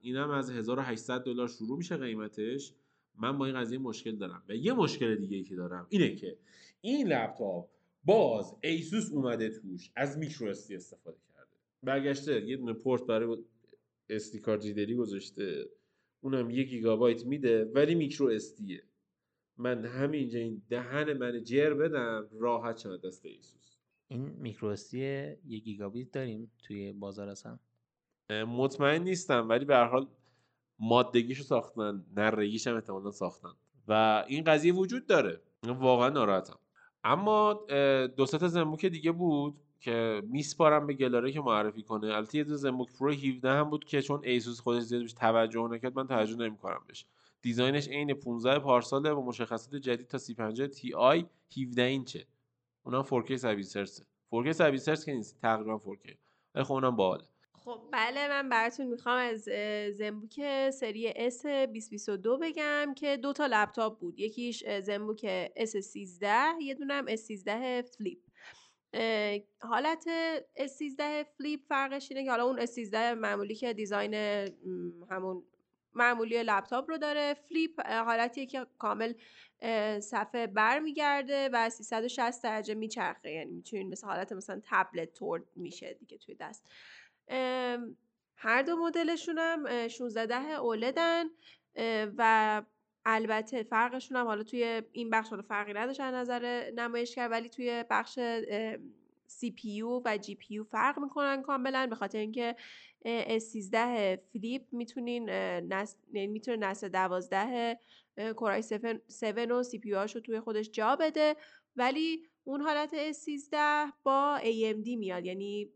اینم 0.00 0.30
از 0.30 0.50
1800 0.50 1.24
دلار 1.24 1.48
شروع 1.48 1.78
میشه 1.78 1.96
قیمتش. 1.96 2.74
من 3.18 3.38
با 3.38 3.46
این 3.46 3.60
قضیه 3.60 3.78
مشکل 3.78 4.16
دارم. 4.16 4.42
و 4.48 4.54
یه 4.54 4.72
مشکل 4.72 5.14
دیگه 5.14 5.36
ای 5.36 5.44
که 5.44 5.56
دارم 5.56 5.86
اینه 5.88 6.14
که 6.14 6.38
این 6.80 7.08
لپتاپ 7.08 7.68
باز 8.04 8.56
ایسوس 8.62 9.10
اومده 9.12 9.48
توش 9.48 9.90
از 9.96 10.18
micro 10.18 10.48
SD 10.48 10.76
استفاده 10.76 11.18
کرده. 11.34 11.56
برگشته 11.82 12.46
یه 12.46 12.56
دونه 12.56 12.72
پورت 12.72 13.02
برای 13.02 13.38
SD 14.08 14.38
card 14.38 14.64
reader 14.64 14.90
ی 14.90 14.94
گذاشته. 14.94 15.70
اونم 16.20 16.50
یک 16.50 16.68
گیگابایت 16.68 17.26
میده 17.26 17.64
ولی 17.64 17.94
micro 17.94 18.26
SD 18.26 18.63
ه 18.63 18.82
من 19.56 19.84
همینجا 19.84 20.38
این 20.38 20.62
دهن 20.68 21.12
من 21.12 21.44
جر 21.44 21.74
بدم 21.74 22.28
راحت 22.32 22.76
شد 22.76 23.06
دست 23.06 23.26
ایسوس. 23.26 23.63
این 24.08 24.20
micro 24.20 24.68
SD 24.68 24.98
یک 25.46 25.64
گیگابایت 25.64 26.12
داریم 26.12 26.50
توی 26.62 26.92
بازار 26.92 27.28
اصلا؟ 27.28 27.58
مطمئن 28.30 29.02
نیستم 29.02 29.48
ولی 29.48 29.64
به 29.64 29.74
هر 29.74 29.84
حال 29.84 30.06
مادگیشو 30.78 31.42
ساختن 31.42 32.04
نرگیش 32.16 32.66
هم 32.66 32.74
احتمالا 32.74 33.10
ساختن. 33.10 33.52
و 33.88 34.24
این 34.28 34.44
قضیه 34.44 34.72
وجود 34.72 35.06
داره. 35.06 35.40
واقعا 35.62 36.08
ناراحتم. 36.08 36.58
اما 37.04 37.52
دو 38.16 38.26
تا 38.26 38.48
ZenBook 38.48 38.86
دیگه 38.86 39.12
بود 39.12 39.54
که 39.80 40.22
میسپارم 40.28 40.86
به 40.86 40.94
گلاره 40.94 41.32
که 41.32 41.40
معرفی 41.40 41.82
کنه. 41.82 42.14
البته 42.14 42.38
یه 42.38 42.44
دو 42.44 42.56
ZenBook 42.56 42.98
Pro 42.98 43.12
17 43.12 43.50
هم 43.50 43.70
بود 43.70 43.84
که 43.84 44.02
چون 44.02 44.20
Asus 44.24 44.60
خودش 44.60 44.82
زیاد 44.82 45.02
بهش 45.02 45.12
توجه 45.12 45.68
نکرد 45.70 45.96
من 45.96 46.06
توجه 46.06 46.36
نمی‌کنم 46.36 46.80
بهش. 46.86 47.04
design 47.42 47.77
ش 47.77 47.88
عین 47.88 48.14
15 48.14 48.58
پارساله 48.58 49.14
با 49.14 49.22
مشخصات 49.22 49.76
جدید 49.76 50.06
تا 50.06 50.18
350 50.18 50.66
Ti 50.66 51.26
17 51.56 51.82
اینچه. 51.82 52.26
اونم 52.86 53.02
4K 53.02 53.34
120 53.34 53.76
هرتز 53.76 54.02
4K 54.34 54.50
120 54.50 54.88
هرتز 54.88 55.04
که 55.04 55.12
نیست 55.12 55.40
تقریبا 55.40 55.78
4K 55.78 56.14
ولی 56.54 56.64
خب 56.64 56.72
اونم 56.72 56.96
باحاله. 56.96 57.24
خب 57.52 57.80
بله 57.92 58.28
من 58.28 58.48
براتون 58.48 58.86
می‌خوام 58.86 59.18
از 59.18 59.40
ZenBook 59.96 60.40
سری 60.70 61.30
S2022 61.30 62.26
بگم 62.42 62.94
که 62.96 63.16
دو 63.16 63.32
تا 63.32 63.46
لپتاپ 63.46 64.00
بود. 64.00 64.20
یکیش 64.20 64.64
ZenBook 64.80 65.50
S13 65.50 66.26
یه 66.60 66.74
دونم 66.74 67.06
S13 67.06 67.48
Flip. 67.82 68.18
حالت 69.60 70.04
S13 70.58 71.02
Flip 71.38 71.60
فرقش 71.68 72.10
اینه 72.10 72.24
که 72.24 72.30
حالا 72.30 72.44
اون 72.44 72.66
S13 72.66 72.94
معمولی 72.94 73.54
که 73.54 73.72
design 73.72 74.14
همون 75.10 75.42
معمولی 75.94 76.42
لپتاپ 76.42 76.90
رو 76.90 76.98
داره. 76.98 77.34
Flip 77.34 77.86
حالتیه 77.86 78.46
که 78.46 78.66
کامل 78.78 79.12
صفحه 80.00 80.46
بر 80.46 80.78
میگرده 80.78 81.48
و 81.52 81.70
360 81.70 82.42
درجه 82.42 82.74
میچرخه. 82.74 83.30
یعنی 83.30 83.50
می‌تونین 83.50 83.88
مثل 83.88 84.06
حالت 84.06 84.32
مثلا 84.32 84.60
تبلت 84.64 85.14
fold 85.14 85.42
میشه 85.56 85.94
دیگه 85.94 86.18
توی 86.18 86.34
دست. 86.34 86.64
هر 88.36 88.62
دو 88.62 88.76
مدلشون 88.76 89.38
هم 89.38 89.88
16 89.88 90.34
OLED 90.34 91.06
ن 91.06 91.24
و 92.16 92.62
البته 93.06 93.62
فرقشون 93.62 94.16
هم 94.16 94.26
حالا 94.26 94.42
توی 94.42 94.82
این 94.92 95.10
بخش 95.10 95.28
حالا 95.28 95.42
فرقی 95.42 95.72
نداشت 95.72 96.00
از 96.00 96.14
نظر 96.14 96.70
نمایشگر 96.76 97.28
ولی 97.28 97.48
توی 97.48 97.84
بخش 97.90 98.18
CPU 99.26 99.82
و 99.82 100.18
GPU 100.22 100.62
فرق 100.62 100.98
می‌کنن 100.98 101.42
کاملا 101.42 101.86
به 101.86 101.96
خاطر 101.96 102.18
اینکه 102.18 102.56
S13 103.06 103.76
Flip 104.32 104.62
می‌تونین 104.72 105.30
نس... 105.30 105.96
یعنی 106.12 106.26
می‌تونه 106.26 106.56
نسل 106.56 106.88
12 106.88 107.78
کورای 108.36 108.58
7 108.58 108.72
و 109.34 109.62
سی 109.62 109.78
پی 109.78 109.90
رو 109.90 110.04
توی 110.04 110.40
خودش 110.40 110.70
جا 110.70 110.96
بده. 110.96 111.36
ولی 111.76 112.26
اون 112.44 112.60
حالت 112.60 113.12
S13 113.12 113.56
با 114.02 114.40
AMD 114.42 114.96
میاد. 114.96 115.24
یعنی 115.24 115.70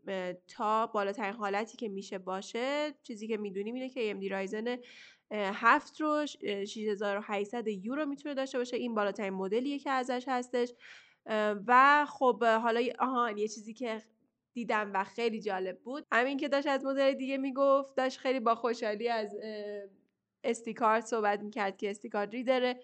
تا 0.47 0.87
بالاترین 0.87 1.33
حالتی 1.33 1.77
که 1.77 1.89
میشه 1.89 2.17
باشه 2.17 2.93
چیزی 3.03 3.27
که 3.27 3.37
می‌دونیم 3.37 3.75
اینه 3.75 3.89
که 3.89 4.13
AMD 4.13 4.31
رایزن 4.31 4.77
7 5.31 6.01
رو 6.01 6.25
6800 6.67 7.67
یورو 7.67 8.05
می‌تونه 8.05 8.35
داشته 8.35 8.57
باشه. 8.57 8.77
این 8.77 8.95
بالاترین 8.95 9.33
مدلیه 9.33 9.79
که 9.79 9.89
ازش 9.89 10.23
هستش. 10.27 10.73
و 11.67 12.05
خب 12.09 12.43
حالا 12.43 12.81
آهان 12.99 13.37
یه 13.37 13.47
چیزی 13.47 13.73
که 13.73 14.01
دیدم 14.53 14.91
و 14.93 15.03
خیلی 15.03 15.41
جالب 15.41 15.79
بود. 15.79 16.05
همین 16.11 16.37
که 16.37 16.47
داشت 16.47 16.67
از 16.67 16.85
مدل 16.85 17.13
دیگه 17.13 17.37
می‌گفت 17.37 17.95
داشت 17.95 18.19
خیلی 18.19 18.39
با 18.39 18.55
خوشحالی 18.55 19.09
از 19.09 19.35
استیکارد 20.43 21.03
صحبت 21.05 21.39
می‌کرد 21.39 21.77
که 21.77 21.89
استیکارد 21.89 22.31
ریدر 22.31 22.75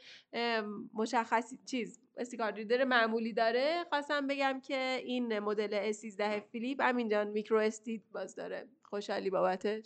مشخصی 0.93 1.59
چیز 1.65 1.99
استیکارد 2.17 2.55
ریدر 2.55 2.83
معمولی 2.83 3.33
داره. 3.33 3.85
خواستم 3.89 4.27
بگم 4.27 4.61
که 4.63 5.01
این 5.03 5.39
مدل 5.39 5.93
S13 5.93 6.21
فیلیپ 6.51 6.81
همینجان 6.81 7.27
میکرو 7.27 7.57
استید 7.57 8.03
باز 8.11 8.35
داره. 8.35 8.67
خوشحالی 8.83 9.29
بابتش؟ 9.29 9.85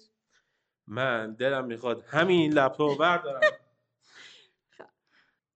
من 0.87 1.33
دلم 1.33 1.65
می‌خواد 1.65 2.03
همین 2.07 2.53
لپتاپ 2.53 2.97
بردارم. 2.97 3.41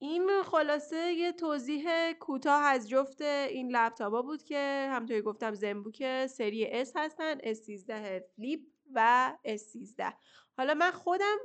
این 0.03 0.29
خلاصه 0.43 1.13
یه 1.13 1.31
توضیح 1.31 2.11
کوتاه 2.11 2.63
از 2.63 2.89
جفت 2.89 3.21
این 3.21 3.71
لپتاپا 3.71 4.21
بود 4.21 4.43
که 4.43 4.87
همونطوری 4.91 5.21
گفتم 5.21 5.53
زنبوک 5.53 6.27
سری 6.27 6.85
S 6.85 6.89
هستن 6.95 7.37
S13 7.37 8.21
فلیپ 8.35 8.59
و 8.93 9.31
S13 9.47 10.13
حالا 10.57 10.73
من 10.73 10.91
خودم 10.91 11.37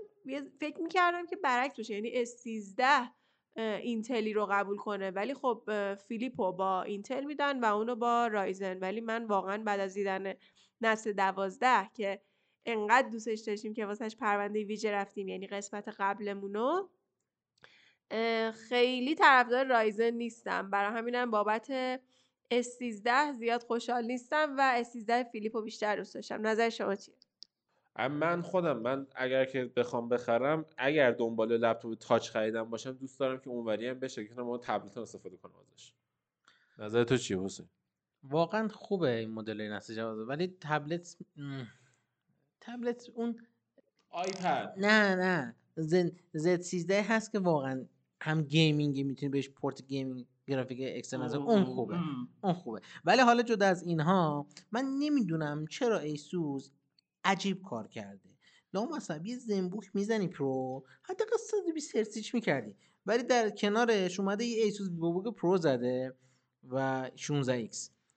فکر 0.61 0.81
می‌کردم 0.81 1.27
که 1.27 1.37
برعکس 1.37 1.77
باشه 1.77 1.95
یعنی 1.95 2.27
S13 2.27 2.83
اینتلی 3.57 4.33
رو 4.33 4.47
قبول 4.51 4.77
کنه 4.77 5.11
ولی 5.11 5.35
خب 5.35 5.63
فیلیپو 5.95 6.53
با 6.53 6.83
اینتل 6.83 7.25
میدن 7.25 7.61
و 7.61 7.65
اونو 7.65 7.97
با 7.97 8.27
رایزن. 8.27 8.79
ولی 8.79 9.01
من 9.01 9.25
واقعا 9.25 9.63
بعد 9.63 9.81
از 9.81 9.95
دیدن 9.95 10.35
نسل 10.81 11.13
دوازده 11.13 11.91
که 11.95 12.23
انقدر 12.67 13.09
دوستش 13.09 13.41
داشتیم 13.41 13.75
که 13.75 13.87
واسهش 13.87 14.17
پرونده 14.17 14.65
ویژه 14.65 14.93
رفتیم 14.93 15.29
یعنی 15.29 15.47
قسمت 15.47 15.89
قبلمونو 15.99 16.89
خیلی 18.69 19.15
طرفدار 19.15 19.67
رایزن 19.67 20.11
نیستم. 20.11 20.71
برای 20.71 20.99
همینم 20.99 21.31
بابت 21.31 21.97
S13 22.55 23.09
زیاد 23.39 23.63
خوشحال 23.63 24.05
نیستم 24.05 24.55
و 24.59 24.83
S13 24.85 25.31
فیلیپو 25.33 25.63
بیشتر 25.63 25.97
دوست 25.97 26.15
داشتم. 26.15 26.47
نظر 26.47 26.69
شما 26.69 26.95
چیه؟ 26.95 27.15
من 28.11 28.43
خودم 28.43 28.79
من 28.79 29.07
اگر 29.15 29.45
که 29.45 29.65
بخوام 29.65 30.09
بخرم 30.09 30.65
اگر 30.77 31.11
دنبال 31.11 31.57
لپتاپ 31.57 31.95
تاچ 31.95 32.31
خریدم 32.31 32.71
باشم 32.71 32.93
دوست 32.93 33.21
دارم 33.21 33.39
که 33.39 33.51
اونوری 33.51 33.89
هم 33.89 33.99
بشه 33.99 34.25
که 34.25 34.35
ما 34.35 34.59
تبلت 34.59 34.97
هم 34.97 35.03
استفاده 35.03 35.37
کنم 35.37 35.53
ازش. 35.73 35.93
نظر 36.79 37.05
تو 37.05 37.17
چیه 37.17 37.41
حسین؟ 37.41 37.67
واقعا 38.23 38.69
خوبه 38.69 39.11
این 39.17 39.31
مدل 39.31 39.61
نسل 39.61 39.95
جواب 39.95 40.29
ولی 40.29 40.57
تبلت 40.61 41.17
م، 41.37 41.65
تبلت 42.61 43.11
اون 43.15 43.47
آیپد. 44.11 44.75
نه 44.77 45.15
نه. 45.15 45.55
زد 46.33 46.61
13 46.61 47.03
هست 47.03 47.33
که 47.33 47.39
واقعا 47.39 47.85
هم 48.21 48.43
gaming 48.43 49.05
می‌تونی 49.05 49.31
بهش 49.31 49.49
پورت 49.49 49.87
gaming 49.87 50.27
گرافیک 50.47 50.79
external 50.83 51.37
اون 51.37 51.65
خوبه. 51.65 51.99
اون 52.43 52.53
خوبه. 52.53 52.81
ولی 53.05 53.21
حالا 53.21 53.43
جدا 53.43 53.67
از 53.67 53.83
اینها 53.83 54.47
من 54.73 54.85
نمی‌دونم 54.99 55.67
چرا 55.67 55.99
Asus 55.99 56.71
عجیب 57.25 57.63
کار 57.63 57.89
کرده. 57.89 58.29
لامصب 58.75 59.27
یه 59.27 59.37
ZenBook 59.37 59.91
می‌زنی 59.95 60.29
Pro 60.29 60.85
حداقل 61.03 61.37
120 61.37 61.97
هرتز 61.97 62.35
می‌کردی. 62.35 62.77
ولی 63.07 63.23
در 63.23 63.51
کنارش 63.51 64.21
اومده 64.21 64.45
یه 64.45 64.65
Asus 64.65 64.89
VivoBook 64.89 65.35
Pro 65.35 65.57
زده 65.57 66.15
و 66.71 67.11
16 67.17 67.69
x 67.69 67.77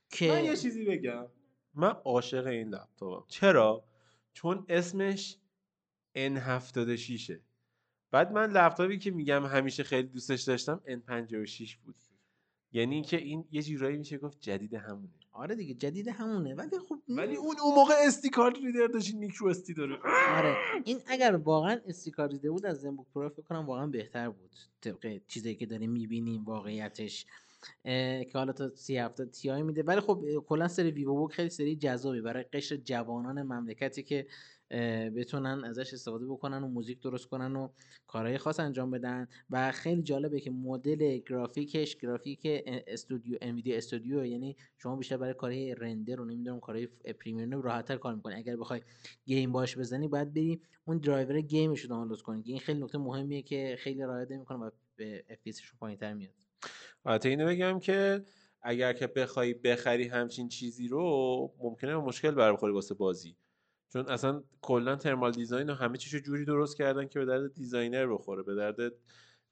که 0.10 0.28
من 0.28 0.45
یه 0.45 0.58
چیزی 0.58 0.86
بگم. 0.86 1.26
من 1.74 1.89
عاشق 2.06 2.47
این 2.47 2.68
لپتاپم. 2.68 3.26
چرا؟ 3.28 3.86
چون 4.34 4.66
اسمش 4.70 5.38
N76 6.18 7.32
بعد 8.12 8.32
من 8.32 8.51
لپتاپی 8.51 8.97
که 8.97 9.12
میگم 9.12 9.45
همیشه 9.45 9.84
خیلی 9.84 10.07
دوستش 10.07 10.41
داشتم 10.41 10.82
N56 10.88 11.76
بود. 11.86 11.95
یعنی 12.72 12.95
اینکه 12.95 13.18
این 13.18 13.45
یه 13.51 13.62
جورایی 13.62 13.97
میشه 13.97 14.18
گفت 14.18 14.38
جدید 14.41 14.74
همونه. 14.74 15.14
آره 15.32 15.55
دیگه 15.55 15.74
جدید 15.74 16.07
همونه. 16.07 16.55
ولی 16.55 16.80
خب 16.89 16.99
ولی 17.09 17.36
اون 17.36 17.55
اون 17.64 17.76
موقع 17.76 17.93
SD 18.08 18.30
card 18.30 18.56
reader 18.56 18.88
داشت 18.88 19.16
micro 19.16 19.47
SD 19.47 19.74
داره. 19.74 19.97
آره. 20.38 20.55
این 20.86 20.99
اگر 21.07 21.36
واقعا 21.36 21.80
SD 21.86 21.99
card 21.99 22.28
داده 22.28 22.52
بود 22.51 22.66
از 22.66 22.82
ZenBook 22.82 23.08
Pro 23.16 23.30
فکر 23.30 23.41
کنم 23.41 23.66
واقعا 23.66 23.88
بهتر 23.88 24.30
بود. 24.30 24.55
طبق 24.82 25.22
چیزایی 25.28 25.55
که 25.55 25.66
داریم 25.66 25.91
می‌بینیم 25.91 26.43
واقعیتش. 26.43 27.26
که 27.84 28.32
حالا 28.34 28.53
تا 28.53 28.76
سی 28.76 28.97
هفتاد 28.97 29.26
Ti 29.26 29.62
میده. 29.62 29.84
ولی 29.84 29.99
خب 29.99 30.26
کلا 30.47 30.68
سری 30.68 30.91
VivoBook 30.91 31.34
خیلی 31.34 31.49
سری 31.49 31.76
جذابی 31.76 32.22
برای 32.22 32.43
قشر 32.43 32.76
جوانان 32.76 33.41
مملکتی 33.41 34.03
که 34.03 34.28
بتونن 35.15 35.63
ازش 35.63 35.93
استفاده 35.93 36.26
بکنن 36.26 36.63
و 36.63 36.67
موزیک 36.67 37.01
درست 37.01 37.26
کنن 37.26 37.55
و 37.55 37.69
کارهای 38.07 38.38
خاص 38.38 38.59
انجام 38.59 38.91
بدن. 38.91 39.28
و 39.49 39.72
خیلی 39.72 40.01
جالبه 40.01 40.39
که 40.39 40.51
مدل 40.51 41.17
گرافیکش 41.17 41.95
گرافیک 41.95 42.39
studio 42.88 43.38
Nvidia 43.41 43.78
studio 43.78 44.26
یعنی 44.26 44.55
شما 44.78 44.95
بیشتر 44.95 45.17
برای 45.17 45.34
کارهای 45.34 45.76
render 45.76 46.22
و 46.22 46.26
نمی‌دونم 46.26 46.59
کارهای 46.59 46.88
premium 47.20 47.62
راحتتر 47.61 47.97
کار 47.97 48.15
می‌کنی. 48.15 48.36
اگر 48.36 48.55
بخوای 48.55 48.82
game 49.26 49.52
باش 49.51 49.78
بزنی 49.78 50.07
باید 50.07 50.34
بری 50.34 50.61
اون 50.86 50.97
driver 50.97 51.41
game 51.41 51.68
ش 51.68 51.82
رو 51.82 51.89
دانلود 51.89 52.22
کنی. 52.22 52.43
این 52.45 52.59
خیلی 52.59 52.84
نکته 52.84 52.97
مهمیه 52.97 53.41
که 53.41 53.76
خیلی 53.80 54.01
رعایت 54.01 54.32
نمی‌کنه 54.32 54.57
و 54.57 54.69
FPS 54.95 55.39
پایینتر 55.80 56.13
میاد. 56.13 56.34
البته 57.05 57.30
اینو 57.30 57.47
بگم 57.47 57.80
که 57.80 58.26
اگر 58.61 58.93
که 58.93 59.07
بخوای 59.07 59.53
بخری 59.53 60.07
همچین 60.07 60.49
چیزی 60.49 60.88
رو 60.88 61.53
ممکنه 61.59 61.95
مشکل 61.97 62.32
برخوری 62.32 62.74
واسه 62.74 62.95
بازی. 62.95 63.36
چون 63.94 64.10
اصلا 64.10 64.44
کلا 64.62 64.96
thermal 64.95 65.32
design 65.32 65.70
و 65.70 65.74
همه 65.74 65.98
چیشو 65.98 66.20
جوری 66.20 66.46
درست 66.46 66.78
کردن 66.78 67.08
که 67.08 67.20
به 67.20 67.26
درد 67.26 67.54
designer 67.54 68.08
بخوره 68.08 68.44
به 68.44 68.56
درد 68.56 68.94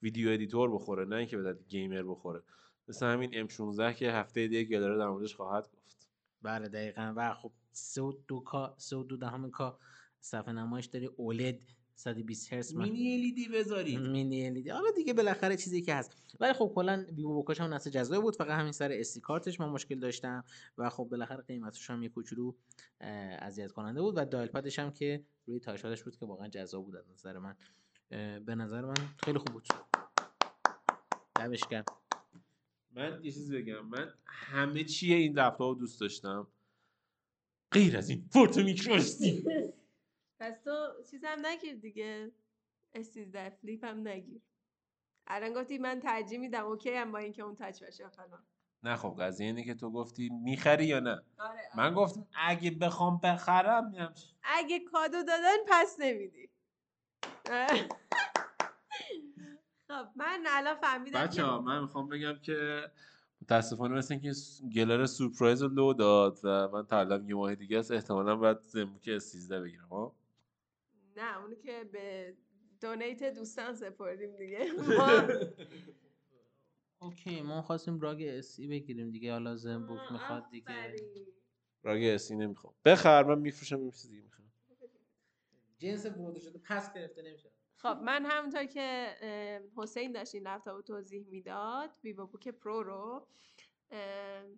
video 0.01 0.29
editor 0.29 0.71
بخوره 0.71 1.05
نه 1.05 1.15
اینکه 1.15 1.37
به 1.37 1.43
درد 1.43 1.67
gamer 1.67 2.03
بخوره. 2.03 2.43
مثل 2.87 3.05
همین 3.05 3.47
M16 3.47 3.95
که 3.95 4.11
هفته 4.11 4.47
دیگه 4.47 4.63
گلاره 4.63 4.97
در 4.97 5.07
موردش 5.07 5.35
خواهد 5.35 5.63
گفت. 5.63 6.09
بله 6.41 6.69
دقیقا. 6.69 7.13
و 7.17 7.33
خب 7.33 7.51
سه 7.71 8.01
و 8.01 8.13
دو 8.27 8.39
کا 8.39 8.75
سه 8.77 8.95
و 8.97 9.03
دو 9.03 9.17
دهم 9.17 9.51
کا 9.51 9.79
صفحه 10.21 10.53
نمایش 10.53 10.85
داری 10.85 11.05
OLED 11.05 11.59
120 11.99 12.53
هرتز 12.53 12.75
من- 12.75 12.85
LED 12.89 13.47
بذارید. 13.47 13.99
mini 13.99 14.63
LED. 14.63 14.67
حالا 14.69 14.91
دیگه 14.95 15.13
بالاخره 15.13 15.57
چیزی 15.57 15.81
که 15.81 15.95
هست. 15.95 16.11
ولی 16.39 16.53
خب 16.53 16.71
کلا 16.75 17.05
VivoBook 17.15 17.33
اش 17.33 17.61
هم 17.61 17.73
نسل 17.73 17.89
جذاب 17.89 18.21
بود. 18.23 18.35
فقط 18.35 18.59
همین 18.59 18.71
سر 18.71 18.91
SD 18.91 19.19
card 19.21 19.47
ش 19.47 19.59
من 19.59 19.69
مشکل 19.69 19.99
داشتم 19.99 20.43
و 20.77 20.89
خب 20.89 21.03
بالاخره 21.11 21.43
قیمتش 21.43 21.89
هم 21.89 22.03
یه 22.03 22.09
کوچولو 22.09 22.53
اذیت 23.39 23.71
کننده 23.71 24.01
بود 24.01 24.13
و 24.17 24.25
dial 24.25 24.47
pad 24.47 24.66
ش 24.66 24.79
هم 24.79 24.91
که 24.91 25.23
روی 25.45 25.59
touchpad 25.59 25.95
ش 25.95 26.03
بود 26.03 26.17
که 26.17 26.25
واقعا 26.25 26.47
جذاب 26.47 26.85
بود 26.85 26.95
از 26.95 27.09
نظر 27.11 27.37
من. 27.39 27.55
به 28.39 28.55
نظر 28.55 28.81
من 28.85 28.93
خیلی 29.17 29.37
خوب 29.37 29.47
بود. 29.53 29.67
دمش 31.35 31.67
گرم 31.67 31.83
من 32.91 33.19
یه 33.23 33.31
چیزی 33.31 33.57
بگم. 33.61 33.85
من 33.85 34.13
همه 34.25 34.83
چیه 34.83 35.15
این 35.17 35.39
لپتاپ 35.39 35.79
دوست 35.79 36.01
داشتم. 36.01 36.47
غیر 37.71 37.97
از 37.97 38.09
این. 38.09 38.25
پورت 38.33 38.57
micro 38.57 38.93
SD 38.93 39.43
پس 40.39 40.61
تو 40.63 41.03
چیزم 41.11 41.37
نگیر 41.45 41.75
دیگه. 41.75 42.31
S13 42.95 43.49
Flip 43.61 43.85
هم 43.85 44.07
نگیر. 44.07 44.41
الان 45.27 45.53
گفتی 45.53 45.77
من 45.77 45.99
ترجیح 45.99 46.39
میدم 46.39 46.65
okay 46.65 46.93
هم 46.93 47.11
با 47.11 47.17
اینکه 47.17 47.43
اون 47.43 47.55
touch 47.55 47.83
باشه 47.83 48.07
و 48.07 48.09
فلان 48.09 48.43
نه 48.83 48.95
خب 48.95 49.15
قضیه 49.19 49.47
اینه 49.47 49.63
که 49.63 49.73
تو 49.73 49.91
گفتی 49.91 50.29
می‌خری 50.29 50.85
یا 50.85 50.99
نه؟ 50.99 51.21
آره 51.39 51.61
من 51.77 51.93
گفتم 51.93 52.27
اگه 52.35 52.71
بخوام 52.71 53.19
بخرم 53.23 53.89
میام 53.89 54.13
اگه 54.43 54.79
کادو 54.79 55.23
دادن 55.23 55.57
پس 55.67 55.95
نمیدی. 55.99 56.49
خب 59.87 60.07
من 60.15 60.43
الان 60.47 60.75
فهمیدم 60.75 61.23
بچه 61.23 61.43
ها 61.43 61.61
من 61.61 61.81
می‌خوام 61.81 62.09
بگم 62.09 62.39
که 62.41 62.81
متاسفانه 63.41 63.95
مثل 63.95 64.13
اینکه 64.13 64.31
گلر 64.75 65.05
سورپرایز 65.05 65.61
رو 65.61 65.67
لو 65.69 65.93
داد 65.93 66.39
و 66.43 66.67
من 66.67 66.85
تا 66.85 66.99
الان 66.99 67.27
یه 67.27 67.35
ماه 67.35 67.55
دیگه 67.55 67.79
است 67.79 67.91
احتمالا 67.91 68.35
باید 68.35 68.61
زنبوک 68.61 69.09
اس 69.13 69.23
13 69.23 69.61
بگیرم 69.61 69.87
ها؟ 69.87 70.18
نه 71.19 71.41
اونو 71.41 71.55
که 71.55 71.83
به 71.83 72.37
دونیت 72.81 73.23
دوستان 73.23 73.73
سپردیم 73.73 74.37
دیگه. 74.37 74.65
okay 77.01 77.41
ما 77.41 77.61
خواستیم 77.61 77.99
ROG 77.99 78.23
اسی 78.37 78.67
بگیریم 78.67 79.11
دیگه 79.11 79.31
حالا 79.31 79.55
ZenBook 79.55 80.11
می‌خواد 80.11 80.49
دیگه. 80.51 80.95
ROG 81.83 82.03
اسی 82.03 82.35
نمی‌خوام. 82.35 82.73
بخر 82.85 83.23
من 83.23 83.39
میفروشم 83.39 83.85
یه 83.85 83.91
چیز 83.91 84.09
دیگه 84.09 84.23
می‌خوام 84.23 84.51
جنس 85.79 86.05
برده 86.05 86.39
شده 86.39 86.59
پس 86.59 86.93
گرفته 86.93 87.21
نمیشه. 87.21 87.51
خب 87.75 87.97
من 88.03 88.25
همونطور 88.25 88.65
که 88.65 89.15
حسین 89.75 90.11
داشت 90.11 90.35
این 90.35 90.47
لپتاپ 90.47 90.75
رو 90.75 90.81
توضیح 90.81 91.25
می‌داد 91.27 91.89
VivoBook 92.03 92.47
Pro 92.47 92.83
رو 92.83 93.27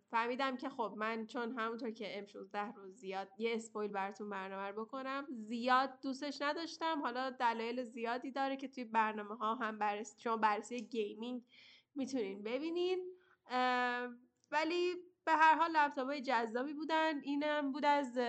فهمیدم 0.10 0.58
که 0.58 0.70
خب 0.70 0.94
من 0.98 1.26
چون 1.26 1.52
همونطور 1.60 1.92
که 1.92 2.26
M16 2.28 2.76
رو 2.76 2.90
زیاد 2.90 3.28
یه 3.38 3.56
spoil 3.56 3.92
براتون 3.92 4.30
برنامه 4.30 4.68
رو 4.68 4.86
بکنم 4.86 5.28
زیاد 5.30 5.90
دوستش 6.02 6.42
نداشتم. 6.42 7.02
حالا 7.02 7.30
دلایل 7.30 7.84
زیادی 7.84 8.32
داره 8.32 8.58
که 8.58 8.68
توی 8.68 8.84
برنامه 8.84 9.36
ها 9.36 9.56
هم 9.56 9.78
بررسی 9.78 10.22
شما 10.22 10.38
بررسی 10.38 10.82
gaming 10.82 11.44
می‌تونین 11.96 12.44
ببینین. 12.44 13.00
ولی 14.52 14.94
به 15.26 15.32
هر 15.32 15.56
حال 15.56 15.72
لپتاپ 15.72 16.08
های 16.08 16.22
جذابی 16.22 16.74
بودن. 16.74 17.22
اینم 17.22 17.72
بود 17.72 17.86
از 17.86 18.20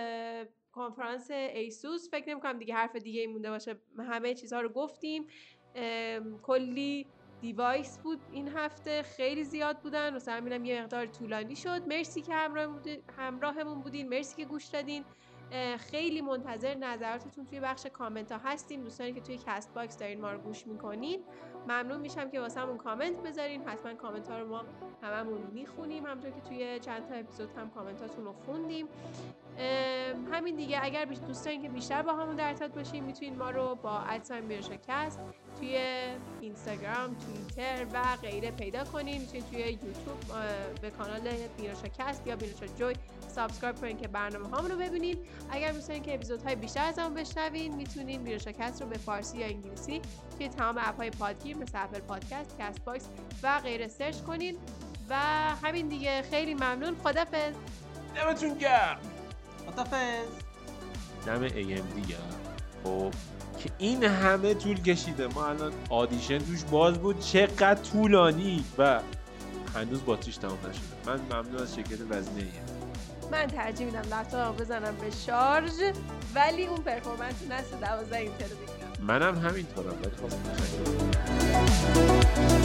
کنفرانس 0.71 1.31
Asus. 1.31 2.11
فکر 2.11 2.29
نمی 2.29 2.41
کنم 2.41 2.59
دیگه 2.59 2.75
حرف 2.75 2.95
دیگه 2.95 3.21
ای 3.21 3.27
مونده 3.27 3.49
باشه. 3.49 3.81
همه 3.99 4.33
چیزها 4.33 4.61
رو 4.61 4.69
گفتیم. 4.69 5.27
ام، 5.75 6.41
کلی 6.41 7.07
device 7.43 7.97
بود 7.97 8.19
این 8.31 8.47
هفته 8.47 9.03
خیلی 9.03 9.43
زیاد 9.43 9.77
بودن. 9.77 10.13
واسه 10.13 10.31
همینم 10.31 10.65
یه 10.65 10.81
مقدار 10.81 11.05
طولانی 11.05 11.55
شد. 11.55 11.87
مرسی 11.87 12.21
که 12.21 12.33
همراه 12.33 12.69
همراهمون 13.17 13.81
بودین. 13.81 14.09
مرسی 14.09 14.35
که 14.35 14.45
گوش 14.45 14.65
دادین. 14.65 15.03
خیلی 15.77 16.21
منتظر 16.21 16.75
نظراتتون 16.75 17.45
توی 17.45 17.59
بخش 17.59 17.85
کامنت 17.85 18.31
ها 18.31 18.37
هستیم 18.37 18.83
دوستانی 18.83 19.13
که 19.13 19.21
توی 19.21 19.39
Castbox 19.45 19.97
دارین 19.97 20.21
ما 20.21 20.31
رو 20.31 20.37
گوش 20.37 20.67
می‌کنین. 20.67 21.23
ممنون 21.63 22.01
میشم 22.01 22.29
که 22.29 22.39
واسه 22.39 22.59
همون 22.59 22.77
کامنت 22.77 23.23
بذارین. 23.23 23.67
حتما 23.67 23.93
کامنت 23.93 24.29
ها 24.29 24.39
رو 24.39 24.47
ما 24.47 24.65
هممون 25.01 25.41
می‌خونیم. 25.53 26.05
همونطور 26.05 26.31
که 26.31 26.41
توی 26.41 26.79
چند 26.79 27.07
تا 27.09 27.15
اپیزود 27.15 27.49
هم 27.57 27.69
کامنتاتون 27.69 28.25
رو 28.25 28.33
خوندیم. 28.33 28.87
همین 30.43 30.55
دیگه 30.55 30.79
اگر 30.81 31.05
دوست 31.05 31.45
دارین 31.45 31.61
که 31.61 31.69
بیشتر 31.69 32.01
با 32.01 32.13
همون 32.13 32.35
در 32.35 32.47
ارتباط 32.47 32.71
باشین 32.71 33.03
می‌تونین 33.03 33.37
ما 33.37 33.49
رو 33.49 33.75
با 33.75 33.99
at 33.99 34.15
sign 34.15 34.47
بیرشکست 34.47 35.19
توی 35.59 35.77
Instagram 36.41 37.15
Twitter 37.15 37.85
و 37.93 38.15
غیره 38.21 38.51
پیدا 38.51 38.83
کنین. 38.83 39.21
می‌تونین 39.21 39.43
توی 39.51 39.59
یوتیوب 39.59 39.93
به 40.81 40.89
کانال 40.89 41.21
بیرشکست 41.57 42.27
یا 42.27 42.35
بیرشا 42.35 42.67
جوی 42.67 42.95
subscribe 43.27 43.75
کنین 43.75 43.97
که 43.97 44.07
برنامه 44.07 44.49
هامون 44.49 44.71
رو 44.71 44.77
ببینین. 44.77 45.17
اگر 45.51 45.71
دوست 45.71 45.87
دارین 45.87 46.03
که 46.03 46.13
اپیزودهای 46.13 46.55
بیشتر 46.55 46.85
از 46.85 46.99
همون 46.99 47.13
بشنوین 47.13 47.75
می‌تونین 47.75 48.23
بیرشکست 48.23 48.81
رو 48.81 48.87
به 48.87 48.97
فارسی 48.97 49.37
یا 49.37 49.45
انگلیسی 49.45 50.01
توی 50.37 50.49
تمام 50.49 50.77
app 50.77 50.97
های 50.97 51.09
پادگیر 51.09 51.57
مثل 51.57 51.77
Apple 51.77 51.99
Podcast 51.99 52.55
Castbox 52.59 53.09
و 53.43 53.59
غیره 53.59 53.87
search 53.87 54.21
کنین. 54.21 54.57
و 55.09 55.15
همین 55.63 55.87
دیگه. 55.87 56.21
خیلی 56.21 56.53
ممنون. 56.53 56.95
خدافظ 56.95 57.53
دمتون 58.15 58.57
گرم. 58.57 58.99
خدافظ. 59.71 60.27
دم 61.25 61.47
AMD 61.47 62.07
گرم 62.09 62.39
خب. 62.83 63.13
که 63.59 63.69
این 63.77 64.03
همه 64.03 64.53
طول 64.53 64.81
کشیده. 64.81 65.27
ما 65.27 65.47
الان 65.47 65.73
Audition 65.89 66.37
توش 66.37 66.63
باز 66.63 66.97
بود. 66.97 67.19
چقدر 67.19 67.75
طولانی. 67.75 68.65
و 68.77 68.99
هنوز 69.75 70.05
باتریش 70.05 70.37
تمام 70.37 70.57
نشده. 70.57 70.81
من 71.05 71.19
ممنون 71.19 71.61
از 71.61 71.75
شرکت 71.75 72.01
وزینه 72.09 72.47
من 73.31 73.47
ترجیح 73.47 73.85
میدم 73.85 73.99
لپتاپمو 73.99 74.53
بزنم 74.53 74.95
به 74.95 75.11
شارژ. 75.25 75.71
ولی 76.35 76.65
اون 76.65 76.81
پرفورمنس 76.81 77.35
نسل 77.49 77.77
12 77.81 78.17
اینتل 78.17 78.49
رو 78.49 78.55
بگیرم. 78.55 79.07
منم 79.07 79.39
همینطورم. 79.39 79.95
ولی 80.01 80.11
خب 80.11 80.29
تشکر. 80.53 82.62